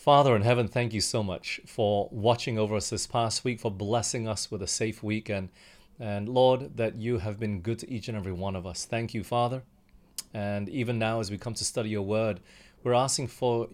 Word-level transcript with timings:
Father 0.00 0.34
in 0.34 0.40
heaven, 0.40 0.66
thank 0.66 0.94
you 0.94 1.00
so 1.02 1.22
much 1.22 1.60
for 1.66 2.08
watching 2.10 2.58
over 2.58 2.74
us 2.74 2.88
this 2.88 3.06
past 3.06 3.44
week, 3.44 3.60
for 3.60 3.70
blessing 3.70 4.26
us 4.26 4.50
with 4.50 4.62
a 4.62 4.66
safe 4.66 5.02
weekend. 5.02 5.50
And 5.98 6.26
Lord, 6.26 6.78
that 6.78 6.96
you 6.96 7.18
have 7.18 7.38
been 7.38 7.60
good 7.60 7.80
to 7.80 7.90
each 7.90 8.08
and 8.08 8.16
every 8.16 8.32
one 8.32 8.56
of 8.56 8.64
us. 8.64 8.86
Thank 8.86 9.12
you, 9.12 9.22
Father. 9.22 9.62
And 10.32 10.70
even 10.70 10.98
now, 10.98 11.20
as 11.20 11.30
we 11.30 11.36
come 11.36 11.52
to 11.52 11.66
study 11.66 11.90
your 11.90 12.00
word, 12.00 12.40
we're 12.82 12.94
asking 12.94 13.26
for, 13.26 13.68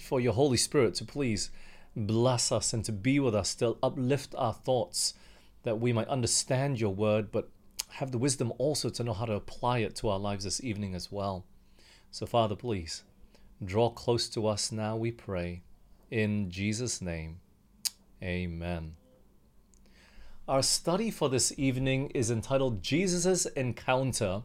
for 0.00 0.20
your 0.20 0.32
Holy 0.32 0.56
Spirit 0.56 0.94
to 0.94 1.04
please 1.04 1.50
bless 1.96 2.52
us 2.52 2.72
and 2.72 2.84
to 2.84 2.92
be 2.92 3.18
with 3.18 3.34
us, 3.34 3.56
to 3.56 3.78
uplift 3.82 4.36
our 4.38 4.54
thoughts, 4.54 5.14
that 5.64 5.80
we 5.80 5.92
might 5.92 6.06
understand 6.06 6.78
your 6.78 6.94
word, 6.94 7.32
but 7.32 7.48
have 7.94 8.12
the 8.12 8.18
wisdom 8.18 8.52
also 8.58 8.90
to 8.90 9.02
know 9.02 9.12
how 9.12 9.24
to 9.24 9.34
apply 9.34 9.78
it 9.78 9.96
to 9.96 10.08
our 10.08 10.20
lives 10.20 10.44
this 10.44 10.62
evening 10.62 10.94
as 10.94 11.10
well. 11.10 11.44
So, 12.12 12.26
Father, 12.26 12.54
please 12.54 13.02
Draw 13.64 13.90
close 13.90 14.28
to 14.30 14.46
us 14.46 14.72
now, 14.72 14.96
we 14.96 15.10
pray. 15.10 15.62
In 16.10 16.50
Jesus' 16.50 17.00
name, 17.00 17.40
amen. 18.22 18.96
Our 20.48 20.62
study 20.62 21.10
for 21.10 21.28
this 21.28 21.52
evening 21.56 22.10
is 22.10 22.30
entitled 22.30 22.82
Jesus' 22.82 23.46
Encounter 23.46 24.42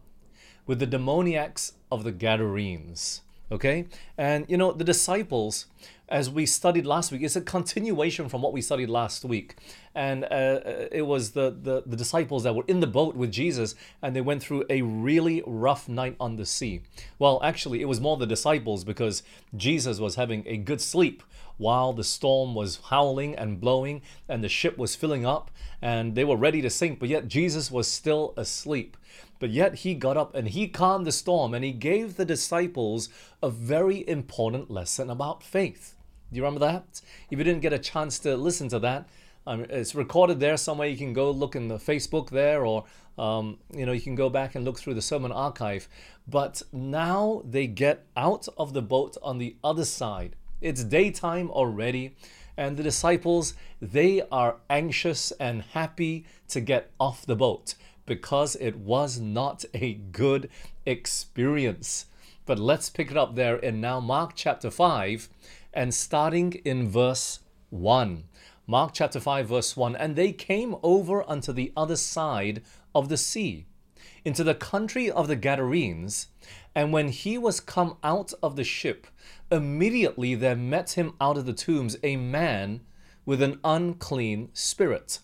with 0.66 0.80
the 0.80 0.88
Demoniacs 0.88 1.74
of 1.92 2.04
the 2.04 2.12
Gadarenes. 2.12 3.23
Okay? 3.52 3.86
And 4.18 4.46
you 4.50 4.58
know, 4.58 4.72
the 4.72 4.84
disciples, 4.84 5.68
as 6.10 6.30
we 6.30 6.46
studied 6.46 6.86
last 6.86 7.12
week, 7.12 7.22
it's 7.22 7.36
a 7.36 7.42
continuation 7.42 8.30
from 8.30 8.42
what 8.42 8.54
we 8.54 8.62
studied 8.62 8.90
last 8.90 9.24
week. 9.26 9.56
And 9.96 10.24
uh, 10.26 10.28
uh, 10.28 10.88
it 10.92 11.04
was 11.04 11.32
the, 11.32 11.50
the, 11.50 11.84
the 11.86 11.96
disciples 11.96 12.44
that 12.44 12.56
were 12.56 12.64
in 12.68 12.80
the 12.80 12.88
boat 12.88 13.16
with 13.16 13.32
Jesus 13.32 13.76
and 14.02 14.16
they 14.16 14.22
went 14.22 14.42
through 14.42 14.66
a 14.70 14.82
really 14.82 15.44
rough 15.46 15.88
night 15.88 16.16
on 16.20 16.36
the 16.36 16.46
sea. 16.46 16.82
Well, 17.20 17.40
actually, 17.44 17.82
it 17.82 17.86
was 17.86 18.02
more 18.02 18.18
the 18.18 18.26
disciples 18.26 18.84
because 18.84 19.24
Jesus 19.56 20.00
was 20.00 20.16
having 20.16 20.44
a 20.48 20.58
good 20.58 20.82
sleep 20.82 21.24
while 21.58 21.94
the 21.94 22.04
storm 22.04 22.56
was 22.56 22.80
howling 22.90 23.36
and 23.36 23.62
blowing 23.62 24.02
and 24.28 24.44
the 24.44 24.50
ship 24.50 24.78
was 24.78 24.96
filling 24.96 25.26
up 25.26 25.52
and 25.82 26.16
they 26.16 26.24
were 26.24 26.38
ready 26.38 26.62
to 26.62 26.70
sink, 26.70 27.00
but 27.00 27.10
yet 27.10 27.28
Jesus 27.28 27.70
was 27.70 27.88
still 27.88 28.34
asleep. 28.38 28.98
But 29.44 29.52
yet 29.52 29.80
he 29.80 29.94
got 29.94 30.16
up 30.16 30.36
and 30.36 30.48
he 30.48 30.70
calmed 30.70 31.06
the 31.06 31.12
storm 31.12 31.54
and 31.54 31.66
he 31.66 31.74
gave 31.74 32.16
the 32.16 32.24
disciples 32.24 33.10
a 33.42 33.50
very 33.50 34.08
important 34.08 34.72
lesson 34.72 35.10
about 35.10 35.44
faith. 35.44 35.96
Do 36.32 36.38
you 36.38 36.46
remember 36.46 36.66
that? 36.66 37.02
If 37.30 37.38
you 37.38 37.44
didn't 37.44 37.60
get 37.60 37.74
a 37.74 37.78
chance 37.78 38.20
to 38.20 38.38
listen 38.38 38.70
to 38.70 38.80
that, 38.80 39.10
um, 39.46 39.66
it's 39.70 39.96
recorded 39.96 40.40
there 40.40 40.56
somewhere. 40.56 40.88
You 40.88 40.96
can 40.96 41.12
go 41.12 41.30
look 41.30 41.58
in 41.58 41.68
the 41.68 41.76
Facebook 41.76 42.30
there, 42.30 42.66
or 42.66 42.86
um, 43.18 43.58
you 43.76 43.86
know 43.86 43.92
you 43.92 44.00
can 44.00 44.16
go 44.16 44.30
back 44.30 44.56
and 44.56 44.64
look 44.64 44.80
through 44.80 44.94
the 44.94 45.02
sermon 45.02 45.34
archive. 45.34 45.90
But 46.26 46.62
now 46.72 47.42
they 47.44 47.68
get 47.68 48.06
out 48.16 48.48
of 48.58 48.72
the 48.72 48.82
boat 48.82 49.18
on 49.22 49.40
the 49.40 49.58
other 49.62 49.84
side. 49.84 50.38
It's 50.62 50.86
daytime 50.86 51.52
already, 51.52 52.16
and 52.56 52.78
the 52.78 52.84
disciples 52.84 53.56
they 53.82 54.22
are 54.32 54.56
anxious 54.70 55.32
and 55.32 55.64
happy 55.74 56.26
to 56.48 56.62
get 56.62 56.92
off 56.98 57.26
the 57.26 57.36
boat 57.36 57.76
because 58.06 58.56
it 58.56 58.78
was 58.78 59.20
not 59.20 59.66
a 59.74 59.94
good 59.94 60.50
experience. 60.86 62.06
But 62.46 62.60
let's 62.60 62.90
pick 62.90 63.10
it 63.10 63.18
up 63.18 63.36
there 63.36 63.56
in 63.56 63.80
now 63.80 64.00
Mark 64.00 64.34
chapter 64.36 64.70
5 64.70 65.30
and 65.74 65.94
starting 65.94 66.54
in 66.66 66.90
verse 66.90 67.40
1. 67.70 68.26
Mark 68.68 68.92
chapter 68.94 69.20
5, 69.20 69.48
verse 69.48 69.76
1 69.76 69.96
And 69.96 70.16
they 70.16 70.32
came 70.32 70.76
over 70.84 71.30
unto 71.30 71.52
the 71.52 71.72
other 71.76 71.96
side 71.96 72.62
of 72.94 73.10
the 73.10 73.18
sea, 73.18 73.66
into 74.24 74.44
the 74.44 74.56
country 74.56 75.10
of 75.10 75.28
the 75.28 75.36
Gadarenes. 75.36 76.28
And 76.76 76.94
when 76.94 77.10
he 77.10 77.38
was 77.38 77.60
come 77.60 77.98
out 78.04 78.34
of 78.42 78.56
the 78.56 78.64
ship, 78.64 79.08
immediately 79.52 80.36
there 80.36 80.56
met 80.56 80.92
him 80.92 81.14
out 81.20 81.38
of 81.38 81.46
the 81.46 81.54
tombs 81.54 81.98
a 82.04 82.16
man 82.16 82.82
with 83.26 83.42
an 83.42 83.60
unclean 83.64 84.50
spirit. 84.54 85.20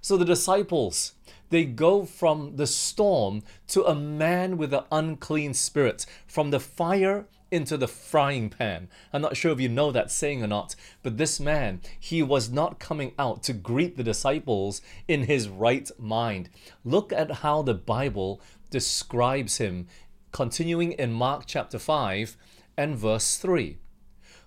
So 0.00 0.16
the 0.16 0.24
disciples, 0.24 1.12
they 1.54 1.64
go 1.64 2.04
from 2.04 2.56
the 2.56 2.66
storm 2.66 3.40
to 3.68 3.84
a 3.84 3.94
man 3.94 4.56
with 4.56 4.74
an 4.74 4.82
unclean 4.90 5.54
spirit, 5.54 6.04
from 6.26 6.50
the 6.50 6.58
fire 6.58 7.28
into 7.48 7.76
the 7.76 7.86
frying 7.86 8.50
pan. 8.50 8.88
I'm 9.12 9.22
not 9.22 9.36
sure 9.36 9.52
if 9.52 9.60
you 9.60 9.68
know 9.68 9.92
that 9.92 10.10
saying 10.10 10.42
or 10.42 10.48
not, 10.48 10.74
but 11.04 11.16
this 11.16 11.38
man, 11.38 11.80
he 12.00 12.24
was 12.24 12.50
not 12.50 12.80
coming 12.80 13.12
out 13.20 13.44
to 13.44 13.52
greet 13.52 13.96
the 13.96 14.02
disciples 14.02 14.82
in 15.06 15.26
his 15.26 15.48
right 15.48 15.88
mind. 15.96 16.50
Look 16.84 17.12
at 17.12 17.30
how 17.30 17.62
the 17.62 17.74
Bible 17.74 18.40
describes 18.70 19.58
him, 19.58 19.86
continuing 20.32 20.90
in 20.90 21.12
Mark 21.12 21.44
chapter 21.46 21.78
5 21.78 22.36
and 22.76 22.96
verse 22.96 23.36
3 23.38 23.78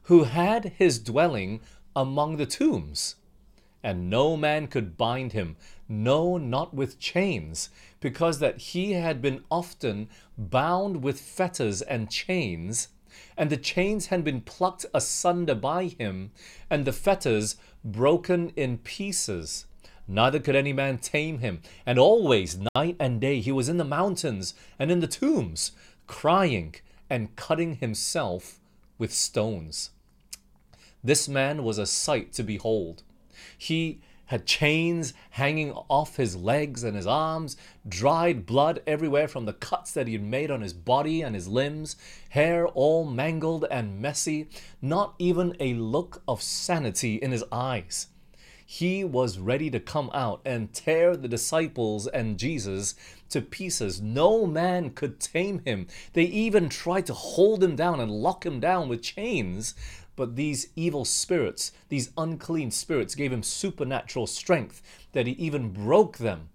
who 0.04 0.26
had 0.26 0.74
his 0.78 1.00
dwelling 1.00 1.62
among 1.96 2.36
the 2.36 2.46
tombs 2.46 3.16
and 3.88 4.10
no 4.10 4.36
man 4.36 4.68
could 4.68 4.98
bind 4.98 5.32
him, 5.32 5.56
no, 5.90 6.38
not 6.38 6.74
with 6.74 7.00
chains, 7.00 7.70
because 8.00 8.40
that 8.40 8.58
he 8.58 8.94
had 8.94 9.22
been 9.22 9.44
often 9.50 10.10
bound 10.38 11.04
with 11.04 11.20
fetters 11.20 11.82
and 11.82 12.12
chains, 12.12 12.90
and 13.38 13.50
the 13.50 13.58
chains 13.58 14.08
had 14.08 14.24
been 14.24 14.42
plucked 14.42 14.86
asunder 14.94 15.56
by 15.56 15.86
him, 15.86 16.32
and 16.70 16.86
the 16.86 16.94
fetters 16.94 17.56
broken 17.84 18.52
in 18.56 18.78
pieces. 18.80 19.66
Neither 20.08 20.40
could 20.40 20.56
any 20.56 20.74
man 20.74 20.98
tame 20.98 21.40
him, 21.40 21.62
and 21.86 22.00
always, 22.00 22.58
night 22.76 22.96
and 23.00 23.20
day, 23.20 23.42
he 23.42 23.52
was 23.52 23.68
in 23.70 23.78
the 23.78 23.84
mountains 23.84 24.54
and 24.80 24.90
in 24.90 25.00
the 25.00 25.08
tombs, 25.08 25.72
crying 26.06 26.76
and 27.10 27.36
cutting 27.36 27.76
himself 27.76 28.60
with 28.98 29.14
stones. 29.14 29.92
This 31.04 31.28
man 31.28 31.64
was 31.64 31.78
a 31.78 31.86
sight 31.86 32.34
to 32.34 32.44
behold. 32.44 33.04
He 33.58 34.02
had 34.28 34.46
chains 34.46 35.14
hanging 35.32 35.72
off 35.90 36.18
his 36.18 36.36
legs 36.36 36.84
and 36.84 36.96
his 36.96 37.08
arms, 37.08 37.58
dried 37.88 38.46
blood 38.46 38.82
everywhere 38.88 39.28
from 39.28 39.46
the 39.46 39.54
cuts 39.54 39.92
that 39.92 40.08
he 40.08 40.14
had 40.14 40.24
made 40.24 40.52
on 40.52 40.62
his 40.62 40.74
body 40.74 41.22
and 41.22 41.36
his 41.36 41.48
limbs, 41.48 41.96
hair 42.30 42.68
all 42.68 43.06
mangled 43.06 43.66
and 43.70 44.00
messy, 44.00 44.50
not 44.82 45.16
even 45.20 45.56
a 45.60 45.74
look 45.74 46.22
of 46.28 46.42
sanity 46.42 47.16
in 47.16 47.32
his 47.32 47.44
eyes. 47.52 48.08
He 48.70 49.06
was 49.06 49.40
ready 49.40 49.70
to 49.70 49.80
come 49.80 50.12
out 50.14 50.42
and 50.44 50.74
tear 50.74 51.16
the 51.16 51.30
disciples 51.30 52.06
and 52.06 52.38
Jesus 52.38 52.96
to 53.30 53.42
pieces. 53.42 54.02
No 54.02 54.46
man 54.46 54.90
could 54.90 55.22
tame 55.22 55.60
him. 55.60 55.88
They 56.12 56.24
even 56.24 56.68
tried 56.68 57.06
to 57.06 57.14
hold 57.14 57.64
him 57.64 57.78
down 57.78 58.02
and 58.02 58.12
lock 58.12 58.46
him 58.46 58.60
down 58.60 58.90
with 58.90 59.02
chains, 59.02 59.74
but 60.18 60.36
these 60.36 60.68
evil 60.76 61.06
spirits, 61.06 61.72
these 61.88 62.12
unclean 62.18 62.72
spirits, 62.72 63.16
gave 63.16 63.32
him 63.32 63.44
supernatural 63.44 64.28
strength 64.28 64.82
that 65.14 65.28
he 65.28 65.34
even 65.34 65.70
broke 65.70 66.18
them, 66.18 66.50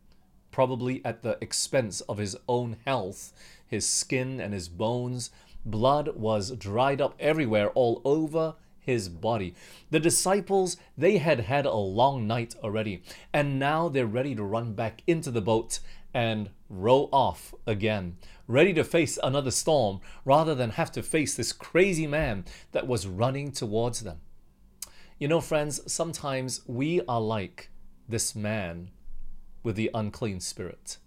probably 0.50 1.02
at 1.02 1.22
the 1.22 1.38
expense 1.40 2.02
of 2.02 2.18
his 2.18 2.36
own 2.46 2.76
health, 2.84 3.32
his 3.66 3.88
skin 3.88 4.38
and 4.38 4.52
his 4.52 4.68
bones. 4.68 5.30
Blood 5.64 6.16
was 6.16 6.50
dried 6.50 7.00
up 7.00 7.14
everywhere, 7.18 7.70
all 7.70 8.02
over 8.04 8.56
his 8.80 9.08
body. 9.08 9.54
The 9.90 10.00
disciples, 10.00 10.76
they 10.98 11.18
had 11.18 11.40
had 11.40 11.64
a 11.64 11.72
long 11.72 12.26
night 12.26 12.54
already, 12.62 13.02
and 13.32 13.58
now 13.58 13.88
they're 13.88 14.06
ready 14.06 14.34
to 14.34 14.42
run 14.42 14.74
back 14.74 15.02
into 15.06 15.30
the 15.30 15.40
boat 15.40 15.78
and 16.12 16.50
row 16.68 17.08
off 17.12 17.54
again, 17.66 18.16
ready 18.52 18.72
to 18.74 18.84
face 18.84 19.18
another 19.22 19.50
storm 19.50 20.00
rather 20.24 20.54
than 20.54 20.70
have 20.70 20.92
to 20.92 21.02
face 21.02 21.34
this 21.34 21.52
crazy 21.52 22.06
man 22.06 22.44
that 22.72 22.86
was 22.86 23.06
running 23.06 23.50
towards 23.50 24.00
them. 24.00 24.20
You 25.18 25.28
know, 25.28 25.40
friends, 25.40 25.80
sometimes 25.90 26.60
we 26.66 27.00
are 27.08 27.20
like 27.20 27.70
this 28.08 28.34
man 28.34 28.91
with 29.62 29.76
the 29.76 29.91
unclean 29.94 30.41
spirit. 30.41 30.98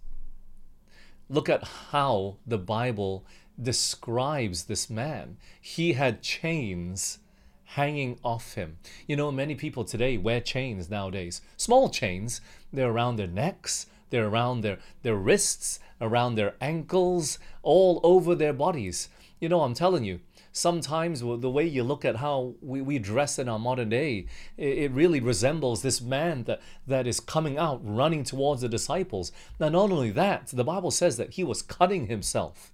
Look 1.28 1.48
at 1.48 1.64
how 1.90 2.38
the 2.46 2.58
Bible 2.58 3.24
describes 3.60 4.64
this 4.64 4.90
man. 4.90 5.36
He 5.60 5.94
had 5.94 6.22
chains 6.22 7.18
hanging 7.64 8.18
off 8.24 8.54
him. 8.54 8.78
You 9.06 9.16
know, 9.16 9.30
many 9.32 9.54
people 9.54 9.84
today 9.84 10.16
wear 10.16 10.40
chains 10.40 10.88
nowadays. 10.88 11.42
Small 11.56 11.90
chains, 11.90 12.40
they're 12.72 12.90
around 12.90 13.16
their 13.16 13.26
necks, 13.26 13.86
they're 14.10 14.28
around 14.28 14.60
their, 14.60 14.78
their 15.02 15.16
wrists, 15.16 15.80
around 16.00 16.34
their 16.34 16.54
ankles, 16.60 17.38
all 17.62 18.00
over 18.02 18.34
their 18.34 18.52
bodies. 18.52 19.08
You 19.40 19.48
know, 19.48 19.62
I'm 19.62 19.74
telling 19.74 20.04
you, 20.04 20.20
sometimes 20.52 21.20
the 21.20 21.50
way 21.50 21.66
you 21.66 21.82
look 21.82 22.04
at 22.04 22.16
how 22.16 22.54
we, 22.62 22.80
we 22.80 22.98
dress 22.98 23.38
in 23.38 23.48
our 23.48 23.58
modern 23.58 23.90
day, 23.90 24.26
it, 24.56 24.78
it 24.78 24.90
really 24.92 25.20
resembles 25.20 25.82
this 25.82 26.00
man 26.00 26.44
that, 26.44 26.62
that 26.86 27.06
is 27.06 27.20
coming 27.20 27.58
out 27.58 27.80
running 27.82 28.24
towards 28.24 28.62
the 28.62 28.68
disciples. 28.68 29.32
Now, 29.60 29.68
not 29.68 29.90
only 29.90 30.10
that, 30.12 30.48
the 30.48 30.64
Bible 30.64 30.90
says 30.90 31.18
that 31.18 31.34
he 31.34 31.44
was 31.44 31.60
cutting 31.62 32.06
himself. 32.06 32.72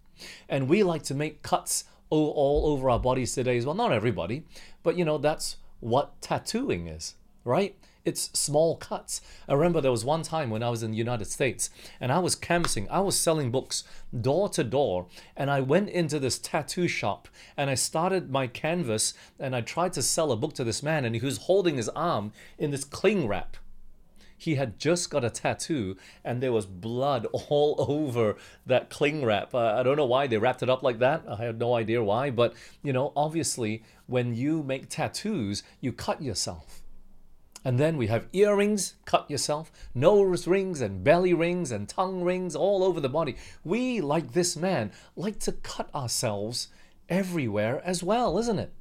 And 0.49 0.69
we 0.69 0.85
like 0.85 1.03
to 1.05 1.15
make 1.15 1.43
cuts 1.43 1.85
all, 2.11 2.31
all 2.31 2.73
over 2.73 2.89
our 2.91 3.01
bodies 3.01 3.35
today 3.35 3.57
as 3.57 3.67
well. 3.67 3.75
Not 3.75 3.93
everybody, 3.93 4.45
but 4.83 4.97
you 4.97 5.05
know, 5.05 5.19
that's 5.19 5.57
what 5.81 6.21
tattooing 6.21 6.87
is, 6.87 7.15
right? 7.45 7.77
It's 8.04 8.31
small 8.37 8.76
cuts. 8.76 9.20
I 9.49 9.54
remember 9.54 9.81
there 9.81 9.93
was 9.93 10.04
one 10.04 10.22
time 10.22 10.50
when 10.50 10.62
I 10.62 10.70
was 10.70 10.82
in 10.82 10.90
the 10.90 10.96
United 10.96 11.26
States 11.26 11.70
and 12.00 12.10
I 12.10 12.19
was 12.19 12.34
canvassing, 12.34 12.88
I 12.90 13.00
was 13.00 13.16
selling 13.16 13.52
books 13.52 13.84
door 14.20 14.49
to 14.50 14.64
door, 14.64 15.06
and 15.37 15.50
I 15.50 15.60
went 15.60 15.88
into 15.88 16.19
this 16.19 16.38
tattoo 16.38 16.88
shop 16.88 17.28
and 17.56 17.70
I 17.70 17.75
started 17.75 18.28
my 18.31 18.49
canvas 18.49 19.14
and 19.38 19.54
I 19.54 19.60
tried 19.60 19.93
to 19.93 20.02
sell 20.02 20.32
a 20.32 20.37
book 20.37 20.54
to 20.54 20.64
this 20.64 20.82
man, 20.82 21.04
and 21.04 21.14
he 21.14 21.25
was 21.25 21.38
holding 21.38 21.76
his 21.76 21.88
arm 21.90 22.32
in 22.58 22.72
this 22.72 22.84
cling 22.84 23.28
wrap 23.28 23.56
he 24.43 24.56
had 24.56 24.76
just 24.76 25.08
got 25.08 25.22
a 25.22 25.31
tattoo 25.31 25.96
and 26.25 26.43
there 26.43 26.50
was 26.50 26.66
blood 26.66 27.26
all 27.32 27.76
over 27.78 28.37
that 28.66 28.90
cling 28.90 29.25
wrap. 29.25 29.54
Uh, 29.54 29.76
I 29.78 29.84
don't 29.84 29.96
know 29.96 30.04
why 30.06 30.26
they 30.26 30.37
wrapped 30.37 30.64
it 30.64 30.69
up 30.69 30.82
like 30.82 30.99
that. 30.99 31.22
I 31.28 31.37
have 31.44 31.58
no 31.58 31.75
idea 31.75 32.02
why, 32.02 32.31
but 32.31 32.54
you 32.82 32.93
know, 32.93 33.12
obviously, 33.14 33.84
when 34.06 34.34
you 34.34 34.64
make 34.64 34.88
tattoos, 34.88 35.62
you 35.81 35.93
cut 35.93 36.20
yourself. 36.20 36.81
And 37.64 37.79
then 37.79 37.97
we 37.97 38.09
have 38.09 38.26
earrings, 38.32 38.94
cut 39.05 39.31
yourself, 39.31 39.70
nose 39.94 40.47
rings 40.47 40.81
and 40.81 41.05
belly 41.05 41.32
rings 41.32 41.70
and 41.70 41.88
tongue 41.88 42.23
rings 42.23 42.56
all 42.56 42.82
over 42.82 43.00
the 43.00 43.09
body. 43.09 43.37
We, 43.62 44.00
like 44.00 44.32
this 44.32 44.56
man, 44.56 44.91
like 45.14 45.38
to 45.41 45.53
cut 45.53 45.94
ourselves 45.94 46.69
everywhere 47.09 47.81
as 47.85 48.03
well, 48.03 48.38
isn't 48.38 48.59
it? 48.59 48.73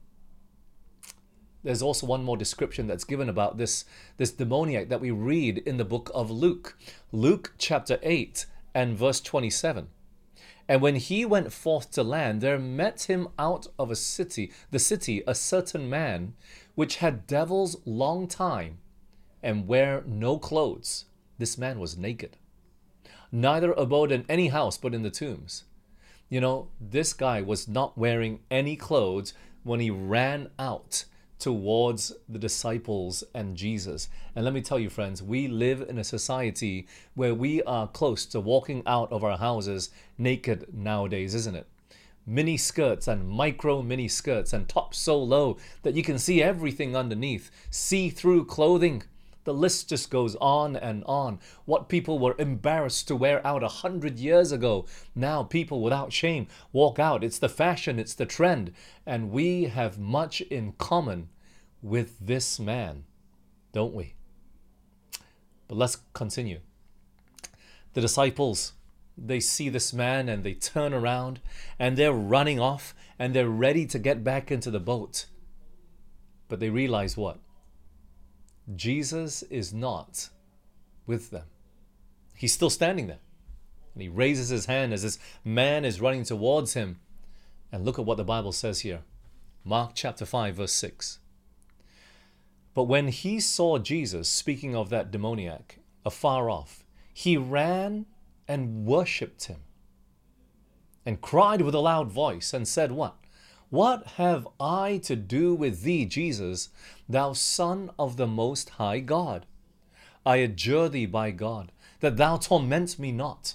There's 1.63 1.83
also 1.83 2.07
one 2.07 2.23
more 2.23 2.37
description 2.37 2.87
that's 2.87 3.03
given 3.03 3.29
about 3.29 3.57
this, 3.57 3.85
this 4.17 4.31
demoniac 4.31 4.89
that 4.89 5.01
we 5.01 5.11
read 5.11 5.59
in 5.59 5.77
the 5.77 5.85
book 5.85 6.09
of 6.13 6.31
Luke. 6.31 6.75
Luke 7.11 7.53
chapter 7.59 7.99
8 8.01 8.47
and 8.73 8.97
verse 8.97 9.21
27. 9.21 9.89
And 10.67 10.81
when 10.81 10.95
he 10.95 11.25
went 11.25 11.51
forth 11.51 11.91
to 11.91 12.03
land, 12.03 12.41
there 12.41 12.57
met 12.57 13.03
him 13.03 13.27
out 13.37 13.67
of 13.77 13.91
a 13.91 13.95
city, 13.95 14.51
the 14.71 14.79
city, 14.79 15.21
a 15.27 15.35
certain 15.35 15.89
man, 15.89 16.33
which 16.75 16.97
had 16.97 17.27
devils 17.27 17.77
long 17.85 18.27
time, 18.27 18.77
and 19.43 19.67
wear 19.67 20.03
no 20.05 20.37
clothes. 20.37 21.05
This 21.37 21.57
man 21.57 21.79
was 21.79 21.97
naked. 21.97 22.37
Neither 23.31 23.71
abode 23.73 24.11
in 24.11 24.25
any 24.29 24.49
house 24.49 24.77
but 24.77 24.93
in 24.93 25.03
the 25.03 25.09
tombs. 25.09 25.63
You 26.29 26.41
know, 26.41 26.67
this 26.79 27.13
guy 27.13 27.41
was 27.41 27.67
not 27.67 27.97
wearing 27.97 28.39
any 28.49 28.75
clothes 28.75 29.33
when 29.63 29.79
he 29.79 29.89
ran 29.89 30.49
out 30.57 31.05
towards 31.39 32.13
the 32.29 32.37
disciples 32.37 33.23
and 33.33 33.57
Jesus. 33.57 34.07
And 34.35 34.45
let 34.45 34.53
me 34.53 34.61
tell 34.61 34.79
you, 34.79 34.89
friends, 34.89 35.23
we 35.23 35.47
live 35.47 35.81
in 35.89 35.97
a 35.97 36.03
society 36.03 36.87
where 37.15 37.33
we 37.33 37.63
are 37.63 37.87
close 37.87 38.25
to 38.27 38.39
walking 38.39 38.83
out 38.85 39.11
of 39.11 39.23
our 39.23 39.37
houses 39.37 39.89
naked 40.17 40.67
nowadays, 40.71 41.33
isn't 41.33 41.55
it? 41.55 41.67
Mini 42.25 42.55
skirts 42.55 43.07
and 43.07 43.27
micro 43.27 43.81
mini 43.81 44.07
skirts 44.07 44.53
and 44.53 44.69
tops 44.69 44.97
so 44.97 45.21
low 45.21 45.57
that 45.81 45.95
you 45.95 46.03
can 46.03 46.19
see 46.19 46.41
everything 46.41 46.95
underneath, 46.95 47.49
see 47.69 48.09
through 48.09 48.45
clothing. 48.45 49.03
The 49.43 49.53
list 49.53 49.89
just 49.89 50.11
goes 50.11 50.35
on 50.35 50.75
and 50.75 51.03
on. 51.05 51.39
What 51.65 51.89
people 51.89 52.19
were 52.19 52.35
embarrassed 52.37 53.07
to 53.07 53.15
wear 53.15 53.45
out 53.45 53.63
a 53.63 53.67
hundred 53.67 54.19
years 54.19 54.51
ago, 54.51 54.85
now 55.15 55.41
people 55.41 55.81
without 55.81 56.13
shame 56.13 56.47
walk 56.71 56.99
out. 56.99 57.23
It's 57.23 57.39
the 57.39 57.49
fashion, 57.49 57.97
it's 57.97 58.13
the 58.13 58.27
trend. 58.27 58.71
And 59.03 59.31
we 59.31 59.63
have 59.63 59.97
much 59.97 60.41
in 60.41 60.73
common 60.73 61.29
with 61.81 62.19
this 62.19 62.59
man, 62.59 63.05
don't 63.73 63.95
we? 63.95 64.13
But 65.67 65.77
let's 65.77 65.97
continue. 66.13 66.59
The 67.93 68.01
disciples, 68.01 68.73
they 69.23 69.39
see 69.39 69.69
this 69.69 69.93
man 69.93 70.27
and 70.27 70.43
they 70.43 70.53
turn 70.53 70.93
around 70.93 71.39
and 71.77 71.95
they're 71.95 72.11
running 72.11 72.59
off 72.59 72.95
and 73.19 73.33
they're 73.33 73.49
ready 73.49 73.85
to 73.85 73.99
get 73.99 74.23
back 74.23 74.51
into 74.51 74.71
the 74.71 74.79
boat. 74.79 75.27
But 76.47 76.59
they 76.59 76.69
realize 76.69 77.15
what? 77.15 77.39
Jesus 78.75 79.43
is 79.43 79.73
not 79.73 80.29
with 81.05 81.29
them. 81.29 81.45
He's 82.35 82.53
still 82.53 82.69
standing 82.69 83.07
there. 83.07 83.19
And 83.93 84.01
he 84.01 84.09
raises 84.09 84.49
his 84.49 84.65
hand 84.65 84.93
as 84.93 85.03
this 85.03 85.19
man 85.43 85.85
is 85.85 86.01
running 86.01 86.23
towards 86.23 86.73
him. 86.73 86.99
And 87.71 87.85
look 87.85 87.99
at 87.99 88.05
what 88.05 88.17
the 88.17 88.23
Bible 88.23 88.51
says 88.51 88.81
here 88.81 89.01
Mark 89.63 89.91
chapter 89.93 90.25
5, 90.25 90.55
verse 90.55 90.73
6. 90.73 91.19
But 92.73 92.83
when 92.83 93.09
he 93.09 93.39
saw 93.39 93.77
Jesus, 93.77 94.29
speaking 94.29 94.75
of 94.75 94.89
that 94.89 95.11
demoniac, 95.11 95.79
afar 96.05 96.49
off, 96.49 96.85
he 97.13 97.37
ran 97.37 98.05
and 98.51 98.85
worshipped 98.85 99.45
him 99.45 99.61
and 101.05 101.21
cried 101.21 101.61
with 101.61 101.73
a 101.73 101.79
loud 101.79 102.11
voice 102.11 102.53
and 102.53 102.67
said, 102.67 102.91
What? 102.91 103.15
What 103.69 104.05
have 104.17 104.45
I 104.59 104.97
to 105.05 105.15
do 105.15 105.55
with 105.55 105.83
thee, 105.83 106.03
Jesus, 106.03 106.67
thou 107.07 107.31
Son 107.31 107.91
of 107.97 108.17
the 108.17 108.27
Most 108.27 108.71
High 108.71 108.99
God? 108.99 109.45
I 110.25 110.35
adjure 110.37 110.89
thee 110.89 111.05
by 111.05 111.31
God, 111.31 111.71
that 112.01 112.17
thou 112.17 112.35
torment 112.35 112.99
me 112.99 113.13
not. 113.13 113.53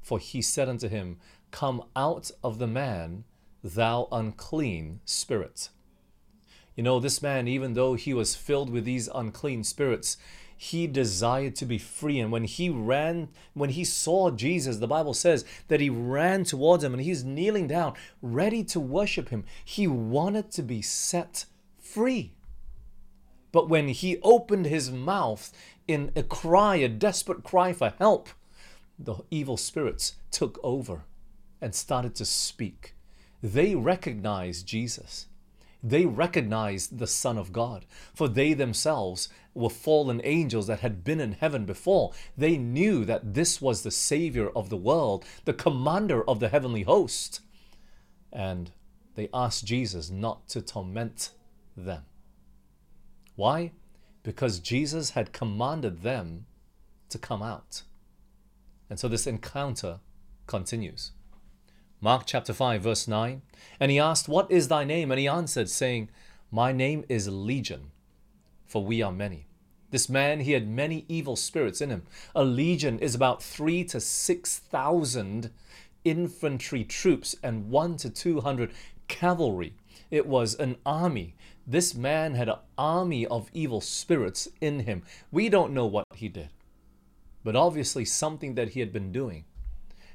For 0.00 0.18
he 0.18 0.40
said 0.40 0.70
unto 0.70 0.88
him, 0.88 1.18
Come 1.50 1.84
out 1.94 2.30
of 2.42 2.58
the 2.58 2.66
man, 2.66 3.24
thou 3.62 4.08
unclean 4.10 5.00
spirit. 5.04 5.68
You 6.74 6.82
know, 6.82 7.00
this 7.00 7.20
man, 7.20 7.46
even 7.46 7.74
though 7.74 7.94
he 7.94 8.14
was 8.14 8.34
filled 8.34 8.70
with 8.70 8.86
these 8.86 9.10
unclean 9.14 9.62
spirits, 9.62 10.16
he 10.60 10.88
desired 10.88 11.54
to 11.56 11.64
be 11.64 11.78
free. 11.78 12.18
And 12.18 12.32
when 12.32 12.44
he 12.44 12.68
ran, 12.68 13.28
when 13.54 13.70
he 13.70 13.84
saw 13.84 14.30
Jesus, 14.32 14.78
the 14.78 14.88
Bible 14.88 15.14
says 15.14 15.44
that 15.68 15.80
he 15.80 15.88
ran 15.88 16.42
towards 16.42 16.82
him 16.82 16.92
and 16.92 17.02
he's 17.02 17.24
kneeling 17.24 17.68
down, 17.68 17.94
ready 18.20 18.64
to 18.64 18.80
worship 18.80 19.28
him. 19.28 19.44
He 19.64 19.86
wanted 19.86 20.50
to 20.50 20.62
be 20.62 20.82
set 20.82 21.46
free. 21.78 22.32
But 23.52 23.68
when 23.68 23.88
he 23.88 24.18
opened 24.22 24.66
his 24.66 24.90
mouth 24.90 25.52
in 25.86 26.10
a 26.16 26.24
cry, 26.24 26.76
a 26.76 26.88
desperate 26.88 27.44
cry 27.44 27.72
for 27.72 27.94
help, 27.98 28.28
the 28.98 29.14
evil 29.30 29.56
spirits 29.56 30.16
took 30.32 30.58
over 30.64 31.04
and 31.60 31.72
started 31.72 32.16
to 32.16 32.24
speak. 32.24 32.94
They 33.42 33.76
recognized 33.76 34.66
Jesus. 34.66 35.26
They 35.82 36.06
recognized 36.06 36.98
the 36.98 37.06
Son 37.06 37.38
of 37.38 37.52
God, 37.52 37.86
for 38.12 38.26
they 38.28 38.52
themselves 38.52 39.28
were 39.58 39.70
fallen 39.70 40.20
angels 40.24 40.66
that 40.66 40.80
had 40.80 41.04
been 41.04 41.20
in 41.20 41.32
heaven 41.32 41.64
before. 41.64 42.12
They 42.36 42.56
knew 42.56 43.04
that 43.04 43.34
this 43.34 43.60
was 43.60 43.82
the 43.82 43.90
Savior 43.90 44.48
of 44.50 44.70
the 44.70 44.76
world, 44.76 45.24
the 45.44 45.52
commander 45.52 46.28
of 46.28 46.40
the 46.40 46.48
heavenly 46.48 46.82
host. 46.82 47.40
And 48.32 48.70
they 49.14 49.28
asked 49.34 49.64
Jesus 49.64 50.10
not 50.10 50.48
to 50.50 50.62
torment 50.62 51.30
them. 51.76 52.04
Why? 53.34 53.72
Because 54.22 54.60
Jesus 54.60 55.10
had 55.10 55.32
commanded 55.32 56.02
them 56.02 56.46
to 57.08 57.18
come 57.18 57.42
out. 57.42 57.82
And 58.88 58.98
so 58.98 59.08
this 59.08 59.26
encounter 59.26 60.00
continues. 60.46 61.12
Mark 62.00 62.24
chapter 62.26 62.52
5, 62.52 62.80
verse 62.80 63.08
9. 63.08 63.42
And 63.80 63.90
he 63.90 63.98
asked, 63.98 64.28
What 64.28 64.50
is 64.50 64.68
thy 64.68 64.84
name? 64.84 65.10
And 65.10 65.18
he 65.18 65.26
answered, 65.26 65.68
saying, 65.68 66.10
My 66.50 66.70
name 66.70 67.04
is 67.08 67.28
Legion, 67.28 67.90
for 68.66 68.84
we 68.84 69.02
are 69.02 69.10
many. 69.10 69.47
This 69.90 70.08
man, 70.08 70.40
he 70.40 70.52
had 70.52 70.68
many 70.68 71.04
evil 71.08 71.34
spirits 71.34 71.80
in 71.80 71.90
him. 71.90 72.02
A 72.34 72.44
legion 72.44 72.98
is 72.98 73.14
about 73.14 73.42
three 73.42 73.84
to 73.84 74.00
six 74.00 74.58
thousand 74.58 75.50
infantry 76.04 76.84
troops 76.84 77.34
and 77.42 77.70
one 77.70 77.96
to 77.98 78.10
two 78.10 78.40
hundred 78.40 78.72
cavalry. 79.08 79.74
It 80.10 80.26
was 80.26 80.54
an 80.54 80.76
army. 80.84 81.34
This 81.66 81.94
man 81.94 82.34
had 82.34 82.48
an 82.48 82.58
army 82.76 83.26
of 83.26 83.50
evil 83.52 83.80
spirits 83.80 84.48
in 84.60 84.80
him. 84.80 85.02
We 85.30 85.48
don't 85.48 85.74
know 85.74 85.86
what 85.86 86.06
he 86.14 86.28
did, 86.28 86.50
but 87.44 87.56
obviously 87.56 88.04
something 88.04 88.54
that 88.54 88.70
he 88.70 88.80
had 88.80 88.92
been 88.92 89.12
doing 89.12 89.44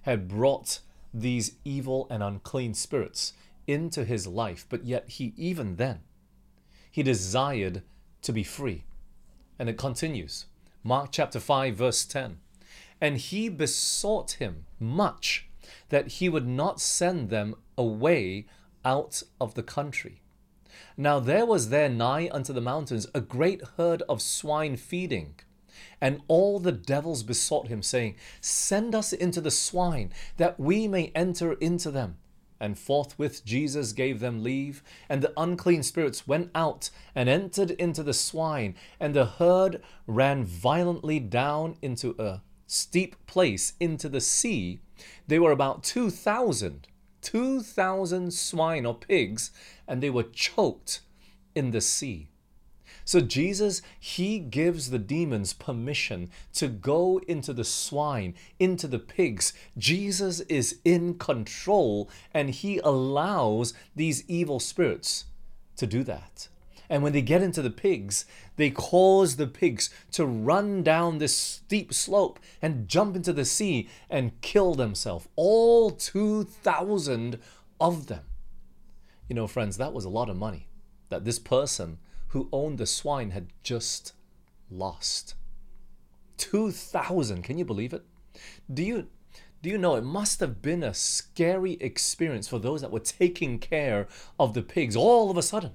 had 0.03 0.27
brought 0.27 0.79
these 1.13 1.55
evil 1.63 2.07
and 2.09 2.23
unclean 2.23 2.73
spirits 2.73 3.33
into 3.67 4.03
his 4.03 4.25
life, 4.25 4.65
but 4.67 4.83
yet 4.83 5.07
he, 5.09 5.33
even 5.37 5.75
then, 5.75 5.99
he 6.91 7.03
desired 7.03 7.83
to 8.23 8.33
be 8.33 8.43
free. 8.43 8.83
And 9.63 9.69
it 9.69 9.77
continues. 9.77 10.47
Mark 10.83 11.13
chapter 11.13 11.39
5, 11.39 11.73
verse 11.73 12.03
10. 12.03 12.37
And 12.99 13.17
he 13.17 13.47
besought 13.47 14.31
him 14.31 14.65
much 14.77 15.47
that 15.87 16.19
he 16.19 16.27
would 16.27 16.45
not 16.45 16.81
send 16.81 17.29
them 17.29 17.55
away 17.77 18.45
out 18.83 19.23
of 19.39 19.53
the 19.53 19.63
country. 19.63 20.21
Now 20.97 21.21
there 21.21 21.45
was 21.45 21.69
there 21.69 21.87
nigh 21.87 22.29
unto 22.29 22.51
the 22.51 22.59
mountains 22.59 23.07
a 23.15 23.21
great 23.21 23.61
herd 23.77 24.01
of 24.09 24.21
swine 24.21 24.75
feeding. 24.75 25.35
And 26.01 26.23
all 26.27 26.59
the 26.59 26.73
devils 26.73 27.23
besought 27.23 27.69
him, 27.69 27.81
saying, 27.81 28.17
Send 28.41 28.93
us 28.93 29.13
into 29.13 29.39
the 29.39 29.49
swine, 29.49 30.11
that 30.35 30.59
we 30.59 30.89
may 30.89 31.13
enter 31.15 31.53
into 31.53 31.89
them. 31.89 32.17
And 32.63 32.79
forthwith 32.79 33.43
Jesus 33.43 33.91
gave 33.91 34.21
them 34.21 34.41
leave, 34.41 34.83
and 35.09 35.21
the 35.21 35.33
unclean 35.35 35.83
spirits 35.83 36.25
went 36.25 36.49
out 36.55 36.91
and 37.13 37.27
entered 37.27 37.71
into 37.71 38.03
the 38.03 38.13
swine, 38.13 38.75
and 39.01 39.13
the 39.13 39.25
herd 39.25 39.81
ran 40.07 40.45
violently 40.45 41.19
down 41.19 41.75
into 41.81 42.15
a 42.17 42.41
steep 42.65 43.17
place 43.27 43.73
into 43.81 44.07
the 44.07 44.21
sea. 44.21 44.79
They 45.27 45.39
were 45.39 45.51
about 45.51 45.83
two 45.83 46.09
thousand, 46.09 46.87
two 47.21 47.61
thousand 47.61 48.33
swine 48.33 48.85
or 48.85 48.95
pigs, 48.95 49.51
and 49.85 50.01
they 50.01 50.09
were 50.09 50.23
choked 50.23 51.01
in 51.53 51.71
the 51.71 51.81
sea. 51.81 52.29
So 53.05 53.19
Jesus, 53.19 53.81
he 53.99 54.39
gives 54.39 54.89
the 54.89 54.99
demons 54.99 55.53
permission 55.53 56.29
to 56.53 56.67
go 56.67 57.19
into 57.27 57.53
the 57.53 57.63
swine, 57.63 58.35
into 58.59 58.87
the 58.87 58.99
pigs. 58.99 59.53
Jesus 59.77 60.39
is 60.41 60.79
in 60.85 61.15
control 61.17 62.09
and 62.33 62.49
he 62.49 62.79
allows 62.79 63.73
these 63.95 64.23
evil 64.27 64.59
spirits 64.59 65.25
to 65.77 65.87
do 65.87 66.03
that. 66.03 66.47
And 66.89 67.01
when 67.01 67.13
they 67.13 67.21
get 67.21 67.41
into 67.41 67.61
the 67.61 67.69
pigs, 67.69 68.25
they 68.55 68.69
cause 68.69 69.35
the 69.35 69.47
pigs 69.47 69.89
to 70.11 70.25
run 70.25 70.83
down 70.83 71.17
this 71.17 71.35
steep 71.35 71.93
slope 71.93 72.39
and 72.61 72.87
jump 72.87 73.15
into 73.15 73.33
the 73.33 73.45
sea 73.45 73.89
and 74.09 74.39
kill 74.41 74.75
themselves. 74.75 75.27
All 75.35 75.89
2,000 75.89 77.39
of 77.79 78.07
them. 78.07 78.25
You 79.27 79.35
know, 79.35 79.47
friends, 79.47 79.77
that 79.77 79.93
was 79.93 80.05
a 80.05 80.09
lot 80.09 80.29
of 80.29 80.35
money 80.35 80.67
that 81.09 81.25
this 81.25 81.39
person 81.39 81.97
who 82.33 82.49
owned 82.51 82.79
the 82.79 82.87
swine 82.87 83.29
had 83.29 83.47
just 83.61 84.13
lost. 84.71 85.35
2,000, 86.37 87.43
can 87.43 87.59
you 87.59 87.63
believe 87.63 87.93
it? 87.93 88.03
Do 88.71 88.81
you 88.83 89.07
do 89.61 89.69
you 89.69 89.77
know 89.77 89.95
it 89.95 90.03
must 90.03 90.39
have 90.39 90.61
been 90.61 90.83
a 90.83 90.95
scary 90.95 91.73
experience 91.73 92.47
for 92.49 92.59
those 92.59 92.81
that 92.81 92.91
were 92.91 92.99
taking 92.99 93.59
care 93.59 94.07
of 94.37 94.55
the 94.55 94.63
pigs 94.63 94.95
all 94.95 95.29
of 95.29 95.37
a 95.37 95.43
sudden? 95.43 95.73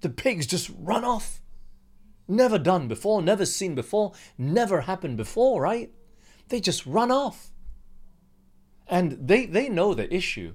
The 0.00 0.10
pigs 0.10 0.46
just 0.46 0.70
run 0.76 1.04
off. 1.04 1.40
Never 2.26 2.58
done 2.58 2.88
before, 2.88 3.22
never 3.22 3.46
seen 3.46 3.76
before, 3.76 4.12
never 4.36 4.82
happened 4.82 5.16
before, 5.16 5.62
right? 5.62 5.92
They 6.48 6.60
just 6.60 6.84
run 6.84 7.10
off. 7.12 7.52
And 8.88 9.28
they, 9.28 9.46
they 9.46 9.68
know 9.68 9.94
the 9.94 10.12
issue. 10.12 10.54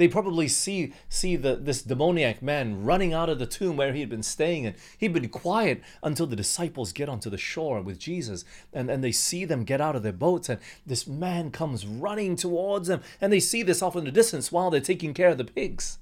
They 0.00 0.08
probably 0.08 0.48
see 0.48 0.94
see 1.10 1.36
the, 1.36 1.56
this 1.56 1.82
demoniac 1.82 2.40
man 2.40 2.84
running 2.84 3.12
out 3.12 3.28
of 3.28 3.38
the 3.38 3.44
tomb 3.44 3.76
where 3.76 3.92
he 3.92 4.00
had 4.00 4.08
been 4.08 4.22
staying, 4.22 4.64
and 4.64 4.74
he'd 4.96 5.12
been 5.12 5.28
quiet 5.28 5.82
until 6.02 6.26
the 6.26 6.34
disciples 6.34 6.94
get 6.94 7.10
onto 7.10 7.28
the 7.28 7.36
shore 7.36 7.82
with 7.82 7.98
Jesus, 7.98 8.42
and, 8.72 8.90
and 8.90 9.04
they 9.04 9.12
see 9.12 9.44
them 9.44 9.62
get 9.62 9.78
out 9.78 9.94
of 9.94 10.02
their 10.02 10.14
boats, 10.14 10.48
and 10.48 10.58
this 10.86 11.06
man 11.06 11.50
comes 11.50 11.86
running 11.86 12.34
towards 12.34 12.88
them, 12.88 13.02
and 13.20 13.30
they 13.30 13.40
see 13.40 13.62
this 13.62 13.82
off 13.82 13.94
in 13.94 14.04
the 14.04 14.10
distance 14.10 14.50
while 14.50 14.70
they're 14.70 14.80
taking 14.80 15.12
care 15.12 15.28
of 15.28 15.36
the 15.36 15.44
pigs. 15.44 15.98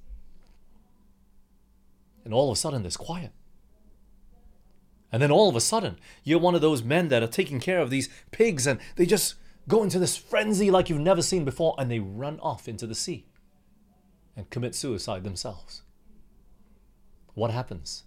And 2.24 2.32
all 2.32 2.52
of 2.52 2.56
a 2.56 2.60
sudden, 2.60 2.84
there's 2.84 2.96
quiet. 2.96 3.32
And 5.10 5.20
then 5.20 5.32
all 5.32 5.48
of 5.48 5.56
a 5.56 5.60
sudden, 5.60 5.98
you're 6.22 6.38
one 6.38 6.54
of 6.54 6.60
those 6.60 6.84
men 6.84 7.08
that 7.08 7.24
are 7.24 7.26
taking 7.26 7.58
care 7.58 7.80
of 7.80 7.90
these 7.90 8.08
pigs, 8.30 8.64
and 8.64 8.78
they 8.94 9.06
just 9.06 9.34
go 9.66 9.82
into 9.82 9.98
this 9.98 10.16
frenzy 10.16 10.70
like 10.70 10.88
you've 10.88 11.00
never 11.00 11.20
seen 11.20 11.44
before, 11.44 11.74
and 11.78 11.90
they 11.90 11.98
run 11.98 12.38
off 12.38 12.68
into 12.68 12.86
the 12.86 12.94
sea 12.94 13.26
and 14.38 14.48
commit 14.50 14.72
suicide 14.72 15.24
themselves. 15.24 15.82
What 17.34 17.50
happens? 17.50 18.04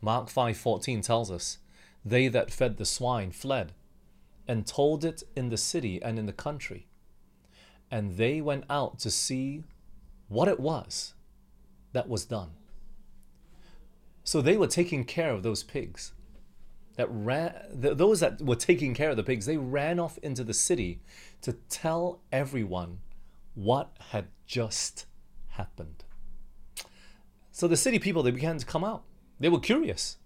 Mark 0.00 0.28
5:14 0.28 1.02
tells 1.02 1.32
us, 1.32 1.58
"They 2.04 2.28
that 2.28 2.52
fed 2.52 2.76
the 2.76 2.84
swine 2.84 3.32
fled 3.32 3.74
and 4.46 4.64
told 4.64 5.04
it 5.04 5.24
in 5.34 5.48
the 5.48 5.56
city 5.56 6.00
and 6.00 6.16
in 6.16 6.26
the 6.26 6.32
country, 6.32 6.86
and 7.90 8.16
they 8.16 8.40
went 8.40 8.64
out 8.70 9.00
to 9.00 9.10
see 9.10 9.64
what 10.28 10.46
it 10.46 10.60
was 10.60 11.14
that 11.90 12.08
was 12.08 12.24
done." 12.24 12.54
So 14.22 14.40
they 14.40 14.56
were 14.56 14.68
taking 14.68 15.04
care 15.04 15.32
of 15.32 15.42
those 15.42 15.64
pigs. 15.64 16.12
That 16.94 17.08
ran, 17.10 17.52
those 17.72 18.20
that 18.20 18.40
were 18.40 18.54
taking 18.54 18.94
care 18.94 19.10
of 19.10 19.16
the 19.16 19.24
pigs, 19.24 19.44
they 19.44 19.56
ran 19.56 19.98
off 19.98 20.18
into 20.18 20.44
the 20.44 20.54
city 20.54 21.00
to 21.40 21.54
tell 21.68 22.20
everyone 22.30 23.00
what 23.56 23.96
had 24.10 24.28
just 24.46 25.06
happened. 25.48 26.04
So 27.50 27.66
the 27.66 27.76
city 27.76 27.98
people, 27.98 28.22
they 28.22 28.30
began 28.30 28.58
to 28.58 28.66
come 28.66 28.84
out. 28.84 29.02
They 29.40 29.48
were 29.48 29.58
curious. 29.58 30.18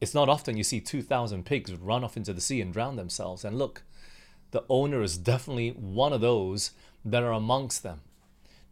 It's 0.00 0.14
not 0.14 0.28
often 0.28 0.56
you 0.56 0.62
see 0.62 0.80
2,000 0.80 1.44
pigs 1.44 1.74
run 1.74 2.04
off 2.04 2.16
into 2.16 2.32
the 2.32 2.40
sea 2.40 2.60
and 2.60 2.72
drown 2.72 2.96
themselves. 2.96 3.44
And 3.44 3.58
look, 3.58 3.82
the 4.50 4.64
owner 4.68 5.02
is 5.02 5.16
definitely 5.16 5.70
one 5.70 6.12
of 6.12 6.20
those 6.20 6.72
that 7.04 7.22
are 7.22 7.32
amongst 7.32 7.82
them. 7.82 8.02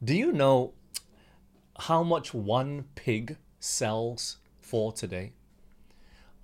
Do 0.04 0.14
you 0.14 0.30
know 0.30 0.74
how 1.80 2.02
much 2.02 2.34
one 2.34 2.84
pig 2.94 3.38
sells 3.58 4.36
for 4.60 4.92
today? 4.92 5.32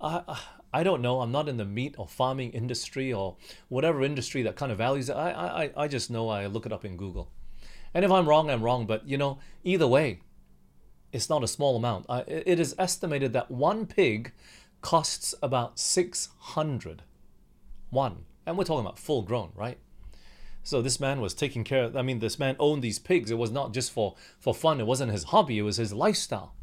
I, 0.01 0.23
uh, 0.27 0.35
I 0.75 0.83
don't 0.83 1.01
know. 1.01 1.21
I'm 1.21 1.31
not 1.31 1.47
in 1.47 1.55
the 1.55 1.63
meat 1.63 1.95
or 1.97 2.05
farming 2.05 2.51
industry 2.51 3.13
or 3.13 3.37
whatever 3.69 4.03
industry 4.03 4.41
that 4.41 4.57
kind 4.57 4.73
of 4.73 4.77
values 4.77 5.07
it. 5.07 5.13
I, 5.13 5.29
I, 5.77 5.83
I 5.83 5.87
just 5.87 6.11
know 6.11 6.27
I 6.27 6.47
look 6.47 6.65
it 6.65 6.73
up 6.73 6.83
in 6.83 6.97
Google. 6.97 7.31
And 7.93 8.03
if 8.03 8.11
I'm 8.11 8.27
wrong, 8.27 8.49
I'm 8.49 8.61
wrong. 8.61 8.85
But, 8.85 9.07
you 9.07 9.17
know, 9.17 9.39
either 9.63 9.87
way, 9.87 10.19
it's 11.13 11.29
not 11.29 11.45
a 11.45 11.47
small 11.47 11.77
amount. 11.77 12.07
Uh, 12.09 12.23
it 12.27 12.59
is 12.59 12.75
estimated 12.77 13.31
that 13.31 13.49
one 13.49 13.85
pig 13.85 14.33
costs 14.81 15.33
about 15.41 15.79
600. 15.79 17.03
One. 17.89 18.25
And 18.45 18.57
we're 18.57 18.65
talking 18.65 18.85
about 18.85 18.99
full 18.99 19.21
grown, 19.21 19.51
right? 19.55 19.77
So 20.61 20.81
this 20.81 20.99
man 20.99 21.21
was 21.21 21.33
taking 21.33 21.63
care 21.63 21.85
of, 21.85 21.95
I 21.95 22.01
mean, 22.01 22.19
this 22.19 22.37
man 22.37 22.57
owned 22.59 22.81
these 22.81 22.99
pigs. 22.99 23.31
It 23.31 23.37
was 23.37 23.49
not 23.49 23.73
just 23.73 23.93
for, 23.93 24.15
for 24.41 24.53
fun. 24.53 24.81
It 24.81 24.87
wasn't 24.87 25.13
his 25.13 25.23
hobby. 25.23 25.57
It 25.57 25.61
was 25.61 25.77
his 25.77 25.93
lifestyle. 25.93 26.53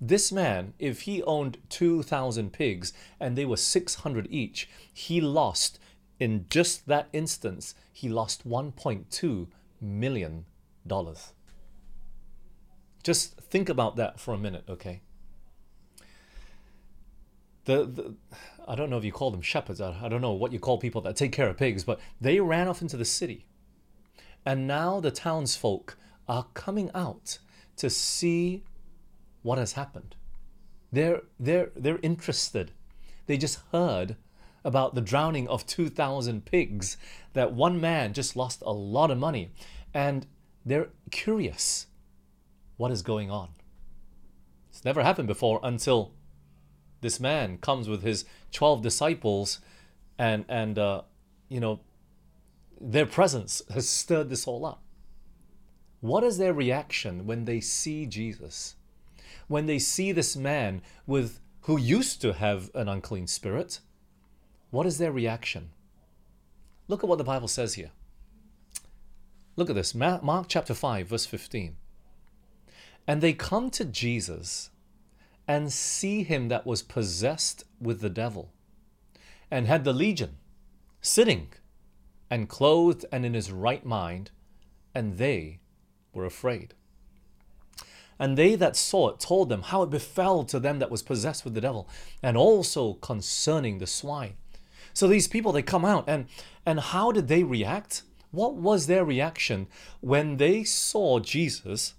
This 0.00 0.32
man, 0.32 0.74
if 0.78 1.02
he 1.02 1.22
owned 1.22 1.58
2,000 1.68 2.52
pigs 2.52 2.92
and 3.20 3.36
they 3.36 3.44
were 3.44 3.56
600 3.56 4.26
each, 4.30 4.68
he 4.92 5.20
lost, 5.20 5.78
in 6.18 6.46
just 6.50 6.86
that 6.88 7.08
instance, 7.12 7.74
he 7.92 8.08
lost 8.08 8.48
$1.2 8.48 9.46
million. 9.80 10.44
Just 13.02 13.36
think 13.40 13.68
about 13.68 13.96
that 13.96 14.18
for 14.18 14.34
a 14.34 14.38
minute, 14.38 14.64
okay? 14.68 15.00
The, 17.64 17.84
the 17.86 18.14
I 18.66 18.74
don't 18.74 18.90
know 18.90 18.98
if 18.98 19.04
you 19.04 19.12
call 19.12 19.30
them 19.30 19.42
shepherds, 19.42 19.80
I, 19.80 19.96
I 20.02 20.08
don't 20.08 20.20
know 20.20 20.32
what 20.32 20.52
you 20.52 20.58
call 20.58 20.78
people 20.78 21.00
that 21.02 21.16
take 21.16 21.32
care 21.32 21.48
of 21.48 21.56
pigs, 21.56 21.84
but 21.84 22.00
they 22.20 22.40
ran 22.40 22.68
off 22.68 22.82
into 22.82 22.96
the 22.96 23.04
city. 23.04 23.46
And 24.44 24.66
now 24.66 25.00
the 25.00 25.10
townsfolk 25.10 25.96
are 26.28 26.46
coming 26.54 26.90
out 26.94 27.38
to 27.76 27.90
see 27.90 28.64
what 29.44 29.58
has 29.58 29.74
happened. 29.74 30.16
They're, 30.90 31.22
they're, 31.38 31.70
they're 31.76 32.00
interested. 32.02 32.72
They 33.26 33.36
just 33.36 33.60
heard 33.70 34.16
about 34.64 34.94
the 34.94 35.00
drowning 35.00 35.46
of 35.46 35.66
2,000 35.66 36.44
pigs, 36.46 36.96
that 37.34 37.52
one 37.52 37.80
man 37.80 38.14
just 38.14 38.34
lost 38.34 38.62
a 38.62 38.72
lot 38.72 39.10
of 39.10 39.18
money. 39.18 39.50
And 39.92 40.26
they're 40.64 40.88
curious 41.10 41.86
what 42.78 42.90
is 42.90 43.02
going 43.02 43.30
on. 43.30 43.50
It's 44.70 44.84
never 44.84 45.02
happened 45.02 45.28
before 45.28 45.60
until 45.62 46.12
this 47.02 47.20
man 47.20 47.58
comes 47.58 47.88
with 47.88 48.02
his 48.02 48.24
12 48.52 48.82
disciples 48.82 49.60
and, 50.18 50.46
and 50.48 50.78
uh, 50.78 51.02
you 51.48 51.60
know, 51.60 51.80
their 52.80 53.06
presence 53.06 53.62
has 53.72 53.88
stirred 53.88 54.30
this 54.30 54.46
all 54.46 54.64
up. 54.64 54.82
What 56.00 56.24
is 56.24 56.38
their 56.38 56.52
reaction 56.52 57.26
when 57.26 57.44
they 57.44 57.60
see 57.60 58.06
Jesus? 58.06 58.76
When 59.48 59.66
they 59.66 59.78
see 59.78 60.12
this 60.12 60.36
man 60.36 60.82
with 61.06 61.40
who 61.62 61.78
used 61.78 62.20
to 62.20 62.34
have 62.34 62.70
an 62.74 62.88
unclean 62.88 63.26
spirit, 63.26 63.80
what 64.70 64.86
is 64.86 64.98
their 64.98 65.12
reaction? 65.12 65.70
Look 66.88 67.02
at 67.02 67.08
what 67.08 67.18
the 67.18 67.24
Bible 67.24 67.48
says 67.48 67.74
here. 67.74 67.90
Look 69.56 69.70
at 69.70 69.76
this 69.76 69.94
Mark 69.94 70.46
chapter 70.48 70.74
5, 70.74 71.06
verse 71.06 71.26
15. 71.26 71.76
And 73.06 73.20
they 73.20 73.32
come 73.32 73.70
to 73.70 73.84
Jesus 73.84 74.70
and 75.46 75.72
see 75.72 76.22
him 76.22 76.48
that 76.48 76.66
was 76.66 76.82
possessed 76.82 77.64
with 77.80 78.00
the 78.00 78.10
devil 78.10 78.50
and 79.50 79.66
had 79.66 79.84
the 79.84 79.92
legion 79.92 80.36
sitting 81.00 81.48
and 82.30 82.48
clothed 82.48 83.04
and 83.12 83.24
in 83.24 83.34
his 83.34 83.52
right 83.52 83.84
mind, 83.84 84.30
and 84.94 85.18
they 85.18 85.60
were 86.12 86.24
afraid. 86.24 86.74
And 88.18 88.36
they 88.36 88.54
that 88.54 88.76
saw 88.76 89.08
it 89.10 89.20
told 89.20 89.48
them 89.48 89.62
how 89.62 89.82
it 89.82 89.90
befell 89.90 90.44
to 90.44 90.60
them 90.60 90.78
that 90.78 90.90
was 90.90 91.02
possessed 91.02 91.44
with 91.44 91.54
the 91.54 91.60
devil, 91.60 91.88
and 92.22 92.36
also 92.36 92.94
concerning 92.94 93.78
the 93.78 93.86
swine. 93.86 94.34
So 94.92 95.08
these 95.08 95.26
people 95.26 95.52
they 95.52 95.62
come 95.62 95.84
out 95.84 96.04
and 96.08 96.26
and 96.64 96.80
how 96.80 97.12
did 97.12 97.28
they 97.28 97.42
react? 97.42 98.02
What 98.30 98.54
was 98.54 98.86
their 98.86 99.04
reaction 99.04 99.66
when 100.00 100.38
they 100.38 100.64
saw 100.64 101.20
Jesus 101.20 101.94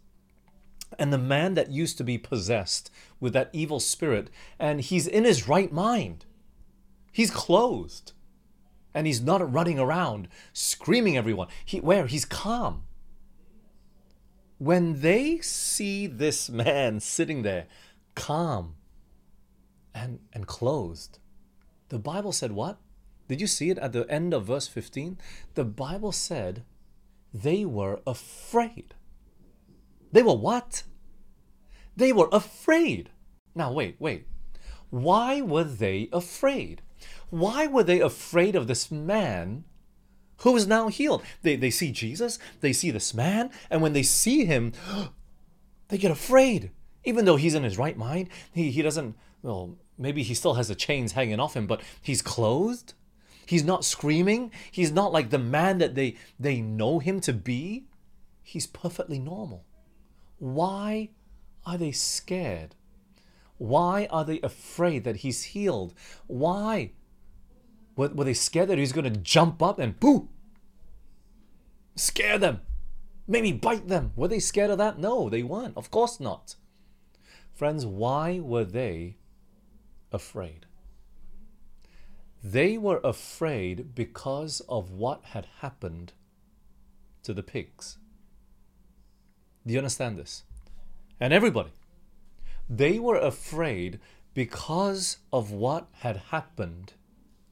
and 0.97 1.11
the 1.11 1.17
man 1.17 1.53
that 1.55 1.71
used 1.71 1.97
to 1.97 2.03
be 2.03 2.17
possessed 2.17 2.91
with 3.19 3.33
that 3.33 3.49
evil 3.53 3.79
spirit 3.79 4.29
and 4.59 4.81
he's 4.81 5.07
in 5.07 5.23
his 5.23 5.47
right 5.47 5.71
mind. 5.71 6.25
He's 7.11 7.31
clothed 7.31 8.13
and 8.93 9.07
he's 9.07 9.21
not 9.21 9.53
running 9.53 9.79
around 9.79 10.27
screaming 10.53 11.17
everyone. 11.17 11.47
He 11.63 11.79
where 11.79 12.07
he's 12.07 12.25
calm 12.25 12.83
when 14.65 15.01
they 15.01 15.37
see 15.41 16.07
this 16.07 16.49
man 16.49 16.99
sitting 16.99 17.43
there, 17.43 17.67
calm 18.15 18.73
and, 19.93 20.17
and 20.33 20.47
closed, 20.47 21.19
the 21.89 21.99
Bible 21.99 22.31
said 22.31 22.51
what? 22.51 22.79
Did 23.27 23.39
you 23.39 23.45
see 23.45 23.69
it 23.69 23.77
at 23.77 23.93
the 23.93 24.09
end 24.09 24.33
of 24.33 24.45
verse 24.45 24.67
15? 24.67 25.19
The 25.53 25.65
Bible 25.65 26.11
said 26.11 26.63
they 27.31 27.63
were 27.63 27.99
afraid. 28.07 28.95
They 30.11 30.23
were 30.23 30.35
what? 30.35 30.81
They 31.95 32.11
were 32.11 32.29
afraid. 32.31 33.11
Now, 33.53 33.71
wait, 33.71 33.97
wait. 33.99 34.25
Why 34.89 35.41
were 35.41 35.63
they 35.63 36.09
afraid? 36.11 36.81
Why 37.29 37.67
were 37.67 37.83
they 37.83 37.99
afraid 37.99 38.55
of 38.55 38.65
this 38.65 38.89
man 38.89 39.65
who 40.37 40.55
is 40.55 40.67
now 40.67 40.87
healed? 40.87 41.23
They, 41.41 41.55
they 41.55 41.69
see 41.69 41.91
Jesus, 41.91 42.39
they 42.61 42.73
see 42.73 42.91
this 42.91 43.13
man, 43.13 43.51
and 43.69 43.81
when 43.81 43.93
they 43.93 44.03
see 44.03 44.45
him, 44.45 44.73
they 45.87 45.97
get 45.97 46.11
afraid. 46.11 46.71
Even 47.03 47.25
though 47.25 47.35
he's 47.35 47.55
in 47.55 47.63
his 47.63 47.77
right 47.77 47.97
mind, 47.97 48.29
he, 48.53 48.71
he 48.71 48.81
doesn't, 48.81 49.15
well, 49.43 49.77
maybe 49.97 50.23
he 50.23 50.33
still 50.33 50.55
has 50.55 50.67
the 50.67 50.75
chains 50.75 51.13
hanging 51.13 51.39
off 51.39 51.55
him, 51.55 51.67
but 51.67 51.81
he's 52.01 52.21
clothed. 52.21 52.93
He's 53.45 53.63
not 53.63 53.85
screaming. 53.85 54.51
He's 54.71 54.91
not 54.91 55.13
like 55.13 55.29
the 55.29 55.37
man 55.37 55.77
that 55.77 55.93
they, 55.93 56.15
they 56.39 56.61
know 56.61 56.99
him 56.99 57.19
to 57.21 57.33
be. 57.33 57.85
He's 58.41 58.65
perfectly 58.65 59.19
normal. 59.19 59.65
Why 60.39 61.09
are 61.65 61.77
they 61.77 61.91
scared? 61.91 62.75
Why 63.57 64.07
are 64.09 64.25
they 64.25 64.39
afraid 64.41 65.03
that 65.03 65.17
he's 65.17 65.43
healed? 65.43 65.93
Why? 66.27 66.91
Were, 67.95 68.09
were 68.09 68.25
they 68.25 68.33
scared 68.33 68.69
that 68.69 68.77
he's 68.77 68.91
going 68.91 69.11
to 69.11 69.19
jump 69.19 69.61
up 69.61 69.79
and 69.79 69.99
boo? 69.99 70.29
Scare 71.95 72.37
them. 72.37 72.61
Maybe 73.27 73.51
bite 73.51 73.87
them. 73.87 74.11
Were 74.15 74.27
they 74.27 74.39
scared 74.39 74.69
of 74.69 74.77
that? 74.77 74.99
No, 74.99 75.29
they 75.29 75.43
weren't. 75.43 75.77
Of 75.77 75.91
course 75.91 76.19
not. 76.19 76.55
Friends, 77.53 77.85
why 77.85 78.39
were 78.39 78.65
they 78.65 79.17
afraid? 80.11 80.65
They 82.43 82.77
were 82.77 82.99
afraid 83.03 83.95
because 83.95 84.61
of 84.69 84.91
what 84.91 85.23
had 85.23 85.47
happened 85.61 86.13
to 87.23 87.33
the 87.33 87.41
pigs. 87.41 87.97
Do 89.65 89.73
you 89.73 89.79
understand 89.79 90.17
this? 90.17 90.43
And 91.19 91.33
everybody, 91.33 91.71
they 92.69 92.99
were 92.99 93.17
afraid 93.17 93.99
because 94.33 95.17
of 95.31 95.49
what 95.49 95.87
had 95.99 96.17
happened 96.29 96.93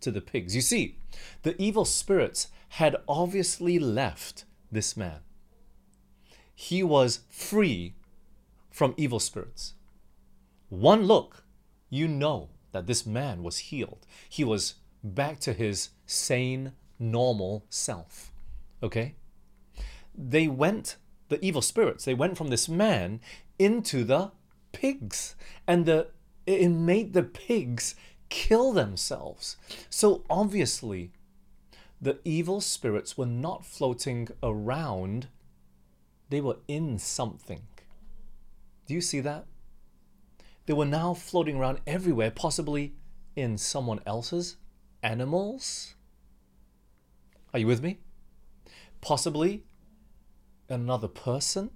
to 0.03 0.11
the 0.11 0.21
pigs. 0.21 0.55
You 0.55 0.61
see, 0.61 0.97
the 1.41 1.59
evil 1.61 1.85
spirits 1.85 2.47
had 2.69 2.95
obviously 3.07 3.79
left 3.79 4.45
this 4.71 4.95
man. 4.95 5.19
He 6.55 6.83
was 6.83 7.21
free 7.29 7.95
from 8.71 8.93
evil 8.97 9.19
spirits. 9.19 9.73
One 10.69 11.03
look, 11.03 11.43
you 11.89 12.07
know 12.07 12.49
that 12.71 12.87
this 12.87 13.05
man 13.05 13.43
was 13.43 13.57
healed. 13.69 14.05
He 14.29 14.43
was 14.43 14.75
back 15.03 15.39
to 15.41 15.53
his 15.53 15.89
sane, 16.05 16.73
normal 16.97 17.65
self. 17.69 18.31
Okay? 18.81 19.15
They 20.15 20.47
went, 20.47 20.97
the 21.29 21.43
evil 21.43 21.61
spirits, 21.61 22.05
they 22.05 22.13
went 22.13 22.37
from 22.37 22.47
this 22.47 22.67
man 22.67 23.21
into 23.59 24.03
the 24.03 24.31
pigs. 24.71 25.35
And 25.67 25.85
the 25.85 26.07
it 26.45 26.69
made 26.69 27.13
the 27.13 27.23
pigs 27.23 27.95
kill 28.29 28.71
themselves. 28.71 29.57
So 29.89 30.23
obviously, 30.29 31.11
the 32.01 32.19
evil 32.25 32.61
spirits 32.61 33.17
were 33.17 33.25
not 33.25 33.65
floating 33.65 34.27
around, 34.41 35.27
they 36.29 36.41
were 36.41 36.57
in 36.67 36.99
something. 36.99 37.61
Do 38.85 38.93
you 38.93 39.01
see 39.01 39.21
that? 39.21 39.45
They 40.65 40.73
were 40.73 40.85
now 40.85 41.13
floating 41.13 41.57
around 41.57 41.79
everywhere, 41.85 42.31
possibly 42.31 42.93
in 43.35 43.57
someone 43.57 43.99
else's 44.05 44.57
animals. 45.01 45.95
Are 47.53 47.59
you 47.59 47.67
with 47.67 47.81
me? 47.81 47.99
Possibly 49.01 49.63
another 50.69 51.07
person 51.07 51.71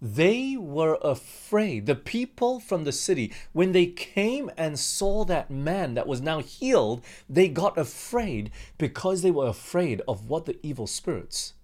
they 0.00 0.56
were 0.56 0.98
afraid. 1.02 1.86
The 1.86 1.94
people 1.94 2.58
from 2.58 2.84
the 2.84 2.92
city, 2.92 3.32
when 3.52 3.72
they 3.72 3.86
came 3.86 4.50
and 4.56 4.78
saw 4.78 5.24
that 5.26 5.50
man 5.50 5.94
that 5.94 6.06
was 6.06 6.20
now 6.20 6.40
healed, 6.40 7.04
they 7.28 7.48
got 7.48 7.76
afraid 7.76 8.50
because 8.78 9.22
they 9.22 9.30
were 9.30 9.48
afraid 9.48 10.00
of 10.08 10.28
what 10.28 10.46
the 10.46 10.58
evil 10.62 10.86
spirits 10.86 11.54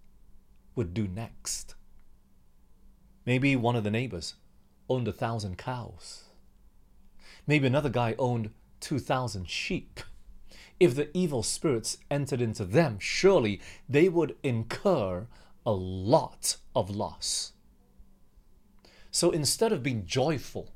would 0.74 0.92
do 0.92 1.08
next. 1.08 1.74
Maybe 3.24 3.56
one 3.56 3.74
of 3.74 3.84
the 3.84 3.90
neighbors 3.90 4.34
owned 4.88 5.08
a 5.08 5.12
thousand 5.12 5.56
cows. 5.56 6.24
Maybe 7.46 7.66
another 7.66 7.88
guy 7.88 8.14
owned 8.18 8.50
2,000 8.80 9.48
sheep. 9.48 10.00
If 10.78 10.94
the 10.94 11.16
evil 11.16 11.42
spirits 11.42 11.98
entered 12.10 12.42
into 12.42 12.64
them, 12.64 12.98
surely 13.00 13.60
they 13.88 14.08
would 14.10 14.36
incur 14.42 15.26
a 15.64 15.72
lot 15.72 16.56
of 16.74 16.90
loss. 16.90 17.52
So 19.16 19.30
instead 19.30 19.72
of 19.72 19.82
being 19.82 20.04
joyful, 20.04 20.68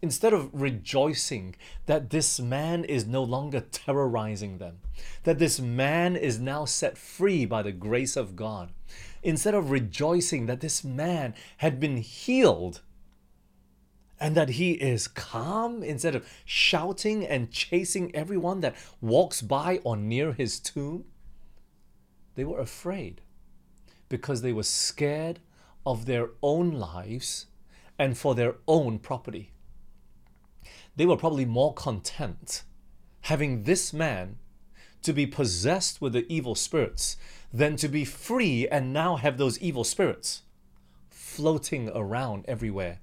instead 0.00 0.32
of 0.32 0.48
rejoicing 0.52 1.56
that 1.86 2.10
this 2.10 2.38
man 2.38 2.84
is 2.84 3.04
no 3.04 3.24
longer 3.24 3.58
terrorizing 3.72 4.58
them, 4.58 4.78
that 5.24 5.40
this 5.40 5.58
man 5.58 6.14
is 6.14 6.38
now 6.38 6.66
set 6.66 6.96
free 6.96 7.44
by 7.44 7.62
the 7.62 7.72
grace 7.72 8.16
of 8.16 8.36
God, 8.36 8.70
instead 9.24 9.54
of 9.54 9.72
rejoicing 9.72 10.46
that 10.46 10.60
this 10.60 10.84
man 10.84 11.34
had 11.56 11.80
been 11.80 11.96
healed 11.96 12.80
and 14.20 14.36
that 14.36 14.50
he 14.50 14.74
is 14.74 15.08
calm, 15.08 15.82
instead 15.82 16.14
of 16.14 16.24
shouting 16.44 17.26
and 17.26 17.50
chasing 17.50 18.14
everyone 18.14 18.60
that 18.60 18.76
walks 19.00 19.42
by 19.42 19.80
or 19.82 19.96
near 19.96 20.32
his 20.32 20.60
tomb, 20.60 21.06
they 22.36 22.44
were 22.44 22.60
afraid 22.60 23.20
because 24.08 24.42
they 24.42 24.52
were 24.52 24.62
scared 24.62 25.40
of 25.84 26.06
their 26.06 26.30
own 26.42 26.72
lives 26.72 27.46
and 27.98 28.16
for 28.16 28.34
their 28.34 28.56
own 28.66 28.98
property. 28.98 29.52
They 30.96 31.06
were 31.06 31.16
probably 31.16 31.44
more 31.44 31.72
content 31.74 32.62
having 33.22 33.62
this 33.62 33.92
man 33.92 34.38
to 35.02 35.12
be 35.12 35.26
possessed 35.26 36.00
with 36.00 36.12
the 36.12 36.30
evil 36.32 36.54
spirits 36.54 37.16
than 37.52 37.76
to 37.76 37.88
be 37.88 38.04
free 38.04 38.68
and 38.68 38.92
now 38.92 39.16
have 39.16 39.38
those 39.38 39.58
evil 39.60 39.84
spirits 39.84 40.42
floating 41.10 41.88
around 41.90 42.44
everywhere, 42.46 43.00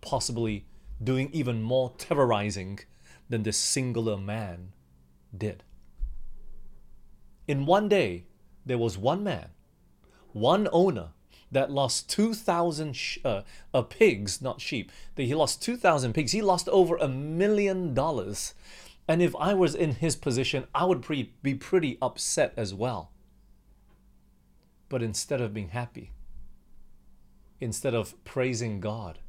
possibly 0.00 0.66
doing 1.02 1.28
even 1.32 1.62
more 1.62 1.92
terrorizing 1.98 2.80
than 3.28 3.42
this 3.42 3.56
singular 3.56 4.16
man 4.16 4.72
did. 5.36 5.62
In 7.46 7.66
one 7.66 7.88
day, 7.88 8.24
there 8.64 8.78
was 8.78 8.96
one 8.96 9.22
man, 9.22 9.50
one 10.32 10.68
owner 10.72 11.10
that 11.54 11.70
lost 11.70 12.10
2,000 12.10 12.94
sh- 12.94 13.18
uh, 13.24 13.42
uh, 13.72 13.82
pigs, 13.82 14.42
not 14.42 14.60
sheep. 14.60 14.92
That 15.14 15.22
He 15.22 15.34
lost 15.34 15.62
2,000 15.62 16.12
pigs. 16.12 16.32
He 16.32 16.42
lost 16.42 16.68
over 16.68 16.96
a 16.96 17.08
million 17.08 17.94
dollars. 17.94 18.54
And 19.06 19.22
if 19.22 19.34
I 19.36 19.54
was 19.54 19.74
in 19.74 19.92
his 19.96 20.16
position, 20.16 20.66
I 20.74 20.84
would 20.84 21.02
pre- 21.02 21.32
be 21.42 21.54
pretty 21.54 21.96
upset 22.02 22.52
as 22.56 22.74
well. 22.74 23.10
But 24.88 25.02
instead 25.02 25.40
of 25.40 25.54
being 25.54 25.68
happy, 25.68 26.10
instead 27.60 27.94
of 27.94 28.22
praising 28.24 28.80
God 28.80 29.20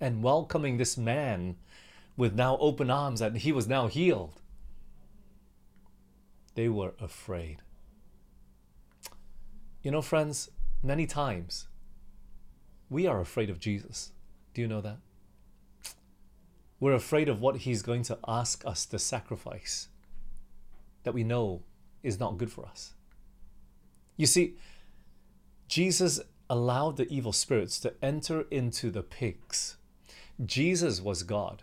and 0.00 0.22
welcoming 0.22 0.76
this 0.76 0.96
man 0.96 1.56
with 2.16 2.34
now 2.34 2.58
open 2.58 2.90
arms 2.90 3.20
that 3.20 3.38
he 3.38 3.52
was 3.52 3.66
now 3.66 3.86
healed, 3.86 4.40
they 6.54 6.68
were 6.68 6.92
afraid. 7.00 7.62
You 9.82 9.90
know, 9.92 10.02
friends, 10.02 10.50
many 10.82 11.06
times 11.06 11.68
we 12.90 13.06
are 13.06 13.20
afraid 13.20 13.48
of 13.48 13.60
Jesus. 13.60 14.12
Do 14.52 14.60
you 14.60 14.68
know 14.68 14.80
that? 14.82 14.98
We're 16.80 16.94
afraid 16.94 17.28
of 17.28 17.40
what 17.40 17.58
he's 17.58 17.82
going 17.82 18.02
to 18.04 18.18
ask 18.26 18.66
us 18.66 18.84
to 18.86 18.98
sacrifice 18.98 19.88
that 21.04 21.14
we 21.14 21.24
know 21.24 21.62
is 22.02 22.18
not 22.18 22.36
good 22.36 22.50
for 22.50 22.66
us. 22.66 22.94
You 24.16 24.26
see, 24.26 24.54
Jesus 25.68 26.20
allowed 26.48 26.96
the 26.96 27.10
evil 27.12 27.32
spirits 27.32 27.78
to 27.80 27.94
enter 28.02 28.46
into 28.50 28.90
the 28.90 29.02
pigs. 29.02 29.76
Jesus 30.44 31.00
was 31.00 31.22
God. 31.22 31.62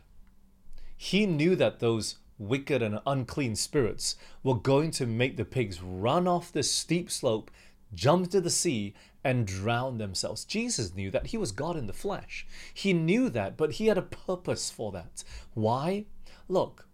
He 0.96 1.26
knew 1.26 1.56
that 1.56 1.80
those 1.80 2.16
wicked 2.40 2.82
and 2.82 3.00
unclean 3.06 3.56
spirits 3.56 4.16
were 4.44 4.56
going 4.56 4.92
to 4.92 5.06
make 5.06 5.38
the 5.38 5.46
pigs 5.46 5.82
run 5.82 6.28
off 6.28 6.52
the 6.52 6.64
steep 6.64 7.10
slope, 7.12 7.52
jump 7.94 8.26
into 8.26 8.42
the 8.42 8.50
sea, 8.50 8.94
and 9.28 9.46
drown 9.46 9.98
themselves. 9.98 10.46
Jesus 10.46 10.96
knew 10.96 11.12
that. 11.12 11.28
He 11.28 11.38
was 11.38 11.52
God 11.52 11.76
in 11.76 11.88
the 11.88 11.92
flesh. 11.92 12.48
He 12.74 12.94
knew 12.94 13.30
that, 13.32 13.58
but 13.58 13.74
he 13.74 13.88
had 13.88 13.98
a 13.98 14.02
purpose 14.02 14.70
for 14.70 14.94
that. 14.94 15.26
Why? 15.54 16.06
Look, 16.48 16.88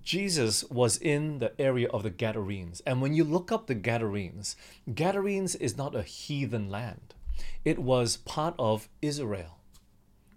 Jesus 0.00 0.62
was 0.70 0.96
in 0.96 1.40
the 1.40 1.60
area 1.60 1.88
of 1.88 2.04
the 2.04 2.10
Gadarenes. 2.10 2.82
And 2.86 3.02
when 3.02 3.14
you 3.14 3.24
look 3.24 3.50
up 3.50 3.66
the 3.66 3.74
Gadarenes, 3.74 4.54
Gadarenes 4.94 5.56
is 5.56 5.76
not 5.76 5.96
a 5.96 6.02
heathen 6.02 6.70
land, 6.70 7.14
it 7.64 7.80
was 7.80 8.16
part 8.18 8.54
of 8.56 8.88
Israel. 9.02 9.58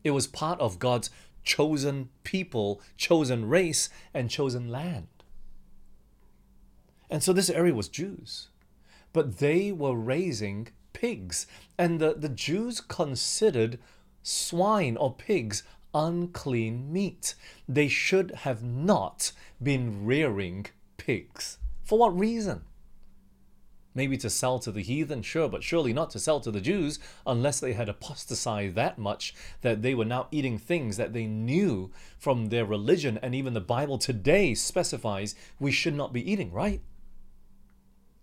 It 0.04 0.12
was 0.12 0.26
part 0.26 0.60
of 0.60 0.80
God's 0.80 1.12
chosen 1.44 2.10
people, 2.24 2.82
chosen 2.98 3.48
race, 3.48 3.90
and 4.14 4.32
chosen 4.32 4.70
land. 4.70 5.08
And 7.10 7.22
so 7.22 7.34
this 7.34 7.50
area 7.50 7.74
was 7.74 7.88
Jews. 7.88 8.48
But 9.18 9.40
they 9.40 9.72
were 9.72 9.96
raising 9.96 10.68
pigs. 10.94 11.48
And 11.76 12.00
the, 12.00 12.14
the 12.14 12.30
Jews 12.30 12.80
considered 12.80 13.80
swine 14.22 14.96
or 14.96 15.12
pigs 15.12 15.64
unclean 15.92 16.94
meat. 16.94 17.34
They 17.68 17.88
should 17.88 18.30
have 18.46 18.62
not 18.62 19.32
been 19.60 20.06
rearing 20.06 20.68
pigs. 20.98 21.58
For 21.84 21.98
what 21.98 22.16
reason? 22.16 22.62
Maybe 23.96 24.18
to 24.18 24.30
sell 24.30 24.60
to 24.60 24.72
the 24.72 24.84
heathen, 24.84 25.24
sure, 25.24 25.50
but 25.50 25.64
surely 25.64 25.94
not 25.94 26.12
to 26.12 26.20
sell 26.20 26.40
to 26.42 26.52
the 26.52 26.62
Jews 26.62 27.00
unless 27.26 27.60
they 27.60 27.74
had 27.74 27.90
apostatized 27.90 28.76
that 28.76 29.00
much 29.00 29.34
that 29.62 29.82
they 29.82 29.96
were 29.96 30.06
now 30.06 30.28
eating 30.30 30.60
things 30.60 30.96
that 30.98 31.14
they 31.14 31.26
knew 31.26 31.92
from 32.20 32.50
their 32.50 32.66
religion, 32.66 33.18
and 33.24 33.34
even 33.34 33.56
the 33.56 33.62
Bible 33.62 33.98
today 33.98 34.54
specifies 34.54 35.34
we 35.60 35.72
should 35.72 35.96
not 35.96 36.14
be 36.14 36.32
eating, 36.32 36.52
right? 36.52 36.82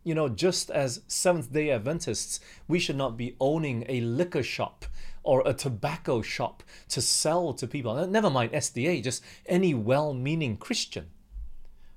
You 0.05 0.15
know, 0.15 0.29
just 0.29 0.71
as 0.71 1.03
Seventh 1.09 1.53
day 1.53 1.71
Adventists, 1.71 2.39
we 2.69 2.79
should 2.79 2.97
not 2.97 3.17
be 3.17 3.37
owning 3.41 3.85
a 3.89 4.03
liquor 4.03 4.43
shop 4.43 4.85
or 5.23 5.43
a 5.47 5.55
tobacco 5.55 6.21
shop 6.21 6.63
to 6.91 7.01
sell 7.01 7.55
to 7.55 7.67
people. 7.67 8.07
Never 8.07 8.31
mind 8.31 8.53
SDA, 8.53 9.03
just 9.03 9.25
any 9.47 9.75
well 9.75 10.15
meaning 10.15 10.57
Christian. 10.57 11.07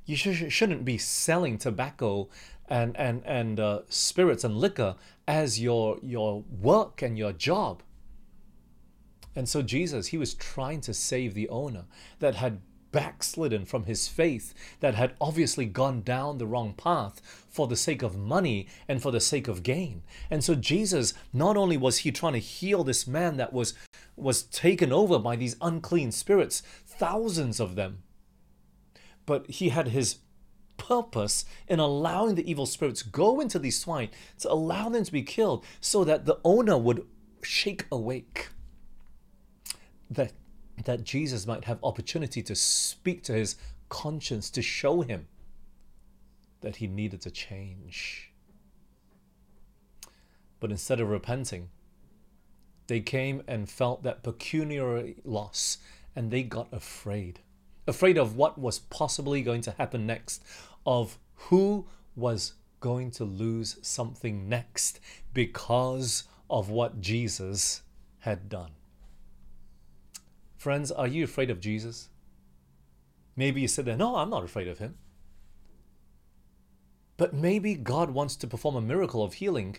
You 0.05 0.15
sh- 0.15 0.51
shouldn't 0.51 0.85
be 0.85 0.97
selling 0.97 1.57
tobacco 1.57 2.29
and 2.69 2.95
and 2.97 3.21
and 3.25 3.59
uh, 3.59 3.81
spirits 3.89 4.43
and 4.43 4.57
liquor 4.57 4.95
as 5.27 5.59
your 5.59 5.99
your 6.01 6.43
work 6.49 7.01
and 7.01 7.17
your 7.17 7.33
job. 7.33 7.83
And 9.35 9.47
so 9.47 9.61
Jesus, 9.61 10.07
he 10.07 10.17
was 10.17 10.33
trying 10.33 10.81
to 10.81 10.93
save 10.93 11.33
the 11.35 11.47
owner 11.49 11.85
that 12.19 12.35
had 12.35 12.61
backslidden 12.91 13.65
from 13.65 13.83
his 13.83 14.07
faith, 14.07 14.53
that 14.79 14.95
had 14.95 15.15
obviously 15.19 15.65
gone 15.65 16.01
down 16.01 16.37
the 16.37 16.47
wrong 16.47 16.73
path 16.73 17.21
for 17.49 17.67
the 17.67 17.75
sake 17.75 18.01
of 18.01 18.17
money 18.17 18.67
and 18.87 19.01
for 19.01 19.11
the 19.11 19.19
sake 19.19 19.47
of 19.47 19.63
gain. 19.63 20.03
And 20.29 20.43
so 20.43 20.55
Jesus, 20.55 21.13
not 21.33 21.57
only 21.57 21.77
was 21.77 21.99
he 21.99 22.11
trying 22.11 22.33
to 22.33 22.39
heal 22.39 22.83
this 22.83 23.07
man 23.07 23.37
that 23.37 23.53
was 23.53 23.73
was 24.15 24.43
taken 24.43 24.91
over 24.91 25.19
by 25.19 25.35
these 25.35 25.55
unclean 25.61 26.11
spirits, 26.11 26.61
thousands 26.85 27.59
of 27.59 27.75
them, 27.75 28.01
but 29.25 29.47
he 29.49 29.69
had 29.69 29.89
his 29.89 30.17
purpose 30.77 31.45
in 31.67 31.79
allowing 31.79 32.35
the 32.35 32.49
evil 32.49 32.65
spirits 32.65 33.03
go 33.03 33.39
into 33.39 33.59
these 33.59 33.79
swine 33.79 34.09
to 34.39 34.51
allow 34.51 34.89
them 34.89 35.03
to 35.03 35.11
be 35.11 35.21
killed 35.21 35.65
so 35.81 36.03
that 36.03 36.25
the 36.25 36.39
owner 36.43 36.77
would 36.77 37.05
shake 37.41 37.85
awake 37.91 38.49
that 40.09 40.31
that 40.83 41.03
Jesus 41.03 41.47
might 41.47 41.65
have 41.65 41.79
opportunity 41.83 42.41
to 42.43 42.55
speak 42.55 43.23
to 43.23 43.33
his 43.33 43.55
conscience 43.89 44.49
to 44.51 44.61
show 44.61 45.01
him 45.01 45.27
that 46.61 46.77
he 46.77 46.87
needed 46.87 47.21
to 47.21 47.31
change 47.31 48.31
but 50.59 50.71
instead 50.71 50.99
of 50.99 51.09
repenting 51.09 51.69
they 52.87 52.99
came 52.99 53.41
and 53.47 53.69
felt 53.69 54.03
that 54.03 54.23
pecuniary 54.23 55.17
loss 55.23 55.77
and 56.15 56.31
they 56.31 56.43
got 56.43 56.67
afraid 56.73 57.39
afraid 57.87 58.17
of 58.17 58.35
what 58.35 58.57
was 58.57 58.79
possibly 58.79 59.41
going 59.41 59.61
to 59.61 59.71
happen 59.71 60.05
next, 60.05 60.43
of 60.85 61.17
who 61.35 61.87
was 62.15 62.53
going 62.79 63.09
to 63.11 63.23
lose 63.23 63.77
something 63.81 64.47
next 64.49 64.99
because 65.33 66.25
of 66.49 66.69
what 66.69 66.99
Jesus 67.01 67.81
had 68.19 68.49
done. 68.49 68.71
Friends, 70.57 70.91
are 70.91 71.07
you 71.07 71.23
afraid 71.23 71.49
of 71.49 71.59
Jesus? 71.59 72.09
Maybe 73.35 73.61
you 73.61 73.67
said 73.67 73.85
there, 73.85 73.95
no, 73.95 74.15
I'm 74.15 74.31
not 74.31 74.43
afraid 74.43 74.67
of 74.67 74.79
him. 74.79 74.95
But 77.15 77.33
maybe 77.33 77.75
God 77.75 78.11
wants 78.11 78.35
to 78.37 78.47
perform 78.47 78.75
a 78.75 78.81
miracle 78.81 79.23
of 79.23 79.35
healing 79.35 79.77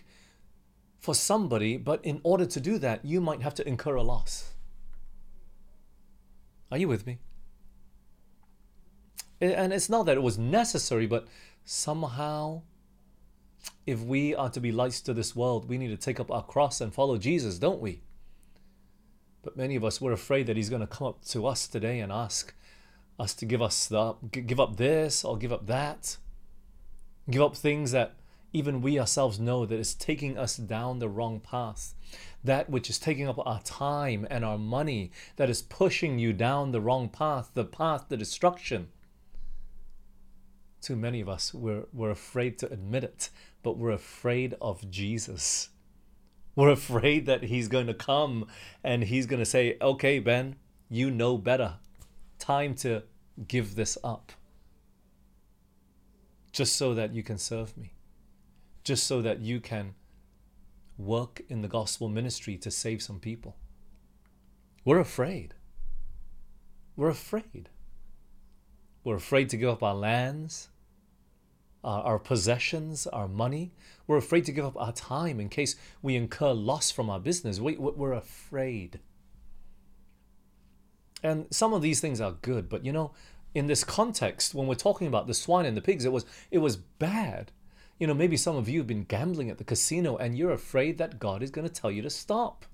for 0.99 1.13
somebody, 1.13 1.77
but 1.77 2.03
in 2.03 2.21
order 2.23 2.45
to 2.45 2.59
do 2.59 2.77
that, 2.79 3.05
you 3.05 3.21
might 3.21 3.41
have 3.41 3.53
to 3.55 3.67
incur 3.67 3.95
a 3.95 4.03
loss. 4.03 4.53
Are 6.71 6.77
you 6.77 6.87
with 6.87 7.05
me? 7.05 7.19
And 9.41 9.71
it's 9.71 9.89
not 9.89 10.05
that 10.05 10.17
it 10.17 10.23
was 10.23 10.37
necessary, 10.37 11.07
but 11.07 11.27
somehow, 11.63 12.63
if 13.85 14.01
we 14.01 14.35
are 14.35 14.49
to 14.49 14.59
be 14.59 14.71
lights 14.73 14.99
to 15.01 15.13
this 15.13 15.33
world, 15.33 15.69
we 15.69 15.77
need 15.77 15.87
to 15.89 15.97
take 15.97 16.19
up 16.19 16.29
our 16.29 16.43
cross 16.43 16.81
and 16.81 16.93
follow 16.93 17.17
Jesus, 17.17 17.57
don't 17.57 17.79
we? 17.79 18.01
But 19.49 19.57
many 19.57 19.75
of 19.75 19.83
us 19.83 19.99
were 19.99 20.11
afraid 20.11 20.45
that 20.45 20.57
He's 20.57 20.69
going 20.69 20.81
to 20.81 20.87
come 20.87 21.07
up 21.07 21.25
to 21.29 21.47
us 21.47 21.67
today 21.67 22.01
and 22.01 22.11
ask 22.11 22.53
us 23.17 23.33
to 23.33 23.47
give 23.47 23.63
us 23.63 23.87
the, 23.87 24.13
give 24.31 24.59
up 24.59 24.77
this 24.77 25.25
or 25.25 25.39
give 25.39 25.51
up 25.51 25.65
that, 25.65 26.17
give 27.31 27.41
up 27.41 27.55
things 27.57 27.89
that 27.89 28.13
even 28.53 28.79
we 28.79 28.99
ourselves 28.99 29.39
know 29.39 29.65
that 29.65 29.79
is 29.79 29.95
taking 29.95 30.37
us 30.37 30.55
down 30.55 30.99
the 30.99 31.09
wrong 31.09 31.39
path. 31.39 31.95
That 32.43 32.69
which 32.69 32.91
is 32.91 32.99
taking 32.99 33.27
up 33.27 33.39
our 33.43 33.59
time 33.61 34.27
and 34.29 34.45
our 34.45 34.59
money, 34.59 35.11
that 35.37 35.49
is 35.49 35.63
pushing 35.63 36.19
you 36.19 36.31
down 36.31 36.71
the 36.71 36.79
wrong 36.79 37.09
path, 37.09 37.49
the 37.55 37.65
path 37.65 38.07
to 38.09 38.17
destruction 38.17 38.89
too 40.79 40.95
many 40.95 41.21
of 41.21 41.27
us, 41.27 41.53
we're, 41.53 41.85
we're 41.91 42.11
afraid 42.11 42.57
to 42.59 42.71
admit 42.71 43.03
it, 43.03 43.29
but 43.63 43.77
we're 43.77 43.91
afraid 43.91 44.55
of 44.61 44.89
Jesus. 44.89 45.69
We're 46.59 46.71
afraid 46.71 47.25
that 47.27 47.43
he's 47.43 47.69
going 47.69 47.87
to 47.87 47.93
come 47.93 48.45
and 48.83 49.05
he's 49.05 49.25
going 49.25 49.39
to 49.39 49.45
say, 49.45 49.77
okay, 49.81 50.19
Ben, 50.19 50.57
you 50.89 51.09
know 51.09 51.37
better. 51.37 51.75
Time 52.37 52.75
to 52.83 53.03
give 53.47 53.75
this 53.75 53.97
up. 54.03 54.33
Just 56.51 56.75
so 56.75 56.93
that 56.93 57.13
you 57.13 57.23
can 57.23 57.37
serve 57.37 57.77
me. 57.77 57.93
Just 58.83 59.07
so 59.07 59.21
that 59.21 59.39
you 59.39 59.61
can 59.61 59.95
work 60.97 61.41
in 61.47 61.61
the 61.61 61.69
gospel 61.69 62.09
ministry 62.09 62.57
to 62.57 62.69
save 62.69 63.01
some 63.01 63.21
people. 63.21 63.55
We're 64.83 64.99
afraid. 64.99 65.53
We're 66.97 67.07
afraid. 67.07 67.69
We're 69.05 69.15
afraid 69.15 69.47
to 69.51 69.55
give 69.55 69.69
up 69.69 69.81
our 69.81 69.95
lands, 69.95 70.67
uh, 71.85 72.01
our 72.01 72.19
possessions, 72.19 73.07
our 73.07 73.29
money. 73.29 73.71
We're 74.09 74.17
afraid 74.17 74.45
to 74.45 74.51
give 74.51 74.65
up 74.65 74.75
our 74.75 74.91
time 74.91 75.39
in 75.39 75.49
case 75.49 75.75
we 76.01 76.15
incur 76.15 76.51
loss 76.51 76.89
from 76.89 77.11
our 77.11 77.19
business. 77.19 77.59
We, 77.59 77.77
we're 77.77 78.13
afraid. 78.13 79.01
And 81.21 81.45
some 81.51 81.73
of 81.73 81.83
these 81.83 82.01
things 82.01 82.19
are 82.19 82.31
good, 82.31 82.69
but 82.69 82.83
you 82.83 82.91
know, 82.91 83.11
in 83.53 83.67
this 83.67 83.83
context, 83.83 84.55
when 84.55 84.65
we're 84.65 84.73
talking 84.73 85.05
about 85.05 85.27
the 85.27 85.35
swine 85.35 85.67
and 85.67 85.77
the 85.77 85.81
pigs, 85.81 86.05
it 86.05 86.11
was 86.11 86.25
it 86.49 86.57
was 86.57 86.75
bad. 86.75 87.51
You 87.99 88.07
know, 88.07 88.15
maybe 88.15 88.35
some 88.35 88.55
of 88.55 88.67
you 88.67 88.79
have 88.79 88.87
been 88.87 89.03
gambling 89.03 89.51
at 89.51 89.59
the 89.59 89.63
casino 89.63 90.17
and 90.17 90.35
you're 90.35 90.53
afraid 90.53 90.97
that 90.97 91.19
God 91.19 91.43
is 91.43 91.51
going 91.51 91.67
to 91.67 91.73
tell 91.73 91.91
you 91.91 92.01
to 92.01 92.09
stop 92.09 92.65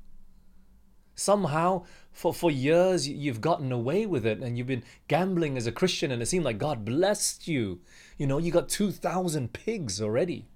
somehow 1.16 1.84
for, 2.14 2.34
for 2.34 2.50
years 2.50 3.10
you've 3.10 3.42
gotten 3.42 3.74
away 3.74 4.06
with 4.06 4.26
it 4.26 4.40
and 4.40 4.58
you've 4.58 4.68
been 4.68 4.84
gambling 5.10 5.58
as 5.58 5.68
a 5.68 5.72
Christian 5.72 6.12
and 6.12 6.22
it 6.22 6.28
seemed 6.28 6.46
like 6.46 6.58
God 6.58 6.86
blessed 6.86 7.46
you. 7.46 7.82
You 8.18 8.26
know, 8.26 8.38
you 8.38 8.52
got 8.52 8.70
2,000 8.70 9.52
pigs 9.52 10.02
already. 10.02 10.48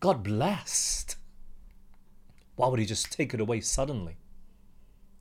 God 0.00 0.22
blessed. 0.22 1.16
Why 2.56 2.68
would 2.68 2.80
he 2.80 2.86
just 2.86 3.12
take 3.12 3.34
it 3.34 3.40
away 3.40 3.60
suddenly? 3.60 4.16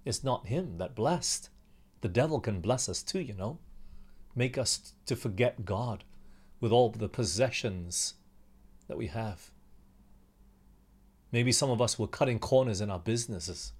It's 0.05 0.23
not 0.23 0.47
him 0.47 0.77
that 0.77 0.95
blessed. 0.95 1.49
The 2.01 2.09
devil 2.09 2.39
can 2.39 2.61
bless 2.61 2.87
us 2.87 3.03
too, 3.03 3.19
you 3.19 3.33
know. 3.33 3.59
Make 4.35 4.57
us 4.57 4.93
to 5.05 5.15
forget 5.15 5.65
God 5.65 6.03
with 6.59 6.71
all 6.71 6.89
the 6.89 7.09
possessions 7.09 8.15
that 8.87 8.97
we 8.97 9.07
have. 9.07 9.51
Maybe 11.31 11.51
some 11.51 11.69
of 11.69 11.81
us 11.81 11.99
were 11.99 12.07
cutting 12.07 12.39
corners 12.39 12.81
in 12.81 12.89
our 12.89 12.99
businesses 12.99 13.73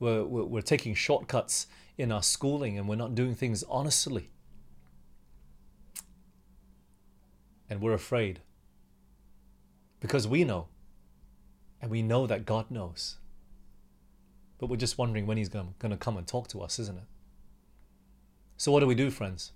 we're, 0.00 0.24
we're, 0.24 0.44
we're 0.44 0.62
taking 0.62 0.94
shortcuts 0.94 1.66
in 1.96 2.10
our 2.10 2.22
schooling 2.22 2.78
and 2.78 2.88
we're 2.88 2.96
not 2.96 3.14
doing 3.14 3.34
things 3.34 3.62
honestly. 3.68 4.30
And 7.68 7.80
we're 7.80 7.92
afraid 7.92 8.40
because 10.00 10.26
we 10.26 10.44
know 10.44 10.68
and 11.80 11.90
we 11.90 12.02
know 12.02 12.26
that 12.26 12.46
God 12.46 12.70
knows. 12.70 13.18
But 14.58 14.66
we're 14.66 14.76
just 14.76 14.98
wondering 14.98 15.26
when 15.26 15.36
He's 15.36 15.48
going 15.48 15.74
to 15.80 15.96
come 15.96 16.16
and 16.16 16.26
talk 16.26 16.48
to 16.48 16.60
us, 16.60 16.78
isn't 16.78 16.98
it? 16.98 17.04
So, 18.56 18.70
what 18.72 18.80
do 18.80 18.86
we 18.86 18.94
do, 18.94 19.10
friends? 19.10 19.52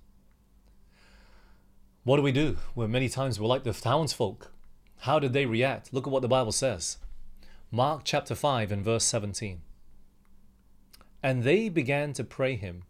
What 2.05 2.17
do 2.17 2.23
we 2.23 2.33
do? 2.33 2.59
Well, 2.75 2.89
many 2.89 3.09
times 3.09 3.39
we're 3.39 3.47
like 3.47 3.65
the 3.65 3.73
townsfolk. 3.73 4.51
How 5.01 5.19
did 5.19 5.33
they 5.33 5.47
react? 5.47 5.93
Look 5.93 6.07
at 6.07 6.13
what 6.13 6.23
the 6.23 6.29
Bible 6.29 6.53
says. 6.53 6.99
Mark 7.71 8.03
chapter 8.05 8.35
5 8.35 8.71
and 8.71 8.85
verse 8.85 9.05
17. 9.05 9.61
And 11.23 11.43
they 11.43 11.69
began 11.69 12.13
to 12.15 12.25
pray 12.25 12.57
him 12.57 12.85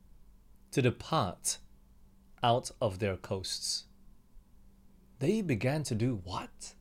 to 0.72 0.82
depart 0.82 1.58
out 2.42 2.70
of 2.80 2.98
their 2.98 3.16
coasts. 3.16 3.84
They 5.20 5.40
began 5.40 5.84
to 5.84 5.94
do 5.94 6.20
what? 6.24 6.74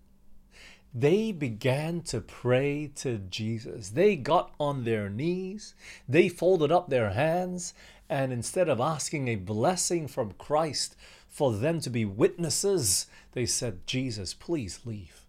They 0.93 1.31
began 1.31 2.01
to 2.03 2.21
pray 2.21 2.91
to 2.97 3.17
Jesus. 3.17 3.89
They 3.89 4.15
got 4.15 4.53
on 4.59 4.83
their 4.83 5.09
knees, 5.09 5.73
they 6.07 6.29
folded 6.29 6.71
up 6.71 6.89
their 6.89 7.11
hands, 7.11 7.73
and 8.09 8.31
instead 8.31 8.69
of 8.69 8.79
asking 8.79 9.27
a 9.27 9.35
blessing 9.35 10.07
from 10.07 10.33
Christ 10.33 10.95
for 11.27 11.51
them 11.51 11.79
to 11.81 11.89
be 11.89 12.05
witnesses, 12.05 13.07
they 13.31 13.47
said, 13.47 13.87
Jesus, 13.87 14.35
please 14.35 14.81
leave. 14.85 15.25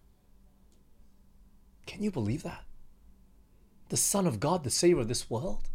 Can 1.87 2.03
you 2.03 2.11
believe 2.11 2.43
that? 2.43 2.63
The 3.89 3.97
Son 3.97 4.27
of 4.27 4.39
God, 4.39 4.63
the 4.63 4.69
Savior 4.69 5.01
of 5.01 5.07
this 5.07 5.29
world? 5.29 5.69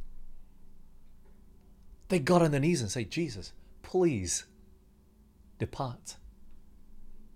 They 2.08 2.20
got 2.20 2.42
on 2.42 2.52
their 2.52 2.60
knees 2.60 2.80
and 2.80 2.90
say, 2.90 3.04
Jesus, 3.04 3.52
please 3.82 4.44
depart. 5.58 6.16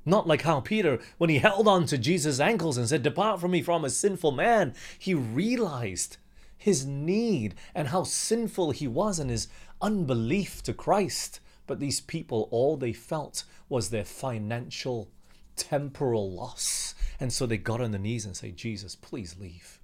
Not 0.07 0.27
like 0.27 0.43
how 0.43 0.61
Peter, 0.61 1.01
when 1.19 1.31
he 1.31 1.39
held 1.39 1.67
on 1.67 1.87
to 1.87 1.99
Jesus' 1.99 2.41
ankles 2.41 2.77
and 2.77 2.89
said, 2.89 3.03
Depart 3.03 3.41
from 3.41 3.53
me, 3.53 3.63
from 3.63 3.85
a 3.85 3.91
sinful 3.91 4.33
man, 4.33 4.75
he 4.99 5.15
realized 5.15 6.19
his 6.57 6.85
need 6.85 7.55
and 7.75 7.89
how 7.89 8.05
sinful 8.05 8.73
he 8.73 8.87
was 8.87 9.19
and 9.19 9.31
his 9.31 9.49
unbelief 9.81 10.63
to 10.63 10.75
Christ. 10.75 11.41
But 11.67 11.81
these 11.81 12.01
people, 12.01 12.49
all 12.51 12.77
they 12.77 12.93
felt 12.93 13.45
was 13.69 13.89
their 13.89 14.05
financial, 14.05 15.11
temporal 15.57 16.31
loss. 16.31 16.95
And 17.19 17.33
so 17.33 17.47
they 17.47 17.57
got 17.57 17.81
on 17.81 17.91
their 17.91 18.01
knees 18.01 18.27
and 18.27 18.37
say, 18.37 18.51
Jesus, 18.51 18.95
please 18.95 19.37
leave. 19.39 19.81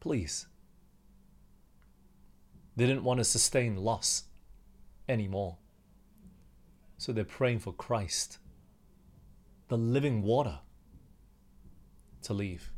Please. 0.00 0.46
They 2.74 2.86
didn't 2.86 3.04
want 3.04 3.18
to 3.18 3.24
sustain 3.24 3.76
loss 3.76 4.24
anymore. 5.08 5.58
So 7.02 7.10
they're 7.10 7.24
praying 7.24 7.58
for 7.58 7.72
Christ, 7.72 8.38
the 9.66 9.76
living 9.76 10.22
water, 10.22 10.60
to 12.22 12.32
leave. 12.32 12.70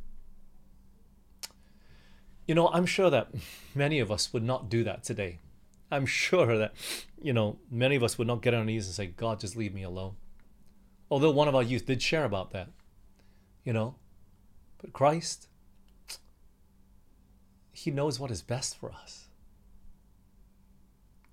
You 2.46 2.54
know, 2.54 2.70
I'm 2.72 2.87
sure 2.87 3.10
that 3.10 3.28
many 3.74 4.00
of 4.00 4.10
us 4.10 4.32
would 4.32 4.42
not 4.42 4.70
do 4.70 4.82
that 4.84 5.04
today. 5.04 5.40
I'm 5.90 6.06
sure 6.06 6.56
that, 6.56 6.72
you 7.20 7.34
know, 7.34 7.58
many 7.70 7.96
of 7.96 8.02
us 8.02 8.16
would 8.16 8.26
not 8.26 8.40
get 8.40 8.54
on 8.54 8.60
our 8.60 8.64
knees 8.64 8.87
and 8.87 8.94
say, 8.94 9.08
God, 9.08 9.40
just 9.40 9.56
leave 9.56 9.74
me 9.74 9.82
alone. 9.82 10.14
Although 11.10 11.32
one 11.32 11.46
of 11.46 11.54
our 11.54 11.62
youth 11.62 11.84
did 11.84 12.00
share 12.00 12.24
about 12.24 12.50
that, 12.52 12.70
you 13.62 13.74
know. 13.74 13.96
But 14.80 14.94
Christ, 14.94 15.48
He 17.72 17.90
knows 17.90 18.18
what 18.18 18.30
is 18.30 18.40
best 18.40 18.74
for 18.74 18.90
us. 18.90 19.28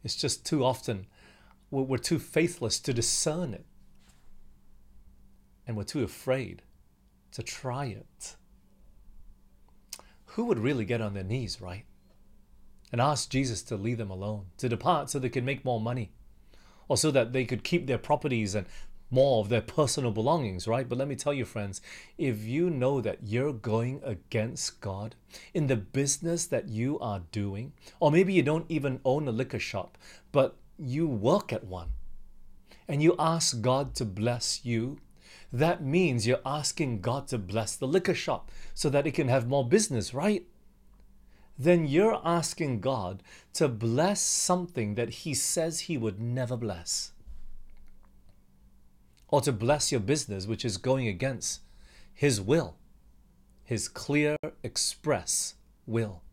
It's 0.04 0.17
just 0.17 0.45
too 0.45 0.65
often 0.65 1.06
we're 1.72 1.98
too 1.98 2.20
faithless 2.20 2.80
to 2.82 2.94
discern 2.94 3.54
it. 3.54 3.66
And 5.66 5.78
we're 5.78 5.84
too 5.84 6.04
afraid 6.04 6.64
to 7.32 7.42
try 7.42 7.86
it. 7.86 8.36
Who 10.26 10.46
would 10.46 10.60
really 10.60 10.86
get 10.86 11.02
on 11.02 11.14
their 11.14 11.24
knees, 11.24 11.62
right? 11.62 11.86
And 12.92 13.00
ask 13.00 13.30
Jesus 13.30 13.62
to 13.64 13.78
leave 13.78 13.98
them 13.98 14.12
alone, 14.12 14.48
to 14.58 14.68
depart 14.68 15.10
so 15.10 15.18
they 15.18 15.30
could 15.30 15.46
make 15.46 15.64
more 15.64 15.80
money, 15.80 16.12
or 16.90 16.98
so 16.98 17.10
that 17.12 17.32
they 17.32 17.46
could 17.46 17.64
keep 17.64 17.88
their 17.88 17.98
properties 17.98 18.54
and 18.54 18.68
more 19.10 19.42
of 19.42 19.50
their 19.50 19.62
personal 19.62 20.12
belongings, 20.12 20.68
right? 20.68 20.88
But 20.88 20.98
let 20.98 21.08
me 21.08 21.16
tell 21.16 21.34
you, 21.34 21.46
friends, 21.46 21.82
if 22.18 22.44
you 22.44 22.70
know 22.70 23.02
that 23.02 23.20
you're 23.24 23.54
going 23.54 24.02
against 24.04 24.80
God 24.80 25.16
in 25.54 25.68
the 25.68 25.76
business 25.76 26.46
that 26.48 26.70
you 26.70 26.98
are 27.00 27.22
doing, 27.32 27.74
or 28.00 28.10
maybe 28.10 28.34
you 28.34 28.42
don't 28.42 28.66
even 28.70 29.02
own 29.04 29.28
a 29.28 29.32
liquor 29.32 29.60
shop, 29.60 29.98
but 30.32 30.56
you 30.82 31.08
work 31.08 31.54
at 31.54 31.65
one 31.65 31.89
and 32.88 33.02
you 33.02 33.15
ask 33.17 33.62
God 33.62 33.96
to 33.96 34.06
bless 34.06 34.65
you, 34.65 35.00
that 35.54 35.84
means 35.84 36.26
you're 36.26 36.39
asking 36.46 37.02
God 37.02 37.28
to 37.28 37.38
bless 37.38 37.76
the 37.76 37.88
liquor 37.88 38.13
shop 38.13 38.52
so 38.74 38.89
that 38.89 39.06
it 39.06 39.12
can 39.12 39.28
have 39.28 39.48
more 39.48 39.67
business, 39.67 40.13
right? 40.13 40.46
Then 41.58 41.86
you're 41.86 42.22
asking 42.26 42.80
God 42.80 43.22
to 43.54 43.67
bless 43.67 44.22
something 44.22 44.96
that 44.96 45.10
He 45.10 45.34
says 45.34 45.82
He 45.82 45.98
would 45.98 46.20
never 46.20 46.58
bless. 46.58 47.12
Or 49.28 49.41
to 49.41 49.52
bless 49.52 49.91
your 49.91 50.02
business, 50.02 50.48
which 50.48 50.65
is 50.65 50.78
going 50.78 51.08
against 51.08 51.62
His 52.13 52.41
will, 52.41 52.78
His 53.63 53.88
clear, 53.88 54.36
express 54.63 55.56
will. 55.86 56.24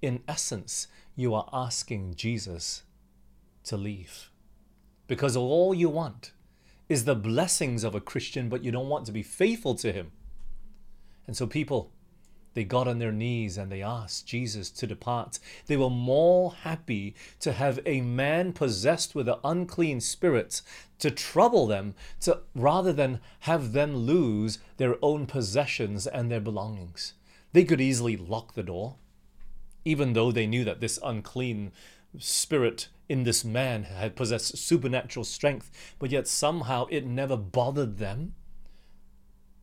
In 0.00 0.22
essence, 0.26 0.88
you 1.14 1.34
are 1.34 1.48
asking 1.52 2.14
Jesus 2.14 2.84
to 3.68 3.76
leave. 3.76 4.30
Because 5.06 5.36
all 5.36 5.74
you 5.74 5.88
want 5.88 6.32
is 6.88 7.04
the 7.04 7.14
blessings 7.14 7.84
of 7.84 7.94
a 7.94 8.00
Christian, 8.00 8.48
but 8.48 8.64
you 8.64 8.70
don't 8.70 8.88
want 8.88 9.06
to 9.06 9.12
be 9.12 9.22
faithful 9.22 9.74
to 9.76 9.92
him. 9.92 10.12
And 11.26 11.36
so 11.36 11.46
people, 11.46 11.92
they 12.54 12.64
got 12.64 12.88
on 12.88 12.98
their 12.98 13.12
knees 13.12 13.56
and 13.58 13.70
they 13.70 13.82
asked 13.82 14.26
Jesus 14.26 14.70
to 14.70 14.86
depart. 14.86 15.38
They 15.66 15.76
were 15.76 15.90
more 15.90 16.52
happy 16.52 17.14
to 17.40 17.52
have 17.52 17.78
a 17.84 18.00
man 18.00 18.52
possessed 18.52 19.14
with 19.14 19.28
an 19.28 19.38
unclean 19.44 20.00
spirit 20.00 20.62
to 20.98 21.10
trouble 21.10 21.66
them 21.66 21.94
to 22.22 22.40
rather 22.54 22.92
than 22.92 23.20
have 23.40 23.72
them 23.72 23.94
lose 23.94 24.58
their 24.78 24.96
own 25.02 25.26
possessions 25.26 26.06
and 26.06 26.30
their 26.30 26.40
belongings. 26.40 27.12
They 27.52 27.64
could 27.64 27.80
easily 27.80 28.16
lock 28.16 28.54
the 28.54 28.62
door, 28.62 28.96
even 29.84 30.14
though 30.14 30.32
they 30.32 30.46
knew 30.46 30.64
that 30.64 30.80
this 30.80 30.98
unclean 31.04 31.72
spirit 32.18 32.88
in 33.08 33.24
this 33.24 33.44
man 33.44 33.84
had 33.84 34.16
possessed 34.16 34.56
supernatural 34.56 35.24
strength, 35.24 35.94
but 35.98 36.10
yet 36.10 36.26
somehow 36.26 36.86
it 36.90 37.06
never 37.06 37.36
bothered 37.36 37.98
them. 37.98 38.34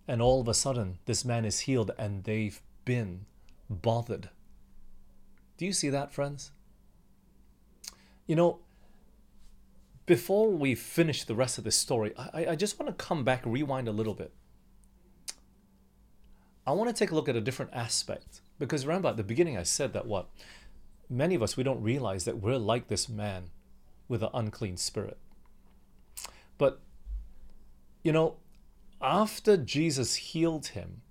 And 0.07 0.21
all 0.21 0.41
of 0.41 0.47
a 0.47 0.53
sudden, 0.53 0.99
this 1.05 1.25
man 1.25 1.45
is 1.45 1.61
healed 1.61 1.91
and 1.97 2.23
they've 2.23 2.61
been 2.85 3.25
bothered. 3.69 4.29
Do 5.57 5.65
you 5.65 5.73
see 5.73 5.89
that, 5.89 6.13
friends? 6.13 6.51
You 8.27 8.35
know, 8.35 8.59
before 10.05 10.51
we 10.51 10.75
finish 10.75 11.23
the 11.23 11.35
rest 11.35 11.57
of 11.57 11.63
this 11.63 11.77
story, 11.77 12.13
I, 12.17 12.47
I 12.49 12.55
just 12.55 12.79
want 12.79 12.95
to 12.95 13.03
come 13.03 13.23
back, 13.23 13.41
rewind 13.45 13.87
a 13.87 13.91
little 13.91 14.13
bit. 14.13 14.31
I 16.67 16.71
want 16.71 16.89
to 16.89 16.99
take 16.99 17.11
a 17.11 17.15
look 17.15 17.29
at 17.29 17.35
a 17.35 17.41
different 17.41 17.73
aspect. 17.73 18.41
Because 18.57 18.85
remember, 18.85 19.09
at 19.09 19.17
the 19.17 19.23
beginning, 19.23 19.57
I 19.57 19.63
said 19.63 19.93
that 19.93 20.07
what? 20.07 20.29
Many 21.09 21.35
of 21.35 21.43
us, 21.43 21.57
we 21.57 21.63
don't 21.63 21.81
realize 21.81 22.25
that 22.25 22.41
we're 22.41 22.57
like 22.57 22.87
this 22.87 23.09
man 23.09 23.51
with 24.07 24.23
an 24.23 24.29
unclean 24.33 24.77
spirit. 24.77 25.17
But, 26.57 26.79
you 28.03 28.11
know, 28.11 28.35
after 29.01 29.57
Jesus 29.57 30.15
healed 30.15 30.67
him, 30.67 31.01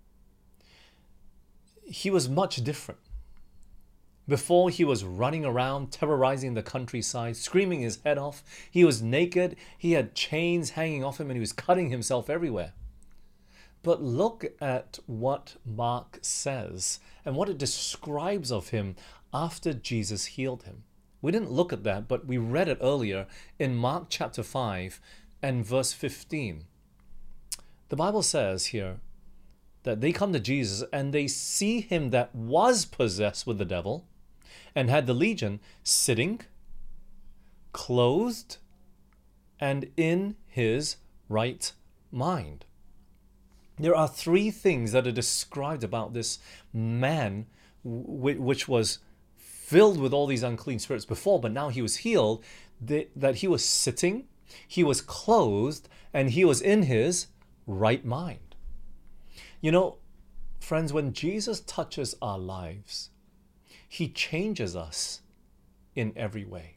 he 1.82 2.10
was 2.10 2.28
much 2.28 2.56
different. 2.64 3.00
Before 4.26 4.70
he 4.70 4.84
was 4.84 5.04
running 5.04 5.44
around, 5.44 5.92
terrorizing 5.92 6.54
the 6.54 6.62
countryside, 6.62 7.36
screaming 7.36 7.80
his 7.80 7.98
head 8.04 8.16
off. 8.16 8.42
He 8.70 8.82
was 8.82 9.02
naked, 9.02 9.56
he 9.76 9.92
had 9.92 10.14
chains 10.14 10.70
hanging 10.70 11.04
off 11.04 11.20
him, 11.20 11.28
and 11.28 11.36
he 11.36 11.40
was 11.40 11.52
cutting 11.52 11.90
himself 11.90 12.30
everywhere. 12.30 12.72
But 13.82 14.02
look 14.02 14.46
at 14.62 14.98
what 15.04 15.56
Mark 15.66 16.18
says 16.22 17.00
and 17.22 17.36
what 17.36 17.50
it 17.50 17.58
describes 17.58 18.50
of 18.50 18.70
him 18.70 18.96
after 19.34 19.74
Jesus 19.74 20.26
healed 20.26 20.62
him. 20.62 20.84
We 21.20 21.32
didn't 21.32 21.50
look 21.50 21.72
at 21.72 21.82
that, 21.84 22.06
but 22.06 22.26
we 22.26 22.38
read 22.38 22.68
it 22.68 22.78
earlier 22.80 23.26
in 23.58 23.74
Mark 23.74 24.06
chapter 24.08 24.42
5 24.42 25.00
and 25.42 25.66
verse 25.66 25.92
15. 25.92 26.64
The 27.88 27.96
Bible 27.96 28.22
says 28.22 28.66
here 28.66 29.00
that 29.82 30.00
they 30.00 30.12
come 30.12 30.32
to 30.32 30.40
Jesus 30.40 30.86
and 30.92 31.12
they 31.12 31.26
see 31.26 31.80
him 31.80 32.10
that 32.10 32.34
was 32.34 32.84
possessed 32.84 33.46
with 33.46 33.58
the 33.58 33.64
devil 33.64 34.06
and 34.74 34.88
had 34.88 35.06
the 35.06 35.14
legion 35.14 35.60
sitting, 35.82 36.40
clothed, 37.72 38.58
and 39.58 39.90
in 39.96 40.36
his 40.46 40.96
right 41.28 41.72
mind. 42.12 42.64
There 43.78 43.96
are 43.96 44.08
three 44.08 44.50
things 44.50 44.92
that 44.92 45.06
are 45.06 45.12
described 45.12 45.82
about 45.82 46.14
this 46.14 46.38
man, 46.72 47.46
which 47.82 48.68
was 48.68 48.98
filled 49.64 49.98
with 49.98 50.12
all 50.12 50.26
these 50.26 50.42
unclean 50.42 50.78
spirits 50.78 51.06
before, 51.06 51.40
but 51.40 51.50
now 51.50 51.70
he 51.70 51.80
was 51.80 51.96
healed, 51.96 52.44
that 52.78 53.36
he 53.36 53.48
was 53.48 53.64
sitting, 53.64 54.26
he 54.68 54.84
was 54.84 55.00
clothed, 55.00 55.88
and 56.12 56.30
he 56.30 56.44
was 56.44 56.60
in 56.60 56.82
his 56.82 57.28
right 57.66 58.04
mind. 58.04 58.54
You 59.62 59.72
know, 59.72 59.96
friends, 60.60 60.92
when 60.92 61.14
Jesus 61.14 61.60
touches 61.60 62.14
our 62.20 62.38
lives, 62.38 63.08
he 63.88 64.06
changes 64.06 64.76
us 64.76 65.22
in 65.94 66.12
every 66.14 66.44
way. 66.44 66.76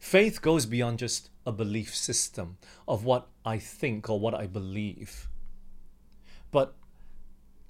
Faith 0.00 0.40
goes 0.40 0.64
beyond 0.64 0.98
just 0.98 1.28
a 1.44 1.52
belief 1.52 1.94
system 1.94 2.56
of 2.88 3.04
what 3.04 3.28
I 3.44 3.58
think 3.58 4.08
or 4.08 4.18
what 4.18 4.34
I 4.34 4.46
believe. 4.46 5.28
But 6.50 6.74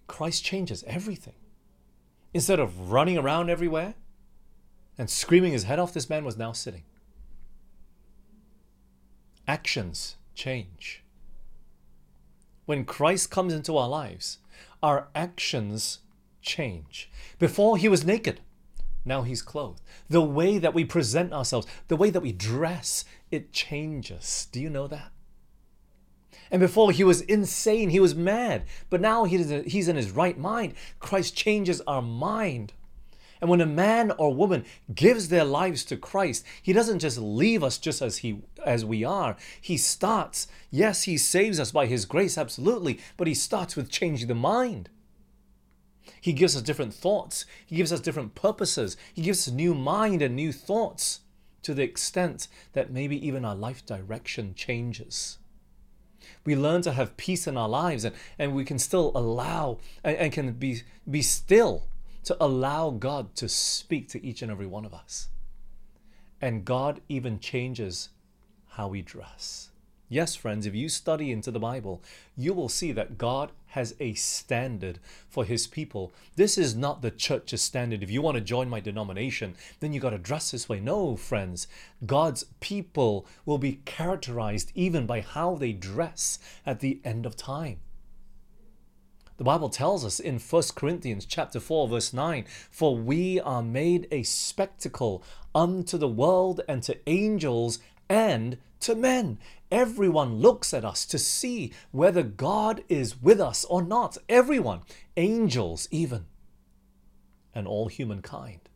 Christ 0.06 0.44
changes 0.44 0.84
everything. 0.86 1.34
Instead 2.32 2.60
of 2.60 2.92
running 2.92 3.18
around 3.18 3.50
everywhere, 3.50 3.94
and 4.96 5.10
screaming 5.10 5.52
his 5.52 5.64
head 5.64 5.78
off, 5.78 5.92
this 5.92 6.10
man 6.10 6.24
was 6.24 6.36
now 6.36 6.52
sitting. 6.52 6.82
Actions 9.46 10.16
change. 10.34 11.02
When 12.66 12.84
Christ 12.84 13.30
comes 13.30 13.52
into 13.52 13.76
our 13.76 13.88
lives, 13.88 14.38
our 14.82 15.08
actions 15.14 15.98
change. 16.40 17.10
Before 17.38 17.76
he 17.76 17.88
was 17.88 18.04
naked, 18.06 18.40
now 19.04 19.22
he's 19.22 19.42
clothed. 19.42 19.82
The 20.08 20.22
way 20.22 20.56
that 20.58 20.72
we 20.72 20.84
present 20.84 21.32
ourselves, 21.32 21.66
the 21.88 21.96
way 21.96 22.08
that 22.08 22.22
we 22.22 22.32
dress, 22.32 23.04
it 23.30 23.52
changes. 23.52 24.48
Do 24.50 24.60
you 24.60 24.70
know 24.70 24.86
that? 24.86 25.10
And 26.50 26.60
before 26.60 26.92
he 26.92 27.04
was 27.04 27.20
insane, 27.22 27.90
he 27.90 28.00
was 28.00 28.14
mad. 28.14 28.64
But 28.88 29.00
now 29.00 29.24
he's 29.24 29.50
in 29.50 29.96
his 29.96 30.10
right 30.10 30.38
mind. 30.38 30.74
Christ 31.00 31.36
changes 31.36 31.82
our 31.86 32.00
mind. 32.00 32.72
And 33.44 33.50
when 33.50 33.60
a 33.60 33.66
man 33.66 34.10
or 34.12 34.32
woman 34.32 34.64
gives 34.94 35.28
their 35.28 35.44
lives 35.44 35.84
to 35.84 35.98
Christ, 35.98 36.46
he 36.62 36.72
doesn't 36.72 37.00
just 37.00 37.18
leave 37.18 37.62
us 37.62 37.76
just 37.76 38.00
as 38.00 38.16
he 38.16 38.40
as 38.64 38.86
we 38.86 39.04
are. 39.04 39.36
He 39.60 39.76
starts, 39.76 40.48
yes, 40.70 41.02
he 41.02 41.18
saves 41.18 41.60
us 41.60 41.70
by 41.70 41.84
his 41.84 42.06
grace 42.06 42.38
absolutely, 42.38 43.00
but 43.18 43.26
he 43.26 43.34
starts 43.34 43.76
with 43.76 43.90
changing 43.90 44.28
the 44.28 44.34
mind. 44.34 44.88
He 46.22 46.32
gives 46.32 46.56
us 46.56 46.62
different 46.62 46.94
thoughts. 46.94 47.44
He 47.66 47.76
gives 47.76 47.92
us 47.92 48.00
different 48.00 48.34
purposes. 48.34 48.96
He 49.12 49.20
gives 49.20 49.46
us 49.46 49.52
new 49.52 49.74
mind 49.74 50.22
and 50.22 50.34
new 50.34 50.50
thoughts 50.50 51.20
to 51.64 51.74
the 51.74 51.82
extent 51.82 52.48
that 52.72 52.92
maybe 52.92 53.26
even 53.26 53.44
our 53.44 53.54
life 53.54 53.84
direction 53.84 54.54
changes. 54.54 55.36
We 56.46 56.56
learn 56.56 56.80
to 56.80 56.92
have 56.92 57.18
peace 57.18 57.46
in 57.46 57.58
our 57.58 57.68
lives 57.68 58.04
and, 58.04 58.16
and 58.38 58.54
we 58.54 58.64
can 58.64 58.78
still 58.78 59.12
allow 59.14 59.80
and, 60.02 60.16
and 60.16 60.32
can 60.32 60.52
be, 60.54 60.80
be 61.06 61.20
still 61.20 61.82
to 62.24 62.36
allow 62.40 62.90
God 62.90 63.34
to 63.36 63.48
speak 63.48 64.08
to 64.08 64.24
each 64.24 64.42
and 64.42 64.50
every 64.50 64.66
one 64.66 64.84
of 64.84 64.94
us. 64.94 65.28
And 66.40 66.64
God 66.64 67.00
even 67.08 67.38
changes 67.38 68.10
how 68.70 68.88
we 68.88 69.02
dress. 69.02 69.70
Yes, 70.08 70.34
friends, 70.34 70.66
if 70.66 70.74
you 70.74 70.88
study 70.88 71.32
into 71.32 71.50
the 71.50 71.58
Bible, 71.58 72.02
you 72.36 72.52
will 72.52 72.68
see 72.68 72.92
that 72.92 73.16
God 73.16 73.52
has 73.68 73.94
a 73.98 74.14
standard 74.14 74.98
for 75.28 75.44
his 75.44 75.66
people. 75.66 76.12
This 76.36 76.58
is 76.58 76.76
not 76.76 77.02
the 77.02 77.10
church's 77.10 77.62
standard. 77.62 78.02
If 78.02 78.10
you 78.10 78.20
want 78.20 78.36
to 78.36 78.40
join 78.40 78.68
my 78.68 78.80
denomination, 78.80 79.56
then 79.80 79.92
you 79.92 80.00
got 80.00 80.10
to 80.10 80.18
dress 80.18 80.50
this 80.50 80.68
way. 80.68 80.78
No, 80.78 81.16
friends, 81.16 81.66
God's 82.04 82.44
people 82.60 83.26
will 83.46 83.58
be 83.58 83.80
characterized 83.86 84.70
even 84.74 85.06
by 85.06 85.20
how 85.22 85.56
they 85.56 85.72
dress 85.72 86.38
at 86.66 86.80
the 86.80 87.00
end 87.04 87.26
of 87.26 87.36
time. 87.36 87.80
The 89.36 89.44
Bible 89.44 89.68
tells 89.68 90.04
us 90.04 90.20
in 90.20 90.38
1 90.38 90.62
Corinthians 90.76 91.26
chapter 91.26 91.58
4 91.58 91.88
verse 91.88 92.12
9, 92.12 92.44
"For 92.70 92.96
we 92.96 93.40
are 93.40 93.62
made 93.62 94.06
a 94.10 94.22
spectacle 94.22 95.22
unto 95.54 95.98
the 95.98 96.08
world 96.08 96.60
and 96.68 96.82
to 96.84 96.98
angels 97.08 97.80
and 98.08 98.58
to 98.80 98.94
men. 98.94 99.38
Everyone 99.70 100.36
looks 100.36 100.74
at 100.74 100.84
us 100.84 101.04
to 101.06 101.18
see 101.18 101.72
whether 101.90 102.22
God 102.22 102.84
is 102.88 103.20
with 103.20 103.40
us 103.40 103.64
or 103.64 103.82
not. 103.82 104.18
Everyone, 104.28 104.82
angels 105.16 105.88
even, 105.90 106.26
and 107.54 107.66
all 107.66 107.88
humankind. 107.88 108.68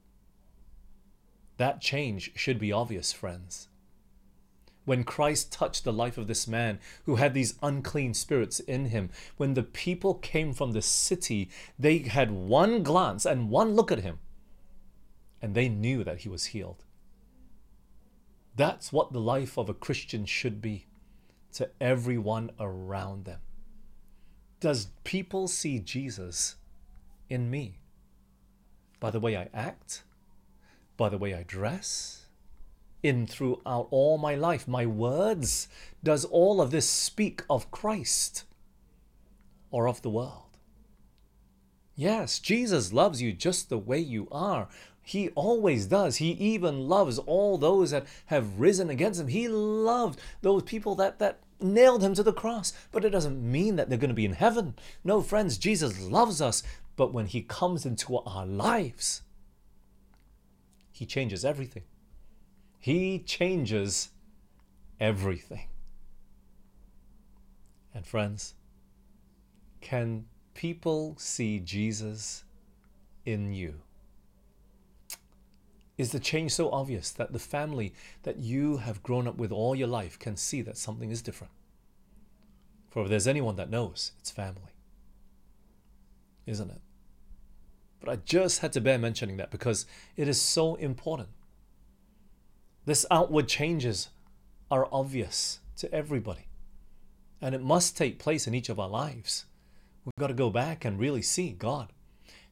That 1.59 1.81
change 1.81 2.33
should 2.35 2.59
be 2.59 2.73
obvious, 2.73 3.12
friends. 3.12 3.67
When 4.88 5.05
Christ 5.05 5.53
touched 5.53 5.85
the 5.85 5.92
life 5.92 6.16
of 6.16 6.29
this 6.29 6.48
man 6.48 6.79
who 7.05 7.16
had 7.16 7.35
these 7.35 7.59
unclean 7.62 8.14
spirits 8.14 8.59
in 8.59 8.87
him, 8.87 9.11
when 9.37 9.53
the 9.53 9.62
people 9.62 10.14
came 10.14 10.55
from 10.55 10.72
the 10.72 10.81
city, 10.81 11.51
they 11.79 11.98
had 11.98 12.31
one 12.31 12.83
glance 12.83 13.27
and 13.27 13.51
one 13.51 13.74
look 13.74 13.92
at 13.92 14.01
him, 14.01 14.18
and 15.42 15.55
they 15.55 15.68
knew 15.68 16.03
that 16.05 16.20
he 16.20 16.31
was 16.31 16.46
healed. 16.46 16.87
That's 18.57 18.90
what 18.90 19.12
the 19.12 19.20
life 19.20 19.59
of 19.59 19.68
a 19.68 19.74
Christian 19.74 20.24
should 20.24 20.62
be 20.62 20.87
to 21.53 21.68
everyone 21.83 22.51
around 22.59 23.27
them. 23.27 23.40
Does 24.59 24.87
people 25.05 25.48
see 25.48 25.81
Jesus 25.81 26.57
in 27.29 27.51
me? 27.51 27.81
By 29.01 29.11
the 29.11 29.20
way 29.20 29.37
I 29.37 29.51
act? 29.53 30.05
By 30.96 31.11
the 31.11 31.18
way 31.18 31.35
I 31.35 31.42
dress? 31.42 32.28
In 33.03 33.27
throughout 33.27 33.89
all 33.91 34.19
my 34.19 34.35
life, 34.35 34.67
my 34.67 34.87
words? 34.87 35.69
Does 36.03 36.25
all 36.25 36.61
of 36.61 36.71
this 36.71 36.89
speak 36.89 37.43
of 37.49 37.71
Christ 37.71 38.45
or 39.71 39.89
of 39.89 40.03
the 40.03 40.11
world? 40.11 40.59
Yes, 41.95 42.39
Jesus 42.39 42.93
loves 42.93 43.21
you 43.21 43.33
just 43.33 43.69
the 43.69 43.79
way 43.79 43.99
you 43.99 44.29
are, 44.31 44.69
he 45.09 45.31
always 45.31 45.87
does. 45.87 46.17
He 46.17 46.33
even 46.33 46.87
loves 46.87 47.19
all 47.19 47.57
those 47.57 47.93
that 47.93 48.05
have 48.27 48.61
risen 48.61 48.91
against 48.91 49.19
him. 49.19 49.29
He 49.29 49.49
loved 49.49 50.21
those 50.43 50.65
people 50.65 50.95
that, 50.97 51.19
that 51.19 51.39
nailed 51.63 52.03
him 52.03 52.13
to 52.13 52.23
the 52.23 52.31
cross. 52.31 52.75
But 52.93 53.07
it 53.07 53.11
doesn't 53.11 53.41
mean 53.43 53.77
that 53.77 53.89
they're 53.89 53.97
going 53.97 54.11
to 54.11 54.15
be 54.15 54.27
in 54.27 54.35
heaven. 54.35 54.75
No, 55.03 55.23
friends, 55.23 55.57
Jesus 55.57 55.99
loves 55.99 56.43
us. 56.43 56.63
But 56.95 57.15
when 57.15 57.25
he 57.25 57.41
comes 57.41 57.87
into 57.87 58.19
our 58.19 58.45
lives, 58.45 59.23
he 60.93 61.07
changes 61.07 61.43
everything. 61.43 61.85
He 62.79 63.19
changes 63.19 64.11
everything. 65.01 65.67
And 67.95 68.07
friends, 68.07 68.55
can 69.81 70.27
people 70.55 71.17
see 71.19 71.59
Jesus 71.61 72.45
in 73.25 73.53
you? 73.53 73.75
Is 75.97 76.12
the 76.12 76.21
change 76.21 76.53
so 76.53 76.71
obvious 76.71 77.11
that 77.11 77.33
the 77.33 77.41
family 77.41 77.93
that 78.23 78.38
you 78.38 78.77
have 78.77 79.03
grown 79.03 79.27
up 79.27 79.37
with 79.37 79.51
all 79.51 79.75
your 79.75 79.88
life 79.88 80.17
can 80.17 80.37
see 80.37 80.62
that 80.62 80.77
something 80.77 81.11
is 81.11 81.23
different? 81.23 81.53
For 82.91 83.03
if 83.03 83.09
there's 83.09 83.27
anyone 83.27 83.57
that 83.57 83.71
knows, 83.71 84.12
it's 84.21 84.31
family. 84.31 84.73
Isn't 86.47 86.71
it? 86.71 86.81
But 88.01 88.11
I 88.11 88.17
just 88.17 88.61
had 88.61 88.73
to 88.75 88.81
bear 88.81 88.97
mentioning 88.97 89.38
that 89.38 89.51
because 89.51 89.87
it 90.17 90.29
is 90.29 90.41
so 90.41 90.77
important. 90.77 91.31
This 92.88 93.05
outward 93.11 93.48
changes 93.48 94.09
are 94.70 94.88
obvious 94.90 95.61
to 95.77 95.92
everybody. 95.92 96.46
And 97.38 97.55
it 97.55 97.62
must 97.62 97.98
take 97.98 98.18
place 98.18 98.46
in 98.46 98.55
each 98.55 98.70
of 98.70 98.81
our 98.81 98.88
lives. 98.88 99.44
We've 100.07 100.18
got 100.18 100.29
to 100.29 100.33
go 100.33 100.48
back 100.48 100.87
and 100.87 100.98
really 100.98 101.20
see 101.20 101.51
God 101.51 101.92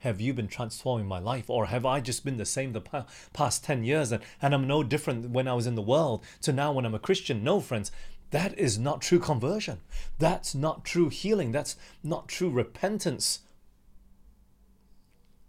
have 0.01 0.21
you 0.21 0.35
been 0.35 0.47
transforming 0.47 1.07
my 1.07 1.19
life? 1.19 1.49
Or 1.49 1.65
have 1.67 1.87
I 1.87 2.01
just 2.01 2.23
been 2.23 2.37
the 2.37 2.45
same 2.45 2.75
the 2.75 3.07
past 3.33 3.65
10 3.65 3.83
years 3.83 4.13
and, 4.13 4.23
and 4.43 4.53
I'm 4.53 4.67
no 4.67 4.83
different 4.83 5.31
when 5.31 5.49
I 5.49 5.55
was 5.55 5.67
in 5.67 5.75
the 5.75 5.81
world 5.81 6.23
to 6.43 6.53
now 6.53 6.71
when 6.71 6.85
I'm 6.85 6.95
a 6.95 6.99
Christian? 6.99 7.43
No, 7.43 7.59
friends. 7.61 7.91
That 8.31 8.59
is 8.59 8.79
not 8.79 9.01
true 9.01 9.19
conversion. 9.19 9.81
That's 10.19 10.55
not 10.55 10.85
true 10.85 11.09
healing. 11.09 11.51
That's 11.51 11.77
not 12.05 12.29
true 12.29 12.51
repentance. 12.51 13.41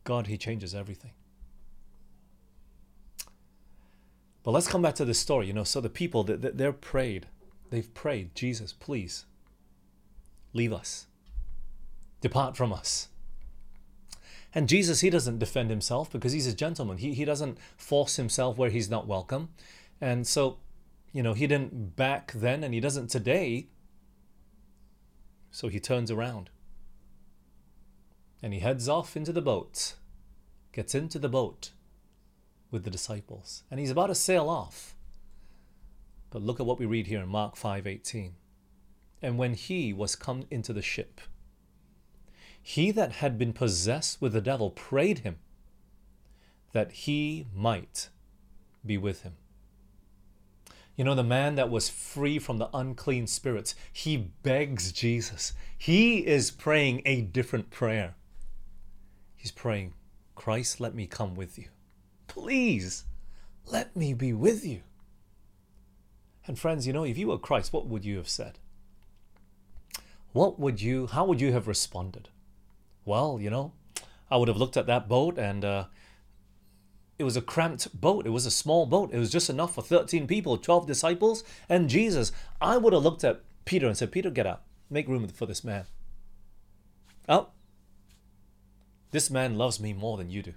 God, 0.06 0.28
He 0.28 0.38
changes 0.38 0.74
everything. 0.74 1.12
But 4.48 4.54
let's 4.54 4.70
come 4.70 4.82
back 4.82 4.96
to 4.96 5.04
this 5.04 5.20
story. 5.20 5.48
You 5.48 5.52
know, 5.52 5.66
so 5.66 5.82
the 5.82 5.90
people, 5.90 6.24
that 6.24 6.58
they're 6.58 6.72
prayed. 6.72 7.28
They've 7.70 7.94
prayed, 7.94 8.34
Jesus, 8.34 8.72
please 8.72 9.26
leave 10.54 10.72
us, 10.72 11.08
depart 12.22 12.56
from 12.56 12.72
us. 12.72 13.10
And 14.56 14.70
Jesus, 14.70 15.02
he 15.02 15.10
doesn't 15.10 15.40
defend 15.40 15.70
himself 15.70 16.10
because 16.10 16.32
he's 16.32 16.48
a 16.48 16.54
gentleman. 16.54 17.00
He, 17.00 17.14
he 17.14 17.26
doesn't 17.26 17.58
force 17.76 18.16
himself 18.16 18.58
where 18.58 18.70
he's 18.70 18.90
not 18.90 19.06
welcome. 19.06 19.50
And 20.00 20.26
so, 20.26 20.60
you 21.12 21.22
know, 21.22 21.34
he 21.34 21.46
didn't 21.46 21.98
back 21.98 22.32
then 22.32 22.64
and 22.64 22.74
he 22.74 22.80
doesn't 22.80 23.10
today. 23.10 23.68
So 25.52 25.68
he 25.68 25.82
turns 25.82 26.10
around 26.10 26.52
and 28.42 28.54
he 28.54 28.62
heads 28.62 28.88
off 28.88 29.18
into 29.18 29.34
the 29.34 29.42
boat, 29.42 29.96
gets 30.72 30.96
into 30.96 31.20
the 31.20 31.28
boat 31.28 31.72
with 32.78 32.84
the 32.84 32.92
disciples, 32.92 33.64
and 33.72 33.80
he's 33.80 33.90
about 33.90 34.06
to 34.06 34.14
sail 34.14 34.50
off. 34.50 34.96
But 36.30 36.44
look 36.44 36.60
at 36.60 36.66
what 36.68 36.78
we 36.78 36.86
read 36.86 37.08
here 37.08 37.22
in 37.22 37.28
Mark 37.28 37.56
5:18. 37.56 38.36
And 39.20 39.40
when 39.40 39.56
he 39.56 39.92
was 39.94 40.16
come 40.16 40.46
into 40.52 40.74
the 40.74 40.84
ship, 40.84 41.22
he 42.62 42.92
that 42.92 43.14
had 43.14 43.40
been 43.40 43.52
possessed 43.52 44.22
with 44.22 44.34
the 44.34 44.42
devil 44.42 44.70
prayed 44.70 45.20
him 45.20 45.40
that 46.72 46.92
he 46.92 47.48
might 47.52 48.10
be 48.86 48.96
with 48.96 49.24
him. 49.24 49.38
You 50.96 51.04
know, 51.04 51.16
the 51.16 51.24
man 51.24 51.56
that 51.56 51.72
was 51.72 51.90
free 51.90 52.38
from 52.38 52.60
the 52.60 52.70
unclean 52.76 53.26
spirits, 53.26 53.74
he 53.92 54.18
begs 54.18 54.92
Jesus. 54.92 55.54
He 55.76 56.28
is 56.28 56.52
praying 56.52 57.02
a 57.06 57.22
different 57.22 57.72
prayer. 57.72 58.14
He's 59.36 59.52
praying, 59.52 59.96
Christ, 60.36 60.80
let 60.80 60.94
me 60.94 61.08
come 61.08 61.34
with 61.34 61.58
you. 61.58 61.70
Please, 62.38 63.06
let 63.66 63.96
me 63.96 64.14
be 64.14 64.32
with 64.34 64.66
you. 64.66 64.82
And 66.46 66.58
friends, 66.58 66.88
you 66.88 66.94
know, 66.94 67.04
if 67.04 67.18
you 67.18 67.28
were 67.28 67.38
Christ, 67.38 67.74
what 67.74 67.88
would 67.88 68.06
you 68.06 68.18
have 68.18 68.30
said? 68.30 68.60
What 70.32 70.60
would 70.60 70.82
you, 70.82 71.08
how 71.08 71.26
would 71.26 71.42
you 71.42 71.52
have 71.52 71.68
responded? 71.68 72.30
well, 73.08 73.40
you 73.42 73.50
know, 73.50 73.72
I 74.30 74.36
would 74.36 74.50
have 74.50 74.58
looked 74.58 74.78
at 74.78 74.86
that 74.88 75.08
boat 75.08 75.40
and 75.40 75.64
uh, 75.64 75.86
it 77.18 77.24
was 77.24 77.38
a 77.38 77.42
cramped 77.42 78.00
boat. 78.00 78.28
It 78.28 78.32
was 78.32 78.46
a 78.46 78.52
small 78.52 78.86
boat. 78.86 79.12
It 79.14 79.18
was 79.18 79.32
just 79.32 79.50
enough 79.50 79.74
for 79.74 79.82
13 79.82 80.28
people, 80.28 80.58
12 80.58 80.86
disciples, 80.86 81.44
and 81.70 81.90
Jesus. 81.90 82.34
I 82.60 82.78
would 82.78 82.94
have 82.94 83.02
looked 83.04 83.24
at 83.24 83.42
Peter 83.64 83.88
and 83.88 83.98
said, 83.98 84.12
Peter, 84.12 84.30
get 84.30 84.46
out. 84.46 84.62
Make 84.90 85.08
room 85.08 85.26
for 85.30 85.46
this 85.46 85.64
man. 85.64 85.86
Oh, 87.30 87.48
this 89.12 89.32
man 89.32 89.58
loves 89.58 89.80
me 89.80 89.94
more 89.94 90.18
than 90.18 90.30
you 90.30 90.44
do. 90.44 90.54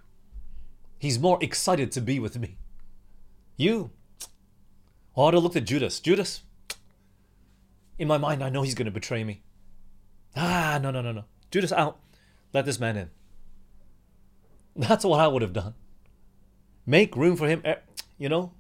He's 1.01 1.19
more 1.19 1.39
excited 1.41 1.91
to 1.93 2.01
be 2.03 2.21
with 2.21 2.39
me. 2.39 2.59
You. 3.57 3.91
I 5.17 5.23
would 5.23 5.35
have 5.35 5.43
looked 5.43 5.57
at 5.57 5.65
Judas. 5.65 5.99
Judas, 5.99 6.43
In 7.99 8.07
my 8.07 8.19
mind, 8.19 8.45
I 8.45 8.51
know 8.51 8.63
he's 8.63 8.75
going 8.75 8.85
to 8.85 8.93
betray 8.93 9.25
me. 9.25 9.43
Ah, 10.37 10.79
no, 10.81 10.91
no, 10.91 11.01
no, 11.01 11.11
no. 11.11 11.25
Judas 11.51 11.73
out. 11.73 11.99
Let 12.53 12.67
this 12.67 12.79
man 12.79 12.99
in. 12.99 13.11
That's 14.77 15.05
what 15.05 15.21
I 15.21 15.27
would 15.27 15.43
have 15.43 15.55
done. 15.55 15.75
Make 16.85 17.17
room 17.17 17.37
for 17.37 17.49
him. 17.49 17.63
Eh, 17.65 17.77
you 18.19 18.29
know, 18.29 18.53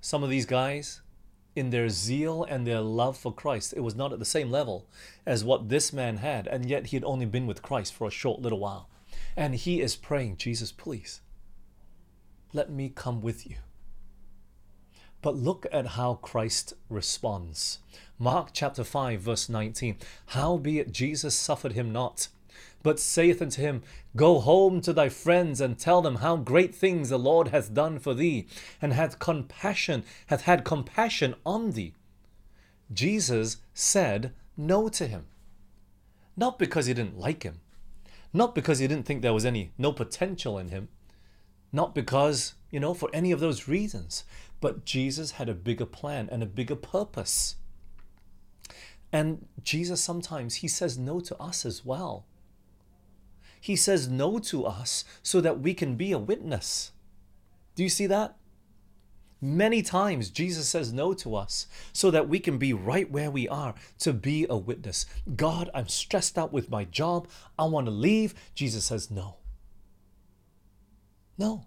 some 0.00 0.22
of 0.22 0.30
these 0.30 0.46
guys, 0.46 1.00
in 1.56 1.70
their 1.70 1.88
zeal 1.88 2.44
and 2.44 2.64
their 2.64 2.80
love 2.80 3.16
for 3.16 3.34
Christ, 3.34 3.74
it 3.76 3.80
was 3.80 3.96
not 3.96 4.12
at 4.12 4.20
the 4.20 4.24
same 4.24 4.52
level 4.52 4.86
as 5.26 5.42
what 5.42 5.68
this 5.68 5.92
man 5.92 6.18
had, 6.18 6.46
and 6.46 6.68
yet 6.68 6.86
he 6.86 6.96
had 6.96 7.04
only 7.04 7.26
been 7.26 7.48
with 7.48 7.62
Christ 7.62 7.92
for 7.92 8.06
a 8.06 8.12
short 8.12 8.40
little 8.40 8.60
while. 8.60 8.88
And 9.36 9.54
he 9.54 9.80
is 9.80 9.96
praying, 9.96 10.36
Jesus, 10.36 10.70
please, 10.70 11.20
let 12.52 12.70
me 12.70 12.88
come 12.88 13.20
with 13.20 13.48
you. 13.48 13.56
But 15.22 15.36
look 15.36 15.66
at 15.72 15.86
how 15.86 16.14
Christ 16.16 16.74
responds. 16.88 17.78
Mark 18.18 18.50
chapter 18.52 18.84
5, 18.84 19.20
verse 19.20 19.48
19. 19.48 19.96
Howbeit 20.26 20.92
Jesus 20.92 21.34
suffered 21.34 21.72
him 21.72 21.92
not, 21.92 22.28
but 22.82 23.00
saith 23.00 23.40
unto 23.42 23.60
him, 23.60 23.82
Go 24.14 24.38
home 24.38 24.80
to 24.82 24.92
thy 24.92 25.08
friends 25.08 25.60
and 25.60 25.78
tell 25.78 26.02
them 26.02 26.16
how 26.16 26.36
great 26.36 26.74
things 26.74 27.08
the 27.08 27.18
Lord 27.18 27.48
hath 27.48 27.74
done 27.74 27.98
for 27.98 28.14
thee, 28.14 28.46
and 28.80 28.92
hath 28.92 29.18
compassion, 29.18 30.04
hath 30.26 30.42
had 30.42 30.62
compassion 30.62 31.34
on 31.44 31.72
thee. 31.72 31.94
Jesus 32.92 33.56
said 33.72 34.32
no 34.56 34.88
to 34.90 35.06
him. 35.06 35.24
Not 36.36 36.58
because 36.58 36.86
he 36.86 36.94
didn't 36.94 37.18
like 37.18 37.42
him, 37.42 37.60
not 38.34 38.54
because 38.54 38.80
he 38.80 38.88
didn't 38.88 39.06
think 39.06 39.22
there 39.22 39.32
was 39.32 39.46
any 39.46 39.72
no 39.78 39.92
potential 39.92 40.58
in 40.58 40.68
him, 40.68 40.88
not 41.72 41.94
because, 41.94 42.54
you 42.70 42.80
know, 42.80 42.92
for 42.92 43.08
any 43.12 43.32
of 43.32 43.40
those 43.40 43.68
reasons, 43.68 44.24
but 44.60 44.84
Jesus 44.84 45.32
had 45.32 45.48
a 45.48 45.54
bigger 45.54 45.86
plan 45.86 46.28
and 46.30 46.42
a 46.42 46.46
bigger 46.46 46.76
purpose. 46.76 47.56
And 49.12 49.46
Jesus 49.62 50.02
sometimes 50.02 50.56
he 50.56 50.68
says 50.68 50.98
no 50.98 51.20
to 51.20 51.40
us 51.40 51.64
as 51.64 51.84
well. 51.84 52.26
He 53.60 53.76
says 53.76 54.08
no 54.08 54.38
to 54.40 54.66
us 54.66 55.04
so 55.22 55.40
that 55.40 55.60
we 55.60 55.72
can 55.72 55.94
be 55.94 56.10
a 56.10 56.18
witness. 56.18 56.90
Do 57.76 57.82
you 57.82 57.88
see 57.88 58.06
that? 58.08 58.36
Many 59.40 59.82
times 59.82 60.30
Jesus 60.30 60.68
says 60.68 60.92
no 60.92 61.12
to 61.14 61.34
us 61.36 61.66
so 61.92 62.10
that 62.10 62.28
we 62.28 62.38
can 62.38 62.56
be 62.56 62.72
right 62.72 63.10
where 63.10 63.30
we 63.30 63.46
are 63.48 63.74
to 63.98 64.12
be 64.12 64.46
a 64.48 64.56
witness. 64.56 65.04
God, 65.36 65.68
I'm 65.74 65.88
stressed 65.88 66.38
out 66.38 66.52
with 66.52 66.70
my 66.70 66.84
job. 66.84 67.28
I 67.58 67.64
want 67.64 67.86
to 67.86 67.90
leave. 67.90 68.34
Jesus 68.54 68.86
says 68.86 69.10
no. 69.10 69.36
No. 71.36 71.66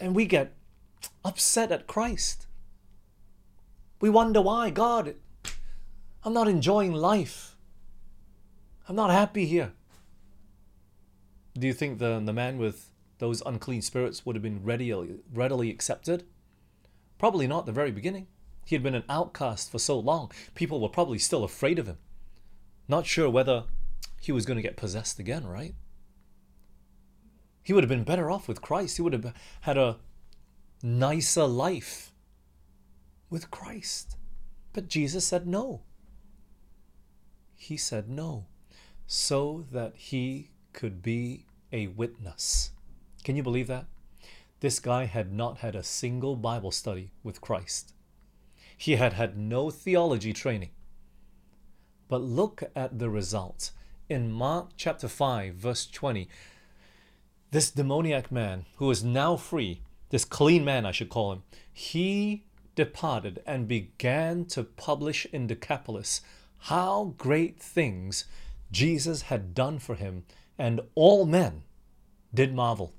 And 0.00 0.14
we 0.14 0.26
get 0.26 0.54
upset 1.24 1.72
at 1.72 1.86
Christ. 1.86 2.46
We 4.00 4.10
wonder 4.10 4.40
why, 4.40 4.70
God, 4.70 5.14
I'm 6.24 6.34
not 6.34 6.48
enjoying 6.48 6.92
life. 6.92 7.56
I'm 8.88 8.96
not 8.96 9.10
happy 9.10 9.46
here. 9.46 9.72
Do 11.58 11.66
you 11.66 11.72
think 11.72 11.98
the, 11.98 12.20
the 12.24 12.32
man 12.32 12.58
with 12.58 12.91
those 13.22 13.42
unclean 13.46 13.80
spirits 13.82 14.26
would 14.26 14.36
have 14.36 14.42
been 14.42 14.62
readily, 14.62 15.20
readily 15.32 15.70
accepted? 15.70 16.24
Probably 17.18 17.46
not 17.46 17.60
at 17.60 17.66
the 17.66 17.72
very 17.72 17.92
beginning. 17.92 18.26
He 18.64 18.74
had 18.74 18.82
been 18.82 18.94
an 18.94 19.04
outcast 19.08 19.70
for 19.70 19.78
so 19.78 19.98
long, 19.98 20.30
people 20.54 20.80
were 20.80 20.88
probably 20.88 21.18
still 21.18 21.44
afraid 21.44 21.78
of 21.78 21.86
him. 21.86 21.98
Not 22.88 23.06
sure 23.06 23.30
whether 23.30 23.64
he 24.20 24.32
was 24.32 24.44
going 24.44 24.56
to 24.56 24.62
get 24.62 24.76
possessed 24.76 25.18
again, 25.18 25.46
right? 25.46 25.74
He 27.62 27.72
would 27.72 27.84
have 27.84 27.88
been 27.88 28.04
better 28.04 28.30
off 28.30 28.48
with 28.48 28.60
Christ. 28.60 28.96
He 28.96 29.02
would 29.02 29.12
have 29.12 29.32
had 29.62 29.78
a 29.78 29.98
nicer 30.82 31.46
life 31.46 32.12
with 33.30 33.50
Christ. 33.50 34.16
But 34.72 34.88
Jesus 34.88 35.24
said 35.24 35.46
no. 35.46 35.82
He 37.54 37.76
said 37.76 38.08
no 38.08 38.46
so 39.06 39.66
that 39.70 39.92
he 39.94 40.50
could 40.72 41.02
be 41.02 41.46
a 41.70 41.86
witness. 41.88 42.70
Can 43.24 43.36
you 43.36 43.42
believe 43.42 43.68
that? 43.68 43.86
This 44.60 44.80
guy 44.80 45.04
had 45.04 45.32
not 45.32 45.58
had 45.58 45.74
a 45.74 45.82
single 45.82 46.36
Bible 46.36 46.70
study 46.70 47.12
with 47.22 47.40
Christ. 47.40 47.94
He 48.76 48.96
had 48.96 49.12
had 49.12 49.36
no 49.36 49.70
theology 49.70 50.32
training. 50.32 50.70
But 52.08 52.20
look 52.20 52.64
at 52.74 52.98
the 52.98 53.08
result. 53.08 53.70
In 54.08 54.30
Mark 54.32 54.70
chapter 54.76 55.08
5, 55.08 55.54
verse 55.54 55.86
20, 55.86 56.28
this 57.52 57.70
demoniac 57.70 58.32
man 58.32 58.66
who 58.76 58.90
is 58.90 59.04
now 59.04 59.36
free, 59.36 59.82
this 60.10 60.24
clean 60.24 60.64
man, 60.64 60.84
I 60.84 60.90
should 60.90 61.08
call 61.08 61.32
him, 61.32 61.42
he 61.72 62.44
departed 62.74 63.42
and 63.46 63.68
began 63.68 64.44
to 64.46 64.64
publish 64.64 65.26
in 65.32 65.46
Decapolis 65.46 66.22
how 66.58 67.14
great 67.18 67.60
things 67.60 68.24
Jesus 68.70 69.22
had 69.22 69.54
done 69.54 69.78
for 69.78 69.94
him, 69.94 70.24
and 70.58 70.80
all 70.94 71.26
men 71.26 71.62
did 72.34 72.54
marvel. 72.54 72.94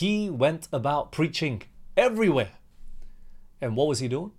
He 0.00 0.28
went 0.28 0.66
about 0.72 1.12
preaching 1.12 1.62
everywhere. 1.96 2.52
And 3.60 3.76
what 3.76 3.88
was 3.88 4.00
he 4.00 4.08
doing? 4.08 4.32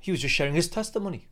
He 0.00 0.10
was 0.10 0.20
just 0.20 0.34
sharing 0.34 0.54
his 0.54 0.68
testimony 0.68 1.28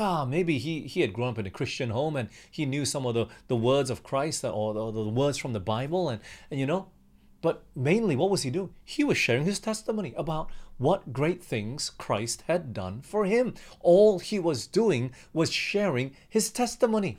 ah, 0.00 0.24
maybe 0.24 0.58
he, 0.58 0.82
he 0.82 1.02
had 1.02 1.12
grown 1.12 1.30
up 1.30 1.38
in 1.38 1.46
a 1.46 1.50
Christian 1.50 1.90
home 1.90 2.16
and 2.16 2.28
he 2.50 2.66
knew 2.66 2.84
some 2.84 3.06
of 3.06 3.14
the, 3.14 3.26
the 3.48 3.56
words 3.56 3.90
of 3.90 4.02
Christ 4.02 4.44
or 4.44 4.74
the, 4.74 4.90
the 4.90 5.08
words 5.08 5.38
from 5.38 5.52
the 5.52 5.60
Bible. 5.60 6.08
And, 6.08 6.20
and, 6.50 6.58
you 6.58 6.66
know, 6.66 6.88
but 7.42 7.64
mainly, 7.74 8.16
what 8.16 8.30
was 8.30 8.42
he 8.42 8.50
doing? 8.50 8.74
He 8.84 9.04
was 9.04 9.16
sharing 9.16 9.44
his 9.44 9.60
testimony 9.60 10.14
about 10.16 10.50
what 10.78 11.12
great 11.12 11.42
things 11.42 11.90
Christ 11.90 12.44
had 12.46 12.72
done 12.72 13.02
for 13.02 13.24
him. 13.24 13.54
All 13.80 14.18
he 14.18 14.38
was 14.38 14.66
doing 14.66 15.12
was 15.32 15.52
sharing 15.52 16.14
his 16.28 16.50
testimony. 16.50 17.18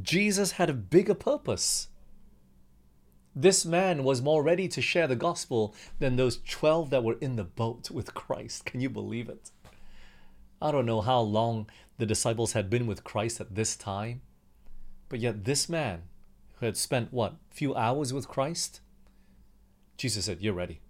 Jesus 0.00 0.52
had 0.52 0.70
a 0.70 0.74
bigger 0.74 1.14
purpose. 1.14 1.88
This 3.34 3.64
man 3.64 4.04
was 4.04 4.20
more 4.20 4.42
ready 4.42 4.68
to 4.68 4.82
share 4.82 5.06
the 5.06 5.16
gospel 5.16 5.74
than 5.98 6.16
those 6.16 6.40
12 6.46 6.90
that 6.90 7.02
were 7.02 7.16
in 7.20 7.36
the 7.36 7.44
boat 7.44 7.90
with 7.90 8.12
Christ. 8.12 8.66
Can 8.66 8.80
you 8.80 8.90
believe 8.90 9.28
it? 9.28 9.50
I 10.60 10.70
don't 10.70 10.86
know 10.86 11.00
how 11.00 11.20
long 11.20 11.68
the 11.96 12.06
disciples 12.06 12.52
had 12.52 12.68
been 12.68 12.86
with 12.86 13.04
Christ 13.04 13.40
at 13.40 13.54
this 13.54 13.74
time, 13.74 14.20
but 15.08 15.18
yet 15.18 15.44
this 15.44 15.68
man 15.68 16.02
who 16.60 16.66
had 16.66 16.76
spent 16.76 17.12
what, 17.12 17.36
few 17.50 17.74
hours 17.74 18.12
with 18.12 18.28
Christ, 18.28 18.80
Jesus 19.96 20.26
said, 20.26 20.40
You're 20.40 20.52
ready. 20.52 20.80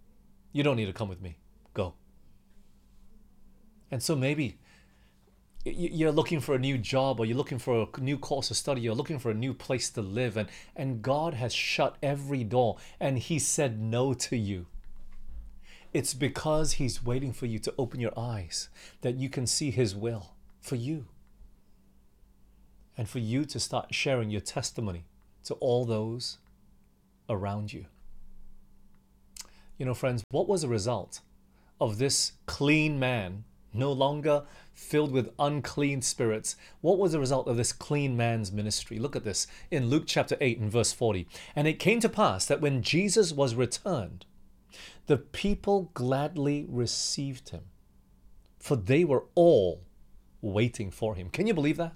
You 0.52 0.62
don't 0.62 0.76
need 0.76 0.86
to 0.86 0.92
come 0.92 1.08
with 1.08 1.22
me. 1.22 1.38
Go. 1.74 1.94
And 3.90 4.02
so 4.02 4.16
maybe 4.16 4.58
you're 5.64 6.12
looking 6.12 6.40
for 6.40 6.54
a 6.54 6.58
new 6.58 6.76
job 6.76 7.20
or 7.20 7.26
you're 7.26 7.36
looking 7.36 7.58
for 7.58 7.86
a 7.96 8.00
new 8.00 8.18
course 8.18 8.50
of 8.50 8.56
study, 8.56 8.80
you're 8.80 8.94
looking 8.94 9.18
for 9.18 9.30
a 9.30 9.34
new 9.34 9.54
place 9.54 9.90
to 9.90 10.02
live, 10.02 10.36
and, 10.36 10.48
and 10.74 11.02
God 11.02 11.34
has 11.34 11.54
shut 11.54 11.96
every 12.02 12.42
door 12.42 12.78
and 12.98 13.18
He 13.18 13.38
said 13.38 13.80
no 13.80 14.12
to 14.14 14.36
you. 14.36 14.66
It's 15.92 16.14
because 16.14 16.72
He's 16.72 17.04
waiting 17.04 17.32
for 17.32 17.46
you 17.46 17.58
to 17.60 17.74
open 17.78 18.00
your 18.00 18.18
eyes 18.18 18.68
that 19.02 19.16
you 19.16 19.28
can 19.28 19.46
see 19.46 19.70
His 19.70 19.94
will 19.94 20.32
for 20.60 20.76
you 20.76 21.06
and 22.96 23.08
for 23.08 23.20
you 23.20 23.44
to 23.44 23.60
start 23.60 23.94
sharing 23.94 24.30
your 24.30 24.40
testimony 24.40 25.04
to 25.44 25.54
all 25.54 25.84
those 25.84 26.38
around 27.28 27.72
you. 27.72 27.86
You 29.78 29.86
know, 29.86 29.94
friends, 29.94 30.24
what 30.30 30.48
was 30.48 30.62
the 30.62 30.68
result 30.68 31.20
of 31.80 31.98
this 31.98 32.32
clean 32.46 32.98
man 32.98 33.44
no 33.72 33.92
longer 33.92 34.44
filled 34.74 35.12
with 35.12 35.32
unclean 35.38 36.02
spirits. 36.02 36.56
What 36.80 36.98
was 36.98 37.12
the 37.12 37.20
result 37.20 37.48
of 37.48 37.56
this 37.56 37.72
clean 37.72 38.16
man's 38.16 38.52
ministry? 38.52 38.98
Look 38.98 39.16
at 39.16 39.24
this 39.24 39.46
in 39.70 39.88
Luke 39.88 40.04
chapter 40.06 40.36
8 40.40 40.58
and 40.58 40.70
verse 40.70 40.92
40. 40.92 41.26
And 41.54 41.66
it 41.68 41.78
came 41.78 42.00
to 42.00 42.08
pass 42.08 42.46
that 42.46 42.60
when 42.60 42.82
Jesus 42.82 43.32
was 43.32 43.54
returned, 43.54 44.26
the 45.06 45.18
people 45.18 45.90
gladly 45.94 46.66
received 46.68 47.50
him, 47.50 47.64
for 48.58 48.76
they 48.76 49.04
were 49.04 49.24
all 49.34 49.82
waiting 50.40 50.90
for 50.90 51.14
him. 51.14 51.28
Can 51.30 51.46
you 51.46 51.54
believe 51.54 51.76
that? 51.76 51.94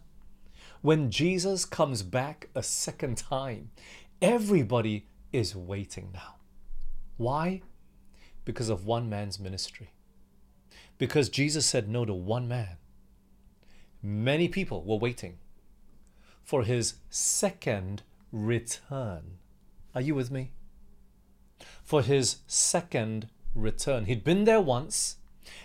When 0.83 1.11
Jesus 1.11 1.65
comes 1.65 2.03
back 2.03 2.49
a 2.55 2.63
second 2.63 3.17
time, 3.17 3.71
everybody 4.21 5.07
is 5.33 5.57
waiting 5.57 6.11
now. 6.13 6.37
Why? 7.17 7.63
Because 8.45 8.69
of 8.69 8.87
one 8.87 9.09
man's 9.09 9.41
ministry. 9.41 9.91
Because 10.99 11.29
Jesus 11.29 11.67
said 11.67 11.89
no 11.89 12.05
to 12.05 12.15
one 12.15 12.49
man. 12.49 12.77
Many 14.03 14.49
people 14.49 14.85
were 14.85 14.97
waiting 14.97 15.39
for 16.43 16.63
his 16.63 16.95
second 17.11 18.03
return. 18.33 19.39
Are 19.95 20.01
you 20.01 20.15
with 20.15 20.31
me? 20.31 20.53
for 21.87 22.03
his 22.03 22.39
second 22.49 23.29
return. 23.55 24.07
He'd 24.07 24.25
been 24.25 24.45
there 24.45 24.61
once 24.61 25.17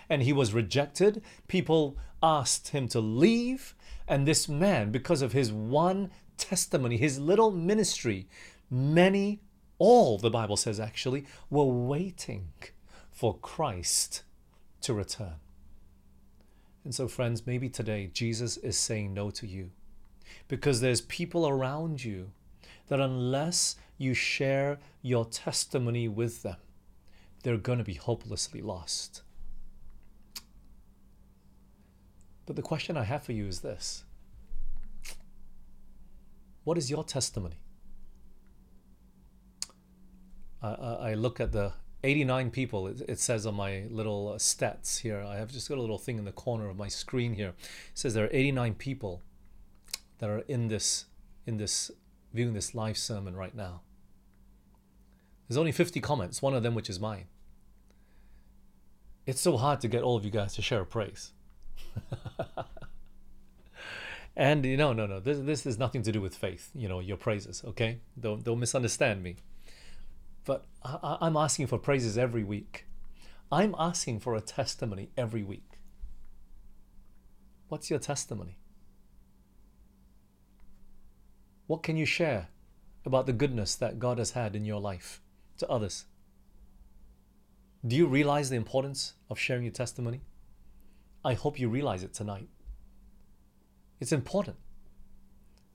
and 0.07 0.21
he 0.21 0.31
was 0.31 0.53
rejected. 0.53 1.23
People 1.47 1.97
asked 2.21 2.69
him 2.69 2.87
to 2.89 2.99
leave. 2.99 3.73
And 4.07 4.27
this 4.27 4.47
man, 4.47 4.91
because 4.91 5.23
of 5.23 5.33
his 5.33 5.51
one 5.51 6.11
testimony, 6.37 6.97
his 6.97 7.19
little 7.19 7.51
ministry, 7.51 8.27
many 8.69 9.41
all 9.79 10.19
the 10.19 10.29
Bible 10.29 10.57
says 10.57 10.79
actually, 10.79 11.25
were 11.49 11.65
waiting 11.65 12.49
for 13.11 13.37
Christ 13.39 14.21
to 14.81 14.93
return. 14.93 15.35
And 16.83 16.93
so, 16.93 17.07
friends, 17.07 17.45
maybe 17.45 17.69
today 17.69 18.09
Jesus 18.11 18.57
is 18.57 18.77
saying 18.77 19.13
no 19.13 19.29
to 19.31 19.45
you 19.47 19.71
because 20.47 20.81
there's 20.81 21.01
people 21.01 21.47
around 21.47 22.03
you 22.03 22.31
that 22.87 22.99
unless 22.99 23.75
you 23.97 24.13
share 24.13 24.79
your 25.01 25.25
testimony 25.25 26.07
with 26.07 26.41
them, 26.41 26.57
they're 27.43 27.57
going 27.57 27.77
to 27.77 27.83
be 27.83 27.93
hopelessly 27.93 28.61
lost. 28.61 29.21
But 32.45 32.55
the 32.55 32.61
question 32.61 32.97
I 32.97 33.03
have 33.03 33.23
for 33.23 33.31
you 33.31 33.45
is 33.45 33.61
this 33.61 34.03
What 36.63 36.77
is 36.77 36.89
your 36.89 37.03
testimony? 37.03 37.59
I 40.61 40.73
I 41.11 41.13
look 41.13 41.39
at 41.39 41.51
the 41.51 41.73
89 42.03 42.51
people, 42.51 42.87
it, 42.87 43.01
it, 43.07 43.19
says 43.19 43.45
on 43.45 43.55
my 43.55 43.83
little 43.89 44.33
uh, 44.33 44.37
stats 44.37 45.01
here. 45.01 45.21
I 45.21 45.35
have 45.35 45.51
just 45.51 45.69
got 45.69 45.77
a 45.77 45.81
little 45.81 45.99
thing 45.99 46.17
in 46.17 46.25
the 46.25 46.31
corner 46.31 46.69
of 46.69 46.77
my 46.77 46.87
screen 46.87 47.35
here. 47.35 47.49
It 47.49 47.55
says 47.93 48.13
there 48.13 48.25
are 48.25 48.29
89 48.31 48.75
people 48.75 49.21
that 50.17 50.29
are 50.29 50.39
in 50.47 50.67
this, 50.67 51.05
in 51.45 51.57
this, 51.57 51.91
viewing 52.33 52.53
this 52.53 52.73
live 52.73 52.97
sermon 52.97 53.35
right 53.35 53.55
now. 53.55 53.81
There's 55.47 55.57
only 55.57 55.71
50 55.71 55.99
comments, 55.99 56.41
one 56.41 56.53
of 56.53 56.63
them 56.63 56.75
which 56.75 56.89
is 56.89 56.99
mine. 56.99 57.25
It's 59.25 59.41
so 59.41 59.57
hard 59.57 59.81
to 59.81 59.87
get 59.87 60.01
all 60.01 60.15
of 60.15 60.25
you 60.25 60.31
guys 60.31 60.55
to 60.55 60.61
share 60.61 60.83
praise. 60.85 61.31
and 64.35 64.65
you 64.65 64.77
know, 64.77 64.93
no, 64.93 65.05
no, 65.05 65.19
this 65.19 65.39
this 65.39 65.63
has 65.65 65.77
nothing 65.77 66.01
to 66.03 66.11
do 66.11 66.21
with 66.21 66.35
faith. 66.35 66.71
You 66.73 66.87
know, 66.87 66.99
your 66.99 67.17
praises. 67.17 67.63
Okay, 67.65 67.99
don't 68.19 68.43
don't 68.43 68.59
misunderstand 68.59 69.21
me. 69.21 69.35
But 70.45 70.65
I, 70.83 71.17
I'm 71.21 71.37
asking 71.37 71.67
for 71.67 71.77
praises 71.77 72.17
every 72.17 72.43
week. 72.43 72.85
I'm 73.51 73.75
asking 73.77 74.21
for 74.21 74.35
a 74.35 74.41
testimony 74.41 75.09
every 75.17 75.43
week. 75.43 75.79
What's 77.67 77.89
your 77.89 77.99
testimony? 77.99 78.57
What 81.67 81.83
can 81.83 81.95
you 81.97 82.05
share 82.05 82.49
about 83.05 83.25
the 83.25 83.33
goodness 83.33 83.75
that 83.75 83.99
God 83.99 84.17
has 84.17 84.31
had 84.31 84.55
in 84.55 84.65
your 84.65 84.79
life 84.79 85.21
to 85.57 85.69
others? 85.69 86.05
Do 87.85 87.95
you 87.95 88.07
realize 88.07 88.49
the 88.49 88.57
importance 88.57 89.13
of 89.29 89.39
sharing 89.39 89.63
your 89.63 89.71
testimony? 89.71 90.21
I 91.23 91.33
hope 91.33 91.59
you 91.59 91.69
realize 91.69 92.03
it 92.03 92.13
tonight. 92.13 92.49
It's 93.99 94.11
important. 94.11 94.57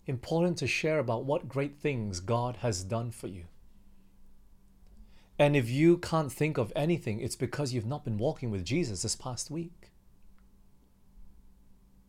Important 0.07 0.59
to 0.59 0.67
share 0.67 0.99
about 0.99 1.25
what 1.25 1.49
great 1.49 1.79
things 1.79 2.21
God 2.21 2.59
has 2.59 2.85
done 2.85 3.11
for 3.11 3.27
you. 3.27 3.45
And 5.39 5.55
if 5.55 5.69
you 5.69 5.99
can't 5.99 6.33
think 6.33 6.57
of 6.57 6.73
anything, 6.75 7.21
it's 7.21 7.37
because 7.37 7.73
you've 7.73 7.87
not 7.87 8.05
been 8.05 8.19
walking 8.19 8.51
with 8.51 8.65
Jesus 8.65 9.03
this 9.03 9.17
past 9.17 9.51
week. 9.51 9.91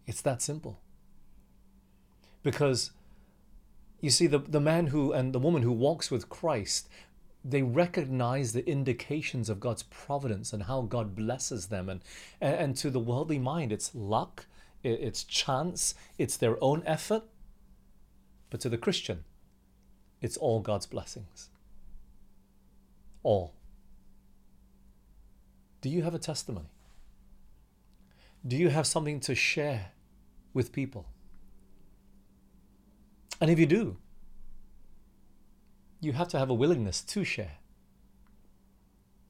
It's 0.05 0.21
that 0.21 0.41
simple. 0.41 0.79
Because 2.41 2.91
you 3.99 4.09
see, 4.09 4.27
the, 4.27 4.39
the 4.39 4.61
man 4.61 4.87
who 4.87 5.11
and 5.11 5.33
the 5.33 5.39
woman 5.39 5.63
who 5.63 5.71
walks 5.71 6.11
with 6.11 6.29
Christ, 6.29 6.87
they 7.43 7.63
recognize 7.63 8.53
the 8.53 8.67
indications 8.69 9.49
of 9.49 9.59
God's 9.59 9.83
providence 9.83 10.53
and 10.53 10.63
how 10.63 10.81
God 10.81 11.15
blesses 11.15 11.67
them. 11.67 11.89
And, 11.89 12.01
and, 12.39 12.55
and 12.55 12.77
to 12.77 12.89
the 12.89 12.99
worldly 12.99 13.39
mind, 13.39 13.71
it's 13.71 13.95
luck, 13.95 14.45
it's 14.83 15.23
chance, 15.23 15.95
it's 16.17 16.37
their 16.37 16.61
own 16.63 16.83
effort. 16.85 17.23
But 18.49 18.59
to 18.61 18.69
the 18.69 18.77
Christian, 18.77 19.23
it's 20.21 20.37
all 20.37 20.59
God's 20.59 20.85
blessings. 20.85 21.49
All. 23.27 23.51
Do 25.81 25.89
you 25.89 26.03
have 26.03 26.15
a 26.15 26.19
testimony? 26.19 26.69
Do 28.47 28.55
you 28.55 28.69
have 28.69 28.87
something 28.87 29.19
to 29.19 29.35
share 29.35 29.91
with 30.53 30.71
people? 30.71 31.05
And 33.41 33.51
if 33.51 33.59
you 33.59 33.65
do, 33.65 33.97
you 35.99 36.13
have 36.13 36.29
to 36.29 36.39
have 36.39 36.49
a 36.49 36.53
willingness 36.53 37.01
to 37.01 37.25
share. 37.25 37.57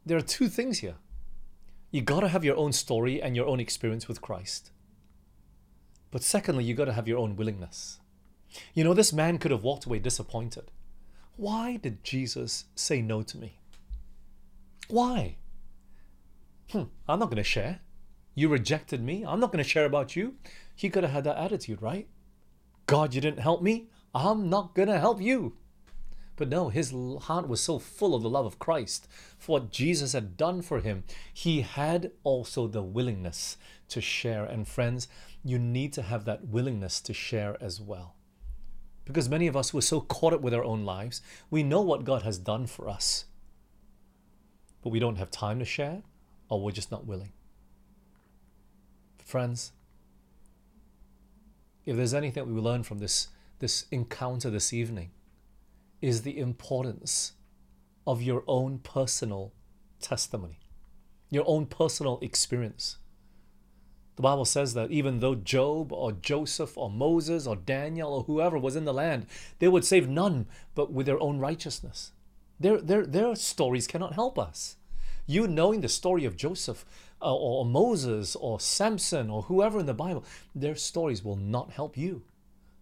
There 0.06 0.20
are 0.20 0.30
two 0.38 0.48
things 0.48 0.78
here. 0.78 0.98
You 1.90 2.04
got 2.04 2.20
to 2.20 2.28
have 2.28 2.46
your 2.46 2.56
own 2.56 2.74
story 2.74 3.20
and 3.20 3.36
your 3.36 3.48
own 3.48 3.60
experience 3.60 4.08
with 4.08 4.22
Christ. 4.22 4.70
But 6.12 6.22
secondly, 6.22 6.66
you 6.66 6.76
got 6.76 6.86
to 6.86 6.94
have 6.94 7.08
your 7.08 7.18
own 7.18 7.36
willingness. 7.36 8.00
You 8.76 8.84
know, 8.84 8.94
this 8.94 9.12
man 9.12 9.40
could 9.40 9.50
have 9.50 9.64
walked 9.64 9.86
away 9.86 9.98
disappointed. 9.98 10.70
Why 11.36 11.78
did 11.78 12.04
Jesus 12.04 12.66
say 12.76 13.02
no 13.02 13.24
to 13.24 13.38
me? 13.40 13.58
Why? 14.90 15.38
Hmm, 16.72 16.84
I'm 17.08 17.20
not 17.20 17.30
going 17.30 17.38
to 17.38 17.44
share. 17.44 17.80
You 18.36 18.50
rejected 18.50 19.02
me. 19.02 19.26
I'm 19.26 19.40
not 19.40 19.52
going 19.52 19.64
to 19.64 19.70
share 19.70 19.86
about 19.86 20.16
you. 20.16 20.36
He 20.76 20.90
could 20.90 21.04
have 21.04 21.14
had 21.14 21.24
that 21.24 21.38
attitude, 21.38 21.82
right? 21.82 22.08
God, 22.86 23.14
you 23.14 23.22
didn't 23.22 23.40
help 23.40 23.62
me. 23.62 23.90
I'm 24.14 24.50
not 24.50 24.76
going 24.76 24.88
to 24.88 25.00
help 25.00 25.22
you. 25.22 25.58
But 26.38 26.50
no, 26.50 26.70
his 26.70 26.94
heart 27.22 27.48
was 27.48 27.62
so 27.62 27.80
full 27.80 28.14
of 28.14 28.22
the 28.22 28.30
love 28.30 28.46
of 28.46 28.60
Christ 28.60 29.08
for 29.40 29.54
what 29.54 29.72
Jesus 29.72 30.14
had 30.14 30.38
done 30.38 30.62
for 30.62 30.80
him. 30.80 31.04
He 31.34 31.62
had 31.62 32.12
also 32.24 32.68
the 32.68 32.84
willingness 32.84 33.58
to 33.90 34.02
share. 34.02 34.46
And 34.46 34.68
friends, 34.68 35.08
you 35.44 35.58
need 35.58 35.94
to 35.94 36.04
have 36.04 36.26
that 36.26 36.48
willingness 36.48 37.02
to 37.02 37.14
share 37.14 37.58
as 37.60 37.82
well. 37.82 38.16
Because 39.04 39.30
many 39.30 39.48
of 39.48 39.58
us 39.58 39.74
were 39.74 39.82
so 39.82 40.02
caught 40.02 40.34
up 40.34 40.42
with 40.42 40.54
our 40.54 40.64
own 40.64 40.86
lives, 40.86 41.22
we 41.50 41.64
know 41.64 41.82
what 41.82 42.04
God 42.04 42.22
has 42.22 42.38
done 42.38 42.68
for 42.68 42.88
us, 42.88 43.26
but 44.88 44.94
we 44.94 45.00
don't 45.00 45.18
have 45.18 45.30
time 45.30 45.60
to 45.60 45.66
share, 45.66 46.02
or 46.48 46.62
we're 46.62 46.72
just 46.72 46.92
not 46.92 47.06
willing. 47.06 47.34
Friends, 49.18 49.74
if 51.86 51.98
there's 51.98 52.14
anything 52.14 52.56
we 52.56 52.62
learn 52.62 52.84
from 52.84 53.00
this, 53.00 53.28
this 53.60 53.84
encounter 53.92 54.50
this 54.50 54.72
evening, 54.72 55.12
is 56.02 56.22
the 56.22 56.40
importance 56.40 57.34
of 58.06 58.22
your 58.22 58.46
own 58.48 58.80
personal 58.80 59.52
testimony, 60.00 60.58
your 61.30 61.44
own 61.46 61.66
personal 61.66 62.18
experience. 62.22 62.96
The 64.16 64.22
Bible 64.22 64.46
says 64.46 64.74
that 64.76 64.90
even 64.90 65.20
though 65.20 65.36
Job 65.36 65.92
or 65.92 66.14
Joseph 66.14 66.78
or 66.78 66.90
Moses 66.90 67.46
or 67.46 67.58
Daniel 67.58 68.14
or 68.14 68.24
whoever 68.24 68.58
was 68.58 68.78
in 68.78 68.86
the 68.86 68.94
land, 68.94 69.26
they 69.60 69.68
would 69.68 69.84
save 69.84 70.08
none 70.08 70.48
but 70.76 70.94
with 70.94 71.08
their 71.08 71.22
own 71.22 71.40
righteousness. 71.40 72.14
Their, 72.60 72.82
their, 72.82 73.06
their 73.06 73.36
stories 73.36 73.88
cannot 73.88 74.14
help 74.14 74.40
us. 74.40 74.78
You 75.26 75.48
knowing 75.48 75.82
the 75.82 75.90
story 75.90 76.26
of 76.26 76.38
Joseph 76.38 76.86
uh, 77.22 77.36
or, 77.36 77.66
Moses 77.66 78.36
or 78.36 78.60
Samson 78.60 79.30
or 79.30 79.44
whoever 79.44 79.80
in 79.80 79.86
the 79.86 79.94
Bible, 79.94 80.24
their 80.56 80.76
stories 80.76 81.24
will 81.24 81.36
not 81.36 81.72
help 81.72 81.98
you 81.98 82.24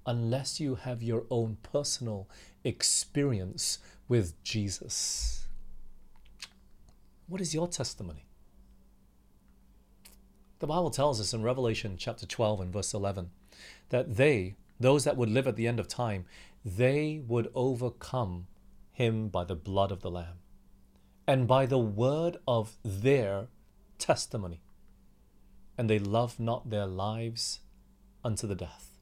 unless 0.06 0.60
you 0.60 0.76
have 0.76 1.02
your 1.02 1.24
own 1.32 1.58
personal 1.64 2.30
experience 2.64 3.80
with 4.08 4.42
Jesus. 4.44 5.48
What 7.28 7.42
is 7.42 7.56
your 7.56 7.68
testimony? 7.68 8.26
The 10.60 10.68
Bible 10.68 10.92
tells 10.92 11.20
us 11.20 11.34
in 11.34 11.44
Revelation 11.44 11.96
chapter 11.98 12.26
12 12.26 12.62
and 12.62 12.74
verse 12.74 12.94
11 12.94 13.30
that 13.90 14.16
they, 14.16 14.56
those 14.80 15.04
that 15.04 15.18
would 15.18 15.30
live 15.30 15.48
at 15.48 15.56
the 15.56 15.68
end 15.68 15.80
of 15.80 15.88
time, 15.88 16.26
they 16.64 17.22
would 17.28 17.52
overcome 17.56 18.48
him 18.96 19.28
by 19.28 19.44
the 19.44 19.56
blood 19.56 19.92
of 19.92 20.02
the 20.02 20.10
Lamb 20.10 20.40
and 21.28 21.48
by 21.48 21.66
the 21.66 21.78
word 21.78 22.38
of 22.48 22.78
their 22.84 23.48
testimony. 24.00 24.62
And 25.78 25.90
they 25.90 26.00
love 26.00 26.40
not 26.40 26.70
their 26.70 26.86
lives 26.86 27.60
unto 28.24 28.48
the 28.48 28.56
death. 28.56 29.00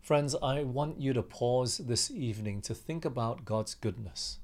Friends, 0.00 0.36
I 0.40 0.62
want 0.62 1.00
you 1.00 1.12
to 1.14 1.22
pause 1.22 1.78
this 1.78 2.12
evening 2.12 2.60
to 2.62 2.74
think 2.74 3.04
about 3.04 3.44
God's 3.44 3.74
goodness. 3.74 4.38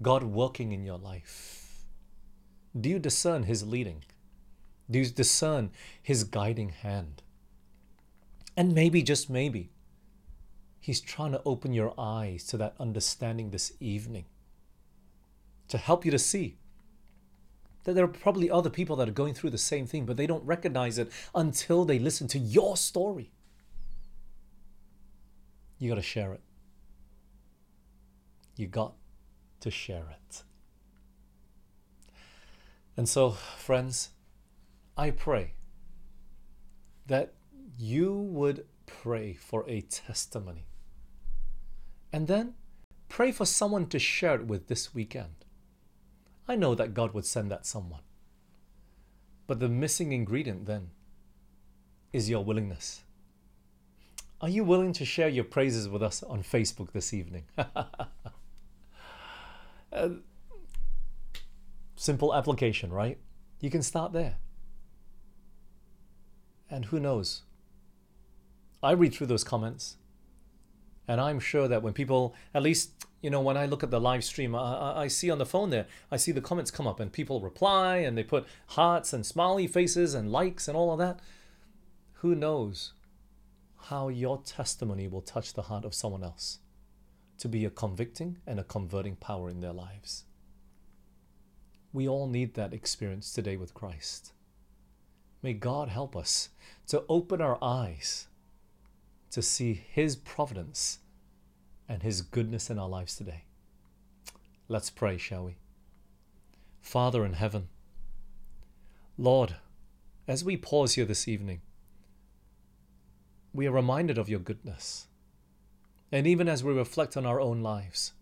God 0.00 0.22
working 0.22 0.70
in 0.70 0.84
your 0.84 0.98
life. 0.98 1.82
Do 2.80 2.88
you 2.88 3.00
discern 3.00 3.44
His 3.44 3.66
leading? 3.66 4.04
Do 4.88 5.00
you 5.00 5.06
discern 5.06 5.70
His 6.00 6.22
guiding 6.22 6.68
hand? 6.68 7.22
And 8.56 8.74
maybe, 8.74 9.02
just 9.02 9.28
maybe, 9.28 9.70
He's 10.86 11.00
trying 11.00 11.32
to 11.32 11.42
open 11.44 11.72
your 11.72 11.92
eyes 11.98 12.44
to 12.44 12.56
that 12.58 12.76
understanding 12.78 13.50
this 13.50 13.72
evening 13.80 14.26
to 15.66 15.78
help 15.78 16.04
you 16.04 16.12
to 16.12 16.18
see 16.18 16.58
that 17.82 17.94
there 17.94 18.04
are 18.04 18.08
probably 18.08 18.48
other 18.48 18.70
people 18.70 18.94
that 18.96 19.08
are 19.08 19.12
going 19.12 19.34
through 19.34 19.50
the 19.50 19.58
same 19.58 19.86
thing, 19.86 20.06
but 20.06 20.16
they 20.16 20.28
don't 20.28 20.44
recognize 20.44 20.98
it 20.98 21.10
until 21.34 21.84
they 21.84 21.98
listen 21.98 22.28
to 22.28 22.38
your 22.38 22.76
story 22.76 23.32
you 25.78 25.88
got 25.88 25.96
to 25.96 26.02
share 26.02 26.32
it. 26.32 26.40
You 28.56 28.66
got 28.66 28.94
to 29.60 29.70
share 29.70 30.06
it. 30.10 30.42
And 32.96 33.08
so, 33.08 33.30
friends, 33.30 34.10
I 34.96 35.10
pray 35.10 35.52
that 37.06 37.34
you 37.76 38.14
would 38.14 38.66
pray 38.86 39.34
for 39.34 39.68
a 39.68 39.82
testimony. 39.82 40.64
And 42.16 42.28
then 42.28 42.54
Pray 43.08 43.32
for 43.32 43.46
someone 43.46 43.86
to 43.86 43.98
share 43.98 44.34
it 44.34 44.46
with 44.46 44.68
this 44.68 44.94
weekend. 44.94 45.44
I 46.48 46.54
know 46.56 46.74
that 46.74 46.94
God 46.94 47.14
would 47.14 47.24
send 47.24 47.50
that 47.50 47.66
someone. 47.66 48.02
But 49.46 49.60
the 49.60 49.68
missing 49.68 50.12
ingredient 50.12 50.66
then 50.66 50.90
is 52.12 52.28
your 52.28 52.44
willingness. 52.44 53.04
Are 54.40 54.48
you 54.48 54.64
willing 54.64 54.92
to 54.94 55.04
share 55.04 55.28
your 55.28 55.44
praises 55.44 55.88
with 55.88 56.02
us 56.02 56.22
on 56.22 56.42
Facebook 56.42 56.92
this 56.92 57.14
evening? 57.14 57.44
uh, 59.92 60.08
simple 61.96 62.34
application, 62.34 62.92
right? 62.92 63.18
You 63.60 63.70
can 63.70 63.82
start 63.82 64.12
there. 64.12 64.36
And 66.68 66.86
who 66.86 67.00
knows? 67.00 67.42
I 68.82 68.90
read 68.92 69.14
through 69.14 69.28
those 69.28 69.44
comments, 69.44 69.96
and 71.08 71.20
I'm 71.20 71.40
sure 71.40 71.68
that 71.68 71.82
when 71.82 71.92
people, 71.92 72.34
at 72.54 72.62
least, 72.62 72.90
you 73.22 73.30
know, 73.30 73.40
when 73.40 73.56
I 73.56 73.66
look 73.66 73.82
at 73.82 73.90
the 73.90 74.00
live 74.00 74.24
stream, 74.24 74.54
I, 74.54 75.02
I 75.02 75.08
see 75.08 75.30
on 75.30 75.38
the 75.38 75.46
phone 75.46 75.70
there, 75.70 75.86
I 76.10 76.16
see 76.16 76.32
the 76.32 76.40
comments 76.40 76.70
come 76.70 76.86
up, 76.86 77.00
and 77.00 77.12
people 77.12 77.40
reply, 77.40 77.98
and 77.98 78.16
they 78.16 78.24
put 78.24 78.46
hearts 78.68 79.12
and 79.12 79.24
smiley 79.24 79.66
faces 79.66 80.14
and 80.14 80.32
likes 80.32 80.68
and 80.68 80.76
all 80.76 80.92
of 80.92 80.98
that. 80.98 81.20
Who 82.20 82.34
knows 82.34 82.92
how 83.84 84.08
your 84.08 84.42
testimony 84.42 85.06
will 85.06 85.22
touch 85.22 85.52
the 85.52 85.62
heart 85.62 85.84
of 85.84 85.94
someone 85.94 86.24
else 86.24 86.58
to 87.38 87.48
be 87.48 87.64
a 87.64 87.70
convicting 87.70 88.38
and 88.46 88.58
a 88.58 88.64
converting 88.64 89.16
power 89.16 89.48
in 89.48 89.60
their 89.60 89.72
lives? 89.72 90.24
We 91.92 92.08
all 92.08 92.26
need 92.26 92.54
that 92.54 92.74
experience 92.74 93.32
today 93.32 93.56
with 93.56 93.74
Christ. 93.74 94.32
May 95.42 95.52
God 95.52 95.88
help 95.88 96.16
us 96.16 96.48
to 96.88 97.04
open 97.08 97.40
our 97.40 97.58
eyes 97.62 98.26
to 99.30 99.42
see 99.42 99.74
His 99.74 100.16
providence 100.16 100.98
and 101.88 102.02
His 102.02 102.22
goodness 102.22 102.70
in 102.70 102.78
our 102.78 102.88
lives 102.88 103.16
today. 103.16 103.44
Let's 104.68 104.90
pray, 104.90 105.18
shall 105.18 105.44
we? 105.44 105.56
Father 106.80 107.24
in 107.24 107.34
heaven, 107.34 107.68
Lord, 109.18 109.56
as 110.28 110.44
we 110.44 110.56
pause 110.56 110.94
here 110.94 111.04
this 111.04 111.28
evening, 111.28 111.60
we 113.52 113.66
are 113.66 113.72
reminded 113.72 114.18
of 114.18 114.28
your 114.28 114.40
goodness. 114.40 115.06
And 116.12 116.26
even 116.26 116.48
as 116.48 116.62
we 116.62 116.72
reflect 116.72 117.16
on 117.16 117.26
our 117.26 117.40
own 117.40 117.62
lives, 117.62 118.12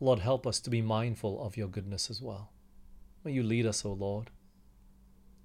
Lord, 0.00 0.20
help 0.20 0.46
us 0.46 0.60
to 0.60 0.70
be 0.70 0.82
mindful 0.82 1.42
of 1.42 1.56
your 1.56 1.68
goodness 1.68 2.10
as 2.10 2.22
well. 2.22 2.50
May 3.24 3.32
you 3.32 3.42
lead 3.42 3.66
us, 3.66 3.84
O 3.84 3.92
Lord. 3.92 4.30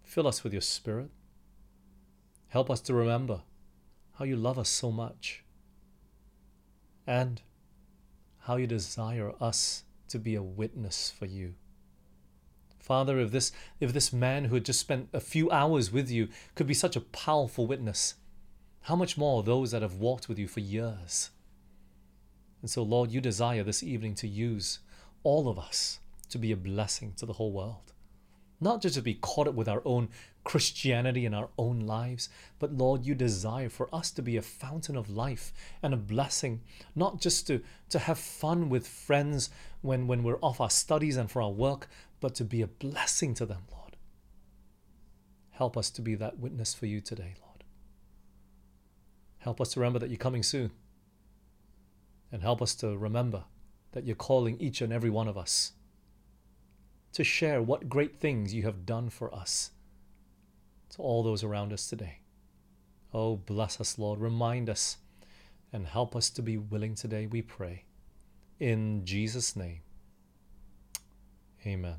Fill 0.03 0.27
us 0.27 0.43
with 0.43 0.53
your 0.53 0.61
Spirit. 0.61 1.09
Help 2.49 2.69
us 2.69 2.81
to 2.81 2.93
remember 2.93 3.41
how 4.13 4.25
you 4.25 4.35
love 4.35 4.59
us 4.59 4.69
so 4.69 4.91
much 4.91 5.43
and 7.05 7.41
how 8.41 8.55
you 8.55 8.67
desire 8.67 9.33
us 9.39 9.83
to 10.09 10.19
be 10.19 10.35
a 10.35 10.43
witness 10.43 11.11
for 11.17 11.25
you. 11.25 11.55
Father, 12.79 13.17
if 13.19 13.31
this, 13.31 13.51
if 13.79 13.93
this 13.93 14.11
man 14.11 14.45
who 14.45 14.55
had 14.55 14.65
just 14.65 14.79
spent 14.79 15.07
a 15.13 15.19
few 15.19 15.49
hours 15.49 15.91
with 15.91 16.11
you 16.11 16.27
could 16.53 16.67
be 16.67 16.73
such 16.73 16.95
a 16.95 17.01
powerful 17.01 17.65
witness, 17.65 18.15
how 18.81 18.95
much 18.95 19.17
more 19.17 19.41
those 19.41 19.71
that 19.71 19.81
have 19.81 19.95
walked 19.95 20.27
with 20.27 20.37
you 20.37 20.47
for 20.47 20.59
years? 20.59 21.29
And 22.61 22.69
so, 22.69 22.83
Lord, 22.83 23.11
you 23.11 23.21
desire 23.21 23.63
this 23.63 23.83
evening 23.83 24.15
to 24.15 24.27
use 24.27 24.79
all 25.23 25.47
of 25.47 25.57
us 25.57 25.99
to 26.29 26.37
be 26.37 26.51
a 26.51 26.57
blessing 26.57 27.13
to 27.17 27.25
the 27.25 27.33
whole 27.33 27.51
world. 27.51 27.93
Not 28.59 28.81
just 28.81 28.95
to 28.95 29.01
be 29.01 29.15
caught 29.15 29.47
up 29.47 29.55
with 29.55 29.69
our 29.69 29.81
own 29.85 30.09
Christianity 30.43 31.25
in 31.25 31.33
our 31.33 31.49
own 31.57 31.81
lives, 31.81 32.29
but 32.59 32.73
Lord, 32.73 33.05
you 33.05 33.15
desire 33.15 33.69
for 33.69 33.93
us 33.93 34.11
to 34.11 34.21
be 34.21 34.37
a 34.37 34.41
fountain 34.41 34.95
of 34.95 35.09
life 35.09 35.53
and 35.81 35.93
a 35.93 35.97
blessing, 35.97 36.61
not 36.95 37.19
just 37.21 37.47
to, 37.47 37.61
to 37.89 37.99
have 37.99 38.17
fun 38.17 38.69
with 38.69 38.87
friends 38.87 39.49
when, 39.81 40.07
when 40.07 40.23
we're 40.23 40.39
off 40.41 40.59
our 40.59 40.69
studies 40.69 41.17
and 41.17 41.31
for 41.31 41.41
our 41.41 41.51
work, 41.51 41.87
but 42.19 42.35
to 42.35 42.43
be 42.43 42.61
a 42.61 42.67
blessing 42.67 43.33
to 43.35 43.45
them, 43.45 43.63
Lord. 43.71 43.95
Help 45.51 45.77
us 45.77 45.89
to 45.91 46.01
be 46.01 46.15
that 46.15 46.39
witness 46.39 46.73
for 46.73 46.85
you 46.87 46.99
today, 46.99 47.35
Lord. 47.41 47.63
Help 49.39 49.61
us 49.61 49.73
to 49.73 49.79
remember 49.79 49.99
that 49.99 50.09
you're 50.09 50.17
coming 50.17 50.43
soon. 50.43 50.71
And 52.31 52.41
help 52.41 52.61
us 52.61 52.73
to 52.75 52.97
remember 52.97 53.43
that 53.91 54.05
you're 54.05 54.15
calling 54.15 54.59
each 54.59 54.81
and 54.81 54.91
every 54.91 55.09
one 55.09 55.27
of 55.27 55.37
us 55.37 55.73
to 57.13 57.23
share 57.23 57.61
what 57.61 57.87
great 57.87 58.15
things 58.15 58.53
you 58.53 58.63
have 58.63 58.85
done 58.85 59.09
for 59.09 59.33
us 59.33 59.69
to 60.95 61.01
all 61.01 61.23
those 61.23 61.43
around 61.43 61.73
us 61.73 61.87
today. 61.87 62.19
Oh, 63.13 63.35
bless 63.35 63.79
us, 63.79 63.97
Lord. 63.97 64.19
Remind 64.19 64.69
us 64.69 64.97
and 65.71 65.87
help 65.87 66.15
us 66.15 66.29
to 66.31 66.41
be 66.41 66.57
willing 66.57 66.95
today, 66.95 67.25
we 67.25 67.41
pray. 67.41 67.85
In 68.59 69.05
Jesus' 69.05 69.55
name, 69.55 69.81
amen. 71.65 71.95